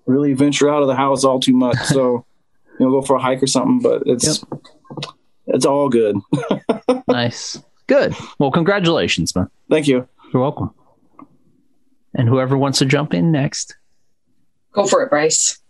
really 0.07 0.35
venture 0.35 0.69
out 0.69 0.83
of 0.83 0.89
the 0.89 0.97
house 0.97 1.25
all 1.25 1.41
too 1.41 1.55
much. 1.55 1.79
So, 1.79 2.25
you 2.79 2.87
know, 2.87 2.91
go 2.91 3.03
for 3.03 3.17
a 3.17 3.21
hike 3.21 3.43
or 3.43 3.47
something, 3.47 3.81
but 3.81 4.03
it's 4.07 4.45
it's 5.47 5.67
all 5.67 5.89
good. 5.89 6.17
Nice. 7.07 7.63
Good. 7.87 8.17
Well, 8.39 8.51
congratulations, 8.51 9.37
man. 9.37 9.49
Thank 9.71 9.87
you. 9.87 10.09
You're 10.33 10.43
welcome. 10.43 10.75
And 12.15 12.29
whoever 12.29 12.57
wants 12.57 12.79
to 12.79 12.87
jump 12.87 13.15
in 13.15 13.31
next. 13.31 13.77
Go 14.73 14.87
for 14.87 15.03
it, 15.03 15.11
Bryce. 15.11 15.61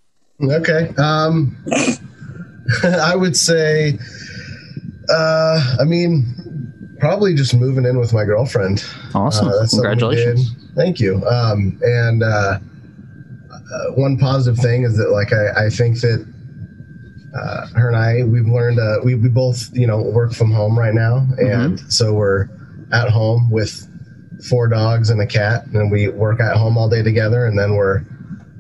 Okay. 0.43 0.91
Um, 0.97 1.57
I 2.85 3.15
would 3.17 3.37
say, 3.37 3.99
uh, 5.11 5.77
I 5.81 5.85
mean, 5.85 6.25
probably 6.99 7.35
just 7.35 7.55
moving 7.55 7.85
in 7.85 7.99
with 7.99 8.13
my 8.13 8.25
girlfriend. 8.25 8.85
Awesome. 9.15 9.49
Uh, 9.49 9.59
that's 9.59 9.73
something 9.73 9.91
we 9.91 9.97
congratulations. 9.97 10.55
Thank 10.75 11.01
you. 11.01 11.25
Um, 11.27 11.79
and 11.83 12.23
uh, 12.23 12.59
uh, 13.51 13.91
one 13.95 14.19
positive 14.19 14.59
thing 14.63 14.83
is 14.85 14.97
that, 14.97 15.11
like, 15.11 15.33
I, 15.33 15.67
I 15.67 15.71
think 15.71 16.01
that 16.01 16.27
uh, 17.37 17.67
her 17.77 17.89
and 17.89 17.97
I, 17.97 18.25
we've 18.25 18.47
learned, 18.47 18.79
uh, 18.79 18.97
we, 19.05 19.15
we 19.15 19.29
both, 19.29 19.69
you 19.73 19.87
know, 19.87 20.01
work 20.03 20.33
from 20.33 20.53
home 20.53 20.79
right 20.79 20.95
now. 20.95 21.27
And 21.39 21.81
so 21.93 22.13
we're 22.13 22.49
at 22.93 23.09
home 23.11 23.51
with 23.51 23.89
four 24.49 24.69
dogs 24.69 25.11
and 25.11 25.21
a 25.21 25.27
cat, 25.27 25.67
and 25.75 25.91
we 25.91 26.09
work 26.09 26.41
at 26.41 26.57
home 26.57 26.77
all 26.79 26.89
day 26.89 27.03
together. 27.03 27.47
And 27.47 27.59
then 27.59 27.75
we're, 27.75 28.01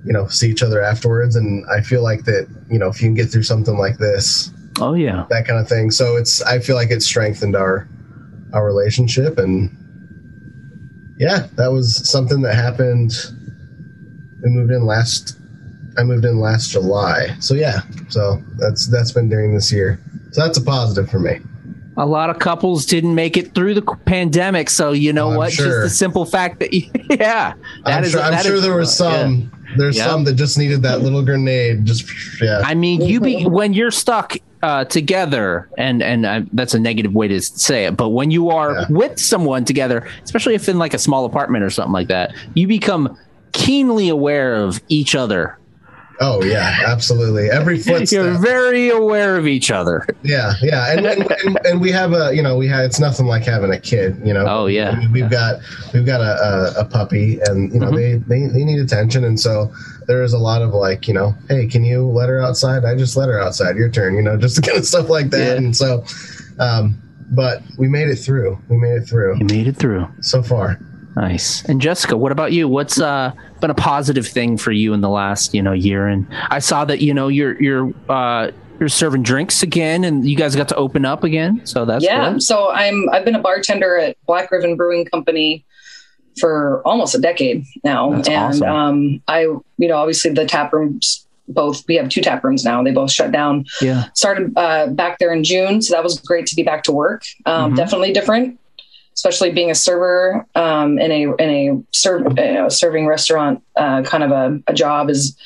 you 0.05 0.12
know, 0.12 0.27
see 0.29 0.51
each 0.51 0.62
other 0.62 0.83
afterwards. 0.83 1.37
And 1.37 1.64
I 1.70 1.81
feel 1.83 2.03
like 2.03 2.25
that, 2.25 2.49
you 2.68 2.79
know, 2.79 2.88
if 2.88 3.01
you 3.01 3.07
can 3.09 3.14
get 3.14 3.31
through 3.31 3.44
something 3.44 3.77
like 3.77 3.99
this, 3.99 4.51
Oh, 4.81 4.94
yeah. 4.94 5.25
that 5.31 5.47
kind 5.47 5.61
of 5.61 5.68
thing. 5.68 5.92
So 5.92 6.16
it's 6.16 6.42
I 6.42 6.59
feel 6.59 6.75
like 6.75 6.90
it's 6.90 7.07
strengthened 7.07 7.55
our 7.55 7.88
our 8.55 8.64
relationship 8.64 9.38
and 9.38 9.71
yeah, 11.19 11.47
that 11.57 11.71
was 11.71 12.09
something 12.11 12.40
that 12.43 12.55
happened 12.55 13.12
we 14.43 14.51
moved 14.51 14.71
in 14.73 14.85
last 14.85 15.38
I 15.97 16.03
moved 16.03 16.25
in 16.25 16.40
last 16.40 16.71
July. 16.73 17.37
So 17.40 17.55
yeah. 17.55 17.81
So 18.09 18.43
that's 18.57 18.88
that's 18.88 19.12
been 19.12 19.29
during 19.29 19.55
this 19.55 19.73
year. 19.73 20.01
So 20.33 20.43
that's 20.43 20.59
a 20.59 20.62
positive 20.62 21.09
for 21.11 21.19
me. 21.19 21.40
A 21.97 22.05
lot 22.05 22.29
of 22.29 22.40
couples 22.40 22.87
didn't 22.87 23.14
make 23.14 23.37
it 23.37 23.55
through 23.55 23.75
the 23.75 23.83
pandemic. 24.05 24.69
So, 24.69 24.90
you 24.90 25.12
know 25.12 25.31
I'm 25.31 25.37
what? 25.37 25.53
sure. 25.53 25.67
Just 25.67 25.83
the 25.83 25.90
simple 25.90 26.25
fact 26.25 26.59
that, 26.59 26.75
yeah. 27.21 27.55
I'm 27.55 27.83
that 27.85 28.05
is- 28.05 28.11
sure, 28.11 28.21
I'm 28.21 28.43
sure 28.43 28.59
there 28.61 28.77
was 28.77 28.88
yeah. 28.99 29.11
some 29.12 29.53
there's 29.77 29.97
Yeah. 29.97 30.07
some 30.07 30.25
that 30.25 30.35
just 30.35 30.59
needed 30.59 30.83
that 30.83 31.03
little 31.03 31.25
grenade 31.25 31.85
just 31.85 32.11
yeah. 32.40 32.62
I 32.64 32.75
mean, 32.75 33.01
you 33.01 33.21
be 33.21 33.45
when 33.45 33.73
you're 33.73 33.93
stuck 33.93 34.37
uh, 34.64 34.85
together, 34.87 35.68
and 35.77 36.03
and 36.03 36.24
uh, 36.24 36.40
that's 36.55 36.72
a 36.72 36.79
negative 36.81 37.12
way 37.14 37.29
to 37.29 37.38
say 37.40 37.85
it, 37.85 37.96
but 37.98 38.09
when 38.09 38.31
you 38.31 38.48
are 38.48 38.72
Yeah. 38.72 38.87
with 38.88 39.18
someone 39.20 39.64
together, 39.66 40.09
especially 40.24 40.55
if 40.55 40.68
in 40.70 40.79
like 40.79 40.94
a 40.94 40.98
small 40.98 41.27
apartment 41.27 41.62
or 41.64 41.70
something 41.70 41.92
like 41.92 42.09
that, 42.09 42.33
you 42.55 42.66
become 42.66 43.14
keenly 43.53 44.09
aware 44.09 44.55
of 44.55 44.81
each 44.88 45.14
other. 45.14 45.59
Oh 46.20 46.42
yeah, 46.44 46.79
absolutely. 46.87 47.50
Every 47.50 47.79
You're 48.11 48.38
very 48.38 48.90
aware 48.90 49.37
of 49.37 49.46
each 49.46 49.70
other. 49.70 50.07
Yeah, 50.22 50.53
yeah, 50.62 50.92
and, 50.96 51.07
and, 51.07 51.31
and 51.44 51.59
and 51.66 51.81
we 51.81 51.90
have 51.92 52.12
a 52.12 52.35
you 52.35 52.42
know 52.42 52.57
we 52.57 52.66
have 52.68 52.85
it's 52.85 53.00
nothing 53.00 53.27
like 53.27 53.44
having 53.44 53.70
a 53.72 53.81
kid, 53.81 54.20
you 54.24 54.33
know. 54.35 54.44
Oh, 54.48 54.66
yeah. 54.66 54.90
I 54.90 54.98
mean, 55.00 55.12
we've 55.12 55.31
got 55.31 55.61
we've 55.92 56.07
got 56.07 56.20
a, 56.20 56.74
a, 56.79 56.81
a 56.81 56.85
puppy, 56.85 57.40
and 57.46 57.72
you 57.72 57.81
know 57.81 57.90
Mm-hmm. 57.90 58.29
they, 58.29 58.40
they 58.46 58.46
they 58.53 58.64
need 58.64 58.79
attention, 58.81 59.24
and 59.24 59.38
so 59.38 59.72
there 60.07 60.22
is 60.22 60.33
a 60.33 60.38
lot 60.38 60.62
of 60.62 60.74
like 60.74 61.07
you 61.09 61.14
know, 61.14 61.35
hey, 61.48 61.66
can 61.66 61.85
you 61.85 62.07
let 62.07 62.29
her 62.29 62.40
outside? 62.40 62.85
I 62.85 62.94
just 62.94 63.16
let 63.16 63.29
her 63.29 63.40
outside. 63.40 63.77
Your 63.77 63.88
turn, 63.88 64.14
you 64.16 64.22
know, 64.22 64.37
just 64.44 64.62
kind 64.62 64.79
of 64.79 64.85
stuff 64.85 65.09
like 65.09 65.31
that, 65.31 65.38
Yeah. 65.38 65.55
and 65.57 65.77
so, 65.77 66.05
um, 66.59 67.00
but 67.31 67.62
we 67.79 67.88
made 67.88 68.09
it 68.09 68.16
through. 68.16 68.59
We 68.68 68.77
made 68.77 68.96
it 69.03 69.07
through 69.09 69.38
You 69.38 69.46
made 69.46 69.66
it 69.66 69.77
through. 69.77 70.07
so 70.20 70.42
far. 70.42 70.79
Nice. 71.16 71.64
And 71.64 71.81
Jessica, 71.81 72.16
what 72.16 72.33
about 72.33 72.53
you? 72.53 72.68
What's 72.68 73.00
uh, 73.00 73.33
been 73.61 73.70
a 73.70 73.74
positive 73.74 74.27
thing 74.27 74.57
for 74.59 74.72
you 74.72 74.92
in 74.94 75.00
the 75.00 75.09
last 75.09 75.55
you 75.55 75.62
know 75.62 75.72
year? 75.72 76.07
And 76.09 76.27
I 76.50 76.59
saw 76.59 76.85
that 76.87 77.00
you 77.00 77.14
know 77.14 77.29
you're 77.29 77.61
you're 77.62 77.92
uh, 78.09 78.50
you're 78.81 78.88
serving 78.88 79.22
drinks 79.22 79.62
again, 79.62 80.05
and 80.05 80.29
you 80.29 80.37
guys 80.37 80.57
got 80.57 80.68
to 80.68 80.77
open 80.77 81.05
up 81.05 81.22
again. 81.22 81.64
So 81.64 81.85
that's 81.85 82.05
yeah. 82.05 82.38
So 82.38 82.70
I'm 82.70 83.09
I've 83.11 83.24
been 83.24 83.37
a 83.37 83.40
bartender 83.40 83.96
at 83.96 84.16
Black 84.27 84.50
Raven 84.50 84.77
Brewing 84.77 85.05
Company 85.07 85.64
for 86.40 86.83
almost 86.85 87.14
a 87.14 87.20
decade 87.20 87.64
now, 87.85 88.11
That's 88.11 88.29
and 88.29 88.37
awesome. 88.37 88.68
um, 88.68 89.22
I 89.29 89.42
you 89.42 89.62
know 89.88 89.96
obviously 89.96 90.33
the 90.33 90.44
tap 90.46 90.72
rooms 90.72 91.20
both 91.46 91.85
we 91.87 91.94
have 91.96 92.09
two 92.09 92.22
tap 92.22 92.42
rooms 92.42 92.64
now. 92.64 92.83
They 92.83 92.90
both 92.90 93.12
shut 93.12 93.31
down. 93.31 93.66
Yeah. 93.81 94.07
Started 94.14 94.53
uh, 94.57 94.88
back 94.88 95.18
there 95.18 95.33
in 95.33 95.44
June, 95.44 95.83
so 95.83 95.94
that 95.94 96.03
was 96.03 96.18
great 96.20 96.46
to 96.46 96.57
be 96.57 96.62
back 96.62 96.83
to 96.85 96.92
work. 96.92 97.22
Um, 97.46 97.72
Mhm. 97.72 97.77
Definitely 97.77 98.12
different, 98.14 98.59
especially 99.14 99.50
being 99.53 99.70
a 99.70 99.74
server 99.74 100.46
um, 100.55 100.98
in 100.98 101.11
a 101.11 101.22
in 101.37 101.50
a 101.50 101.83
serve, 101.92 102.22
you 102.37 102.53
know, 102.55 102.68
serving 102.68 103.07
restaurant. 103.07 103.62
Uh, 103.77 104.03
kind 104.03 104.24
of 104.24 104.31
a, 104.31 104.61
a 104.66 104.74
job 104.74 105.09
is 105.11 105.37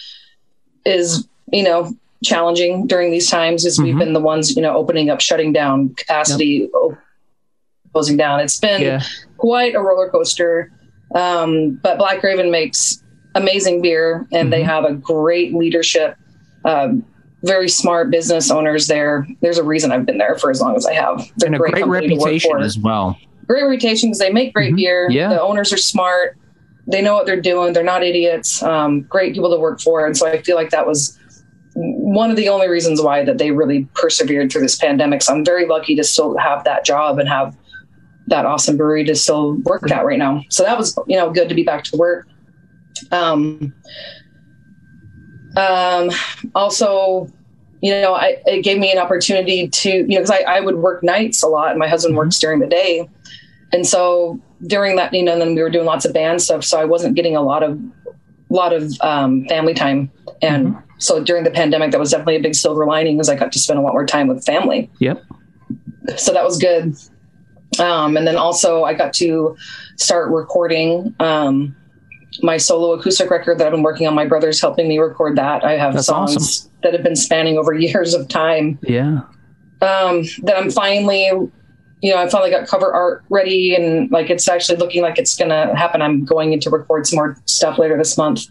is 0.85 1.27
you 1.53 1.63
know 1.63 1.93
challenging 2.25 2.87
during 2.87 3.11
these 3.11 3.31
times. 3.31 3.67
As 3.67 3.79
we've 3.79 3.95
Mhm. 3.95 3.99
been 3.99 4.13
the 4.13 4.21
ones 4.21 4.57
you 4.57 4.63
know 4.63 4.77
opening 4.77 5.11
up, 5.11 5.21
shutting 5.21 5.53
down 5.53 5.95
capacity, 5.95 6.69
op- 6.75 6.99
closing 7.93 8.17
down. 8.17 8.41
It's 8.41 8.59
been 8.59 8.81
Yeah. 8.83 9.03
quite 9.37 9.75
a 9.75 9.81
roller 9.81 10.09
coaster. 10.11 10.73
Um, 11.15 11.79
but 11.83 11.97
Black 11.99 12.23
Raven 12.23 12.51
makes 12.51 13.03
amazing 13.35 13.81
beer, 13.83 14.27
and 14.33 14.53
they 14.53 14.63
Mhm. 14.63 14.67
have 14.67 14.85
a 14.85 14.93
great 14.95 15.55
leadership. 15.55 16.17
Um, 16.65 17.05
very 17.45 17.69
smart 17.69 18.11
business 18.11 18.51
owners 18.51 18.89
there. 18.89 19.27
There's 19.41 19.59
a 19.59 19.63
reason 19.63 19.93
I've 19.93 20.05
been 20.05 20.19
there 20.19 20.37
for 20.37 20.51
as 20.51 20.61
long 20.61 20.75
as 20.77 20.85
I 20.87 20.93
have. 20.95 21.25
They're 21.37 21.47
and 21.47 21.55
a 21.55 21.59
great 21.59 21.75
work 21.87 22.03
reputation 22.03 22.61
as 22.61 22.77
well. 22.79 23.17
Great 23.49 23.63
reputation 23.65 24.11
because 24.11 24.19
they 24.19 24.31
make 24.31 24.53
great 24.55 24.73
Mhm. 24.75 24.77
beer. 24.77 25.09
Yeah. 25.11 25.29
The 25.31 25.41
owners 25.41 25.73
are 25.73 25.79
smart. 25.79 26.37
They 26.87 27.03
know 27.03 27.15
what 27.15 27.27
they're 27.27 27.41
doing. 27.41 27.73
They're 27.73 27.83
not 27.83 28.03
idiots. 28.03 28.63
Um, 28.63 29.03
great 29.03 29.35
people 29.35 29.51
to 29.51 29.59
work 29.61 29.81
for. 29.81 30.07
And 30.07 30.17
so 30.17 30.27
I 30.27 30.41
feel 30.43 30.57
like 30.57 30.71
that 30.71 30.87
was 30.87 31.19
one 31.75 32.31
of 32.31 32.37
the 32.37 32.49
only 32.49 32.69
reasons 32.69 33.01
why 33.01 33.25
that 33.25 33.39
they 33.39 33.51
really 33.51 33.87
persevered 33.95 34.51
through 34.51 34.63
this 34.63 34.77
pandemic. 34.77 35.23
So 35.23 35.35
I'm 35.35 35.45
very 35.45 35.67
lucky 35.67 35.95
to 35.97 36.05
still 36.05 36.37
have 36.39 36.65
that 36.65 36.85
job 36.85 37.19
and 37.19 37.29
have 37.29 37.57
that 38.27 38.45
awesome 38.47 38.77
brewery 38.77 39.05
to 39.05 39.15
still 39.15 39.55
work 39.65 39.91
at 39.91 40.05
right 40.05 40.19
now. 40.19 40.43
So 40.51 40.63
that 40.63 40.77
was, 40.77 40.99
you 41.07 41.17
know, 41.17 41.31
good 41.31 41.49
to 41.49 41.55
be 41.55 41.63
back 41.63 41.85
to 41.85 41.97
work. 41.97 42.27
Um, 43.13 43.73
um, 45.57 46.11
also, 46.55 47.31
you 47.81 47.93
know, 47.93 48.15
I, 48.15 48.39
it 48.47 48.63
gave 48.63 48.79
me 48.79 48.91
an 48.93 48.99
opportunity 48.99 49.69
to, 49.69 49.91
you 49.91 50.03
know, 50.09 50.17
because 50.17 50.31
I, 50.31 50.39
I 50.41 50.61
would 50.61 50.77
work 50.77 51.03
nights 51.03 51.43
a 51.43 51.49
lot 51.49 51.71
and 51.71 51.79
my 51.79 51.89
husband 51.89 52.17
works 52.17 52.39
during 52.39 52.59
the 52.61 52.67
day. 52.67 53.09
And 53.73 53.87
so 53.87 54.41
during 54.67 54.97
that, 54.97 55.13
you 55.13 55.23
know, 55.23 55.33
and 55.33 55.41
then 55.41 55.55
we 55.55 55.63
were 55.63 55.71
doing 55.71 55.85
lots 55.87 56.05
of 56.05 56.13
band 56.15 56.41
stuff. 56.43 56.65
So 56.65 56.81
I 56.81 56.85
wasn't 56.85 57.15
getting 57.15 57.37
a 57.37 57.43
lot 57.43 57.63
of, 57.63 57.79
lot 58.51 58.73
of 58.73 58.91
um, 59.03 59.45
family 59.47 59.75
time. 59.75 60.11
And 60.43 60.77
so 60.99 61.23
during 61.23 61.45
the 61.45 61.51
pandemic, 61.51 61.91
that 61.91 62.01
was 62.01 62.11
definitely 62.11 62.37
a 62.37 62.41
big 62.41 62.55
silver 62.55 62.87
lining 62.87 63.17
because 63.17 63.29
I 63.29 63.37
got 63.37 63.53
to 63.53 63.59
spend 63.59 63.79
a 63.79 63.83
lot 63.83 63.93
more 63.93 64.07
time 64.07 64.27
with 64.27 64.45
family 64.45 64.91
Yep. 65.01 65.23
so 66.17 66.33
that 66.33 66.45
was 66.45 66.59
good. 66.59 66.95
Um, 67.79 68.17
and 68.17 68.27
then 68.27 68.37
also 68.37 68.85
I 68.85 68.95
got 68.95 69.13
to 69.15 69.55
start 69.97 70.31
recording 70.31 71.15
um, 71.21 71.77
my 72.43 72.57
solo 72.57 72.93
acoustic 72.99 73.31
record 73.31 73.59
that 73.59 73.67
I've 73.67 73.73
been 73.73 73.83
working 73.83 74.07
on. 74.07 74.15
My 74.15 74.27
brother's 74.27 74.61
helping 74.61 74.89
me 74.89 74.99
record 74.99 75.37
that. 75.37 75.65
I 75.65 75.73
have 75.77 75.93
That's 75.95 76.07
songs 76.07 76.37
awesome. 76.37 76.71
that 76.83 76.95
have 76.95 77.03
been 77.03 77.17
spanning 77.17 77.59
over 77.59 77.75
years 77.79 78.15
of 78.15 78.29
time 78.29 78.79
Yeah. 78.83 79.21
um, 79.83 80.23
that 80.45 80.57
I'm 80.57 80.71
finally, 80.71 81.31
you 82.01 82.13
know, 82.13 82.19
I 82.19 82.29
finally 82.29 82.51
got 82.51 82.67
cover 82.69 82.93
art 82.93 83.25
ready 83.29 83.75
and 83.75 84.11
like 84.11 84.31
it's 84.31 84.49
actually 84.49 84.79
looking 84.79 85.03
like 85.03 85.19
it's 85.19 85.37
going 85.37 85.51
to 85.51 85.75
happen. 85.75 86.01
I'm 86.01 86.25
going 86.25 86.53
in 86.53 86.61
to 86.61 86.71
record 86.71 87.07
some 87.07 87.17
more 87.17 87.37
stuff 87.47 87.79
later 87.79 87.97
this 87.97 88.17
month. 88.17 88.47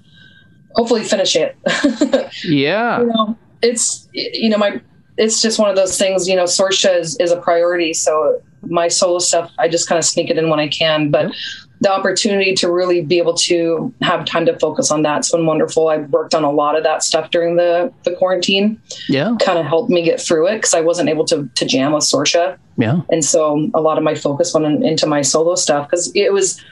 Hopefully 0.76 1.04
finish 1.04 1.36
it. 1.36 1.58
Yeah. 2.44 3.00
you 3.00 3.06
know, 3.08 3.38
it's 3.62 4.08
you 4.14 4.50
know 4.50 4.58
my 4.58 4.82
it's 5.18 5.42
just 5.42 5.58
one 5.60 5.70
of 5.70 5.76
those 5.76 5.98
things. 5.98 6.28
You 6.28 6.36
know, 6.36 6.44
Sorcia 6.44 7.00
is, 7.00 7.18
is 7.18 7.32
a 7.32 7.38
priority, 7.38 7.94
so 7.94 8.42
my 8.62 8.88
solo 8.88 9.20
stuff, 9.20 9.52
I 9.58 9.68
just 9.68 9.88
kind 9.90 9.98
of 9.98 10.06
sneak 10.06 10.30
it 10.30 10.38
in 10.38 10.50
when 10.50 10.60
I 10.60 10.68
can. 10.68 11.10
But 11.10 11.34
the 11.80 11.92
opportunity 11.92 12.54
to 12.56 12.72
really 12.72 13.02
be 13.02 13.18
able 13.20 13.36
to 13.36 13.94
have 14.02 14.26
time 14.26 14.46
to 14.48 14.58
focus 14.58 14.92
on 14.92 15.04
that's 15.04 15.32
been 15.32 15.46
wonderful. 15.46 15.90
I 15.90 15.98
worked 15.98 16.34
on 16.34 16.44
a 16.44 16.52
lot 16.52 16.76
of 16.76 16.84
that 16.84 17.04
stuff 17.04 17.30
during 17.32 17.56
the 17.56 17.94
the 18.04 18.12
quarantine. 18.16 18.82
Yeah. 19.08 19.36
Kind 19.40 19.60
of 19.60 19.66
helped 19.66 19.90
me 19.90 20.04
get 20.04 20.20
through 20.20 20.48
it 20.48 20.56
because 20.56 20.74
I 20.74 20.82
wasn't 20.82 21.10
able 21.10 21.26
to 21.26 21.50
to 21.54 21.66
jam 21.66 21.94
with 21.94 22.04
Sorcia. 22.04 22.58
Yeah. 22.78 23.02
And 23.10 23.24
so 23.24 23.70
a 23.74 23.82
lot 23.82 23.98
of 23.98 24.04
my 24.04 24.16
focus 24.16 24.54
went 24.54 24.66
in, 24.66 24.86
into 24.86 25.08
my 25.08 25.22
solo 25.22 25.56
stuff 25.56 25.88
because 25.90 26.12
it 26.16 26.34
was 26.34 26.64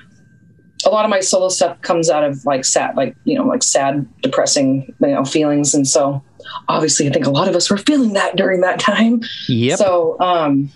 a 0.85 0.89
lot 0.89 1.03
of 1.03 1.09
my 1.09 1.19
solo 1.19 1.49
stuff 1.49 1.81
comes 1.81 2.09
out 2.09 2.23
of 2.23 2.45
like 2.45 2.63
sad, 2.63 2.95
like, 2.95 3.15
you 3.23 3.35
know, 3.35 3.45
like 3.45 3.63
sad, 3.63 4.07
depressing, 4.21 4.93
you 5.01 5.07
know, 5.07 5.25
feelings. 5.25 5.73
And 5.73 5.87
so 5.87 6.23
obviously 6.67 7.07
I 7.07 7.11
think 7.11 7.25
a 7.25 7.31
lot 7.31 7.47
of 7.47 7.55
us 7.55 7.71
were 7.71 7.77
feeling 7.77 8.13
that 8.13 8.35
during 8.35 8.61
that 8.61 8.79
time. 8.79 9.21
Yeah. 9.47 9.75
So, 9.75 10.19
um, 10.19 10.69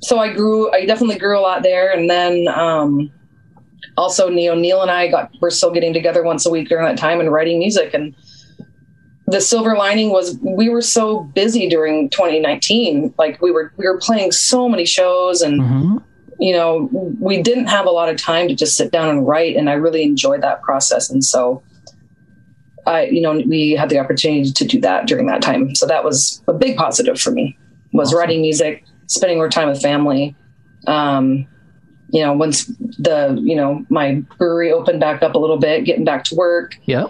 so 0.00 0.20
I 0.20 0.32
grew, 0.32 0.70
I 0.72 0.86
definitely 0.86 1.18
grew 1.18 1.36
a 1.36 1.42
lot 1.42 1.64
there. 1.64 1.90
And 1.90 2.08
then, 2.08 2.46
um, 2.48 3.10
also 3.96 4.28
Neo 4.28 4.54
Neil 4.54 4.82
and 4.82 4.90
I 4.90 5.08
got, 5.08 5.30
we're 5.40 5.50
still 5.50 5.70
getting 5.72 5.92
together 5.92 6.22
once 6.22 6.46
a 6.46 6.50
week 6.50 6.68
during 6.68 6.84
that 6.86 6.98
time 6.98 7.20
and 7.20 7.32
writing 7.32 7.58
music. 7.58 7.94
And 7.94 8.14
the 9.26 9.40
silver 9.40 9.76
lining 9.76 10.10
was 10.10 10.38
we 10.40 10.68
were 10.68 10.80
so 10.82 11.20
busy 11.20 11.68
during 11.68 12.08
2019. 12.10 13.14
Like 13.18 13.40
we 13.42 13.50
were, 13.50 13.72
we 13.76 13.86
were 13.86 13.98
playing 13.98 14.32
so 14.32 14.68
many 14.68 14.84
shows 14.86 15.42
and, 15.42 15.60
Mhm. 15.60 16.02
you 16.38 16.54
know, 16.54 16.88
we 17.20 17.42
didn't 17.42 17.66
have 17.66 17.86
a 17.86 17.90
lot 17.90 18.08
of 18.08 18.16
time 18.16 18.48
to 18.48 18.54
just 18.54 18.76
sit 18.76 18.90
down 18.92 19.08
and 19.08 19.26
write. 19.26 19.56
And 19.56 19.68
I 19.68 19.74
really 19.74 20.02
enjoyed 20.02 20.42
that 20.42 20.62
process. 20.62 21.10
And 21.10 21.24
so 21.24 21.62
I, 22.86 23.04
you 23.06 23.20
know, 23.20 23.32
we 23.46 23.72
had 23.72 23.90
the 23.90 23.98
opportunity 23.98 24.50
to 24.50 24.64
do 24.64 24.80
that 24.80 25.06
during 25.06 25.26
that 25.26 25.42
time. 25.42 25.74
So 25.74 25.84
that 25.86 26.04
was 26.04 26.42
a 26.48 26.54
big 26.54 26.76
positive 26.76 27.20
for 27.20 27.30
me 27.30 27.58
was 27.92 28.14
writing 28.14 28.40
music, 28.42 28.84
spending 29.06 29.38
more 29.38 29.48
time 29.48 29.68
with 29.68 29.80
family. 29.80 30.34
Um, 30.86 31.46
you 32.10 32.22
know, 32.22 32.32
once 32.32 32.66
the, 32.98 33.38
you 33.42 33.54
know, 33.54 33.84
my 33.90 34.22
brewery 34.38 34.72
opened 34.72 35.00
back 35.00 35.22
up 35.22 35.34
a 35.34 35.38
little 35.38 35.58
bit, 35.58 35.84
getting 35.84 36.04
back 36.04 36.24
to 36.24 36.34
work, 36.34 36.76
Yeah. 36.86 37.06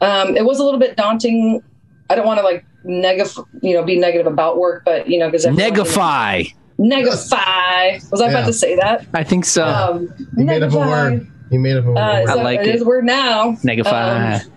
um, 0.00 0.36
it 0.36 0.44
was 0.44 0.58
a 0.58 0.64
little 0.64 0.80
bit 0.80 0.96
daunting. 0.96 1.62
I 2.10 2.14
don't 2.14 2.26
want 2.26 2.38
to 2.38 2.44
like 2.44 2.64
negative, 2.84 3.36
you 3.62 3.74
know, 3.74 3.82
be 3.82 3.98
negative 3.98 4.26
about 4.26 4.58
work, 4.58 4.82
but 4.84 5.08
you 5.08 5.18
know, 5.18 5.26
because 5.28 5.46
Negify. 5.46 6.52
negify. 6.78 8.10
Was 8.10 8.20
I 8.20 8.26
Yeah. 8.26 8.30
about 8.30 8.46
to 8.46 8.52
say 8.52 8.76
that? 8.76 9.06
I 9.14 9.24
think 9.24 9.44
so. 9.44 9.64
Um, 9.64 10.08
You 10.36 10.44
made 10.44 10.62
up 10.62 10.72
a 10.72 10.78
word. 10.78 11.26
You 11.50 11.58
made 11.58 11.76
up 11.76 11.84
a 11.84 11.88
word. 11.88 11.98
Uh, 11.98 12.24
I 12.28 12.34
like 12.34 12.60
it 12.60 12.68
it. 12.68 12.74
is 12.76 12.82
a 12.82 12.84
word 12.84 13.04
now. 13.04 13.52
Negify. 13.64 14.36
um, 14.44 14.52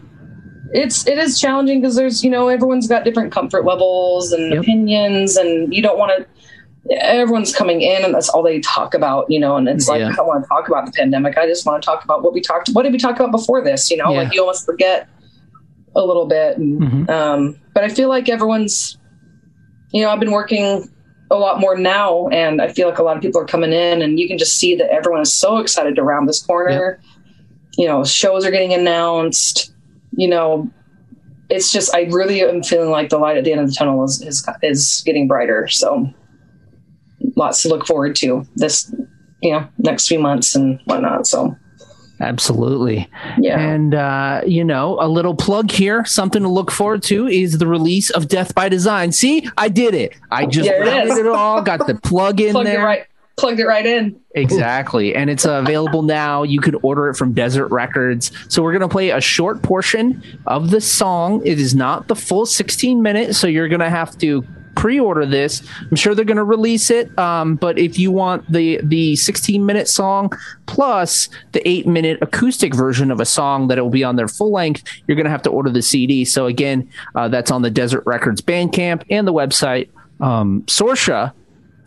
It's 0.72 1.08
it 1.08 1.18
is 1.18 1.40
challenging 1.40 1.82
because 1.82 1.96
there's 1.96 2.24
you 2.24 2.30
know 2.30 2.48
everyone's 2.48 2.88
got 2.88 3.04
different 3.04 3.32
comfort 3.32 3.66
levels 3.66 4.32
and 4.32 4.52
Yep. 4.54 4.62
opinions, 4.62 5.36
and 5.38 5.74
you 5.74 5.82
don't 5.82 5.98
want 5.98 6.12
to. 6.18 6.26
Everyone's 6.92 7.54
coming 7.54 7.82
in, 7.82 8.04
and 8.04 8.14
that's 8.14 8.30
all 8.30 8.42
they 8.42 8.60
talk 8.62 8.94
about, 8.94 9.30
you 9.30 9.40
know. 9.40 9.58
And 9.58 9.68
it's 9.68 9.88
like 9.88 10.00
Yeah. 10.00 10.10
I 10.10 10.14
don't 10.14 10.28
want 10.28 10.44
to 10.44 10.48
talk 10.48 10.68
about 10.68 10.86
the 10.86 10.92
pandemic. 10.92 11.38
I 11.38 11.46
just 11.46 11.66
want 11.66 11.82
to 11.82 11.86
talk 11.86 12.04
about 12.04 12.24
what 12.24 12.34
we 12.34 12.42
talked. 12.42 12.70
What 12.70 12.84
did 12.84 12.92
we 12.94 12.98
talk 13.00 13.16
about 13.20 13.32
before 13.32 13.64
this? 13.64 13.92
You 13.92 13.98
know, 13.98 14.12
Yeah. 14.12 14.24
like 14.24 14.34
you 14.34 14.42
almost 14.42 14.66
forget 14.66 15.08
a 15.96 16.04
little 16.04 16.26
bit. 16.26 16.58
And, 16.58 16.82
Mhm. 16.82 17.10
um, 17.10 17.56
but 17.74 17.84
I 17.84 17.90
feel 17.90 18.10
like 18.10 18.30
everyone's, 18.30 18.98
you 19.92 20.02
know, 20.02 20.10
I've 20.10 20.20
been 20.20 20.32
working 20.32 20.88
a 21.32 21.36
lot 21.36 21.60
more 21.60 21.78
now, 21.78 22.28
and 22.30 22.60
I 22.62 22.70
feel 22.70 22.88
like 22.90 22.98
a 22.98 23.04
lot 23.04 23.16
of 23.16 23.22
people 23.22 23.40
are 23.42 23.46
coming 23.46 23.72
in, 23.72 24.02
and 24.02 24.20
you 24.20 24.28
can 24.28 24.38
just 24.40 24.58
see 24.58 24.76
that 24.76 24.92
everyone 24.92 25.22
is 25.22 25.32
so 25.34 25.58
excited 25.58 25.96
to 25.96 26.04
round 26.04 26.28
this 26.28 26.42
corner. 26.42 27.00
You 27.78 27.88
know, 27.88 28.04
shows 28.04 28.46
are 28.46 28.52
getting 28.52 28.74
announced. 28.74 29.72
You 30.16 30.28
know, 30.28 30.70
it's 31.50 31.72
just 31.72 31.94
I 31.96 32.04
really 32.12 32.42
am 32.42 32.64
feeling 32.64 32.90
like 32.90 33.10
the 33.10 33.20
light 33.20 33.38
at 33.38 33.44
the 33.44 33.52
end 33.52 33.62
of 33.62 33.68
the 33.68 33.74
tunnel 33.74 34.04
is 34.04 34.22
is, 34.22 34.48
is 34.64 35.04
getting 35.06 35.28
brighter. 35.28 35.68
So, 35.68 36.10
lots 37.40 37.64
to 37.64 37.70
look 37.70 37.88
forward 37.88 38.16
to 38.18 38.46
this, 38.56 38.94
you 39.42 39.54
know, 39.54 39.68
next 39.80 40.08
few 40.08 40.20
months 40.20 40.54
and 40.56 40.80
whatnot. 40.86 41.26
So, 41.26 41.56
Absolutely. 42.20 43.10
yeah. 43.40 43.58
And, 43.58 43.96
uh, 43.96 44.42
you 44.46 44.64
know, 44.64 44.98
a 45.00 45.08
little 45.08 45.34
plug 45.36 45.72
here, 45.72 46.04
something 46.06 46.44
to 46.44 46.50
look 46.50 46.70
forward 46.70 47.02
to 47.04 47.28
is 47.28 47.58
the 47.58 47.66
release 47.66 48.10
of 48.10 48.28
Death 48.28 48.54
by 48.54 48.68
Design. 48.68 49.14
See, 49.14 49.48
I 49.58 49.70
did 49.70 49.94
it. 49.96 50.14
I 50.30 50.46
just 50.46 50.68
There 50.68 50.84
it 50.84 51.18
it 51.18 51.28
all, 51.28 51.62
got 51.62 51.88
the 51.88 51.96
plug 51.96 52.42
in 52.42 52.52
plugged 52.52 52.68
it 52.68 52.74
there. 52.74 52.84
right, 52.84 53.06
plugged 53.38 53.62
it 53.62 53.66
right 53.66 53.86
in. 53.86 54.20
Exactly. 54.36 55.16
And 55.16 55.30
it's 55.30 55.46
uh, 55.46 55.54
available 55.54 56.02
now. 56.02 56.44
You 56.44 56.60
can 56.60 56.76
order 56.84 57.10
it 57.10 57.16
from 57.16 57.32
Desert 57.32 57.68
Records. 57.70 58.34
So 58.50 58.62
we're 58.62 58.74
going 58.74 58.82
to 58.82 58.90
play 58.90 59.12
a 59.12 59.22
short 59.22 59.62
portion 59.62 60.22
of 60.46 60.72
the 60.72 60.82
song. 60.82 61.42
It 61.46 61.58
is 61.58 61.74
not 61.74 62.10
the 62.10 62.16
full 62.18 62.46
16 62.46 63.02
minutes. 63.02 63.38
So 63.38 63.48
you're 63.48 63.70
going 63.70 63.80
to 63.80 63.90
have 63.90 64.18
to 64.18 64.46
pre-order 64.80 65.26
this. 65.26 65.62
I'm 65.82 65.98
sure 65.98 66.16
they're 66.16 66.24
going 66.24 66.38
to 66.38 66.44
release 66.46 66.90
it. 66.90 67.18
Um, 67.20 67.56
but 67.56 67.78
if 67.78 68.00
you 68.00 68.12
want 68.12 68.50
the, 68.50 68.80
the 68.82 69.18
16 69.18 69.66
minute 69.66 69.90
song 69.90 70.32
plus 70.68 71.28
the 71.52 71.68
eight 71.68 71.86
minute 71.86 72.18
acoustic 72.22 72.74
version 72.74 73.12
of 73.12 73.20
a 73.20 73.26
song 73.26 73.68
that 73.68 73.78
will 73.78 73.90
be 73.90 74.06
on 74.06 74.16
their 74.16 74.30
full 74.30 74.54
length, 74.54 74.84
you're 75.06 75.18
going 75.18 75.26
to 75.26 75.32
have 75.32 75.42
to 75.42 75.50
order 75.50 75.70
the 75.70 75.82
CD. 75.82 76.24
So 76.24 76.46
again, 76.46 76.90
uh, 77.14 77.28
that's 77.28 77.52
on 77.52 77.62
the 77.62 77.70
Desert 77.70 78.04
Records 78.06 78.42
Bandcamp 78.42 79.04
and 79.10 79.28
the 79.28 79.34
website. 79.34 79.90
Um, 80.22 80.64
Sorcia, 80.64 81.34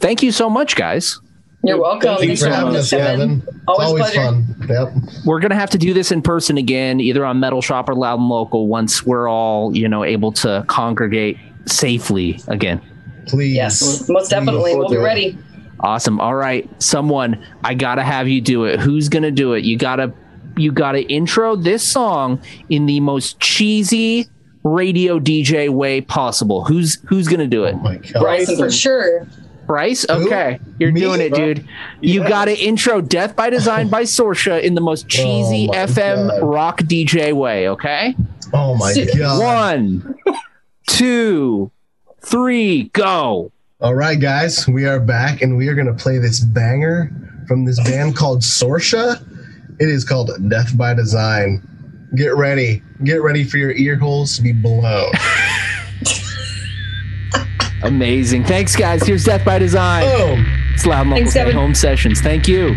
thank 0.01 0.23
you 0.23 0.31
so 0.31 0.51
much, 0.51 0.77
guys. 0.77 1.19
You're 1.65 1.81
welcome. 1.81 2.17
Thanks 2.19 2.43
for 2.43 2.51
having 2.51 2.77
us, 2.77 2.91
Kevin. 2.91 3.41
Kevin. 3.41 3.63
Always 3.69 3.89
always 3.89 4.15
fun. 4.15 4.67
Yep. 4.69 4.89
we're 5.25 5.39
gonna 5.39 5.55
have 5.55 5.71
to 5.71 5.79
do 5.79 5.95
this 5.95 6.11
in 6.11 6.21
person 6.21 6.59
again, 6.59 6.99
either 6.99 7.25
on 7.25 7.39
Metal 7.39 7.63
Shop 7.63 7.89
or 7.89 7.95
Loud 7.95 8.19
and 8.19 8.29
Local, 8.29 8.67
once 8.67 9.07
we're 9.07 9.29
all 9.29 9.75
you 9.75 9.89
know 9.89 10.03
able 10.03 10.33
to 10.33 10.65
congregate 10.67 11.39
safely 11.67 12.41
again. 12.49 12.81
Please. 13.27 13.55
Yes, 13.55 14.09
most 14.09 14.31
definitely. 14.31 14.75
We'll 14.77 14.89
be 14.89 14.97
ready. 14.97 15.39
Awesome. 15.81 16.21
All 16.21 16.35
right, 16.35 16.69
someone, 16.83 17.45
I 17.65 17.75
gotta 17.75 18.03
have 18.03 18.29
you 18.29 18.41
do 18.41 18.65
it. 18.65 18.79
Who's 18.81 19.09
gonna 19.09 19.31
do 19.31 19.55
it? 19.55 19.65
You 19.65 19.77
gotta, 19.77 20.13
you 20.57 20.71
gotta 20.73 21.03
intro 21.09 21.57
this 21.57 21.83
song 21.83 22.41
in 22.69 22.87
the 22.87 23.01
most 23.01 23.41
cheesy 23.41 24.29
radio 24.65 25.19
DJ 25.19 25.69
way 25.71 26.01
possible. 26.01 26.65
Who's 26.65 26.99
who's 27.09 27.27
gonna 27.29 27.49
do 27.49 27.65
it? 27.65 27.75
Oh 27.75 27.79
my 27.79 27.97
God. 27.97 28.21
Bryson 28.21 28.57
for 28.57 28.71
sure. 28.71 29.27
Bryce? 29.67 30.05
Who? 30.09 30.27
Okay, 30.27 30.59
you're 30.79 30.93
Me? 30.93 31.01
doing 31.01 31.21
it, 31.21 31.33
dude. 31.35 31.67
You 32.01 32.23
Yeah. 32.23 32.29
gotta 32.29 32.57
intro 32.65 33.01
"Death 33.01 33.35
by 33.37 33.49
Design" 33.51 33.89
by 33.89 34.03
Sorcia 34.03 34.61
in 34.63 34.75
the 34.75 34.81
most 34.81 35.09
cheesy 35.09 35.69
Oh 35.69 35.73
FM 35.77 36.29
God. 36.29 36.43
rock 36.43 36.79
DJ 36.83 37.33
way. 37.33 37.69
Okay. 37.71 38.15
Oh 38.53 38.77
my 38.77 38.93
Sit- 38.93 39.17
God. 39.17 39.41
One, 39.43 40.15
two, 40.87 41.71
three, 42.21 42.85
go. 42.93 43.51
All 43.81 43.95
right, 43.95 44.21
guys, 44.21 44.69
we 44.69 44.87
are 44.87 45.01
back 45.01 45.43
and 45.43 45.57
we 45.57 45.69
are 45.69 45.75
going 45.75 45.87
to 45.87 45.95
play 45.95 46.19
this 46.19 46.41
banger 46.41 47.11
from 47.49 47.65
this 47.65 47.83
band 47.83 48.17
called 48.17 48.43
Sorcia. 48.43 49.21
It 49.81 49.89
is 49.89 50.05
called 50.05 50.31
Death 50.49 50.77
by 50.77 50.95
Design. 50.95 51.67
Get 52.15 52.37
ready. 52.37 52.83
Get 53.05 53.23
ready 53.23 53.43
for 53.43 53.57
your 53.57 53.73
ear 53.73 53.97
holes 53.97 54.37
to 54.37 54.43
be 54.43 54.53
blown. 54.53 55.11
Amazing. 57.83 58.45
Thanks, 58.45 58.77
guys. 58.77 59.03
Here's 59.03 59.25
Death 59.25 59.45
by 59.45 59.59
Design. 59.59 60.05
Boom. 60.05 60.47
It's 60.75 60.87
Loud 60.87 61.09
Local 61.09 61.29
Thanks, 61.29 61.55
Home 61.55 61.75
Sessions. 61.75 62.21
Thank 62.21 62.47
you. 62.47 62.77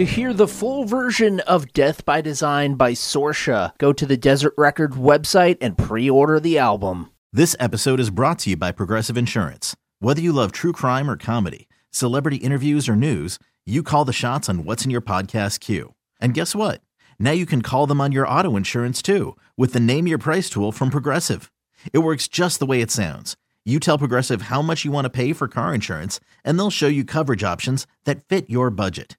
To 0.00 0.06
hear 0.06 0.32
the 0.32 0.48
full 0.48 0.86
version 0.86 1.40
of 1.40 1.74
Death 1.74 2.06
by 2.06 2.22
Design 2.22 2.74
by 2.76 2.92
Sorcia, 2.92 3.76
go 3.76 3.92
to 3.92 4.06
the 4.06 4.16
Desert 4.16 4.54
Record 4.56 4.92
website 4.92 5.58
and 5.60 5.76
pre 5.76 6.08
order 6.08 6.40
the 6.40 6.56
album. 6.56 7.10
This 7.34 7.54
episode 7.60 8.00
is 8.00 8.08
brought 8.08 8.38
to 8.38 8.48
you 8.48 8.56
by 8.56 8.72
Progressive 8.72 9.18
Insurance. 9.18 9.76
Whether 9.98 10.22
you 10.22 10.32
love 10.32 10.52
true 10.52 10.72
crime 10.72 11.10
or 11.10 11.18
comedy, 11.18 11.68
celebrity 11.90 12.38
interviews 12.38 12.88
or 12.88 12.96
news, 12.96 13.38
you 13.66 13.82
call 13.82 14.06
the 14.06 14.14
shots 14.14 14.48
on 14.48 14.64
what's 14.64 14.86
in 14.86 14.90
your 14.90 15.02
podcast 15.02 15.60
queue. 15.60 15.92
And 16.18 16.32
guess 16.32 16.54
what? 16.54 16.80
Now 17.18 17.32
you 17.32 17.44
can 17.44 17.60
call 17.60 17.86
them 17.86 18.00
on 18.00 18.10
your 18.10 18.26
auto 18.26 18.56
insurance 18.56 19.02
too 19.02 19.36
with 19.58 19.74
the 19.74 19.80
Name 19.80 20.06
Your 20.06 20.16
Price 20.16 20.48
tool 20.48 20.72
from 20.72 20.88
Progressive. 20.88 21.52
It 21.92 21.98
works 21.98 22.26
just 22.26 22.58
the 22.58 22.64
way 22.64 22.80
it 22.80 22.90
sounds. 22.90 23.36
You 23.66 23.78
tell 23.78 23.98
Progressive 23.98 24.42
how 24.48 24.62
much 24.62 24.82
you 24.82 24.92
want 24.92 25.04
to 25.04 25.10
pay 25.10 25.34
for 25.34 25.46
car 25.46 25.74
insurance, 25.74 26.20
and 26.42 26.58
they'll 26.58 26.70
show 26.70 26.88
you 26.88 27.04
coverage 27.04 27.44
options 27.44 27.86
that 28.06 28.24
fit 28.24 28.48
your 28.48 28.70
budget. 28.70 29.18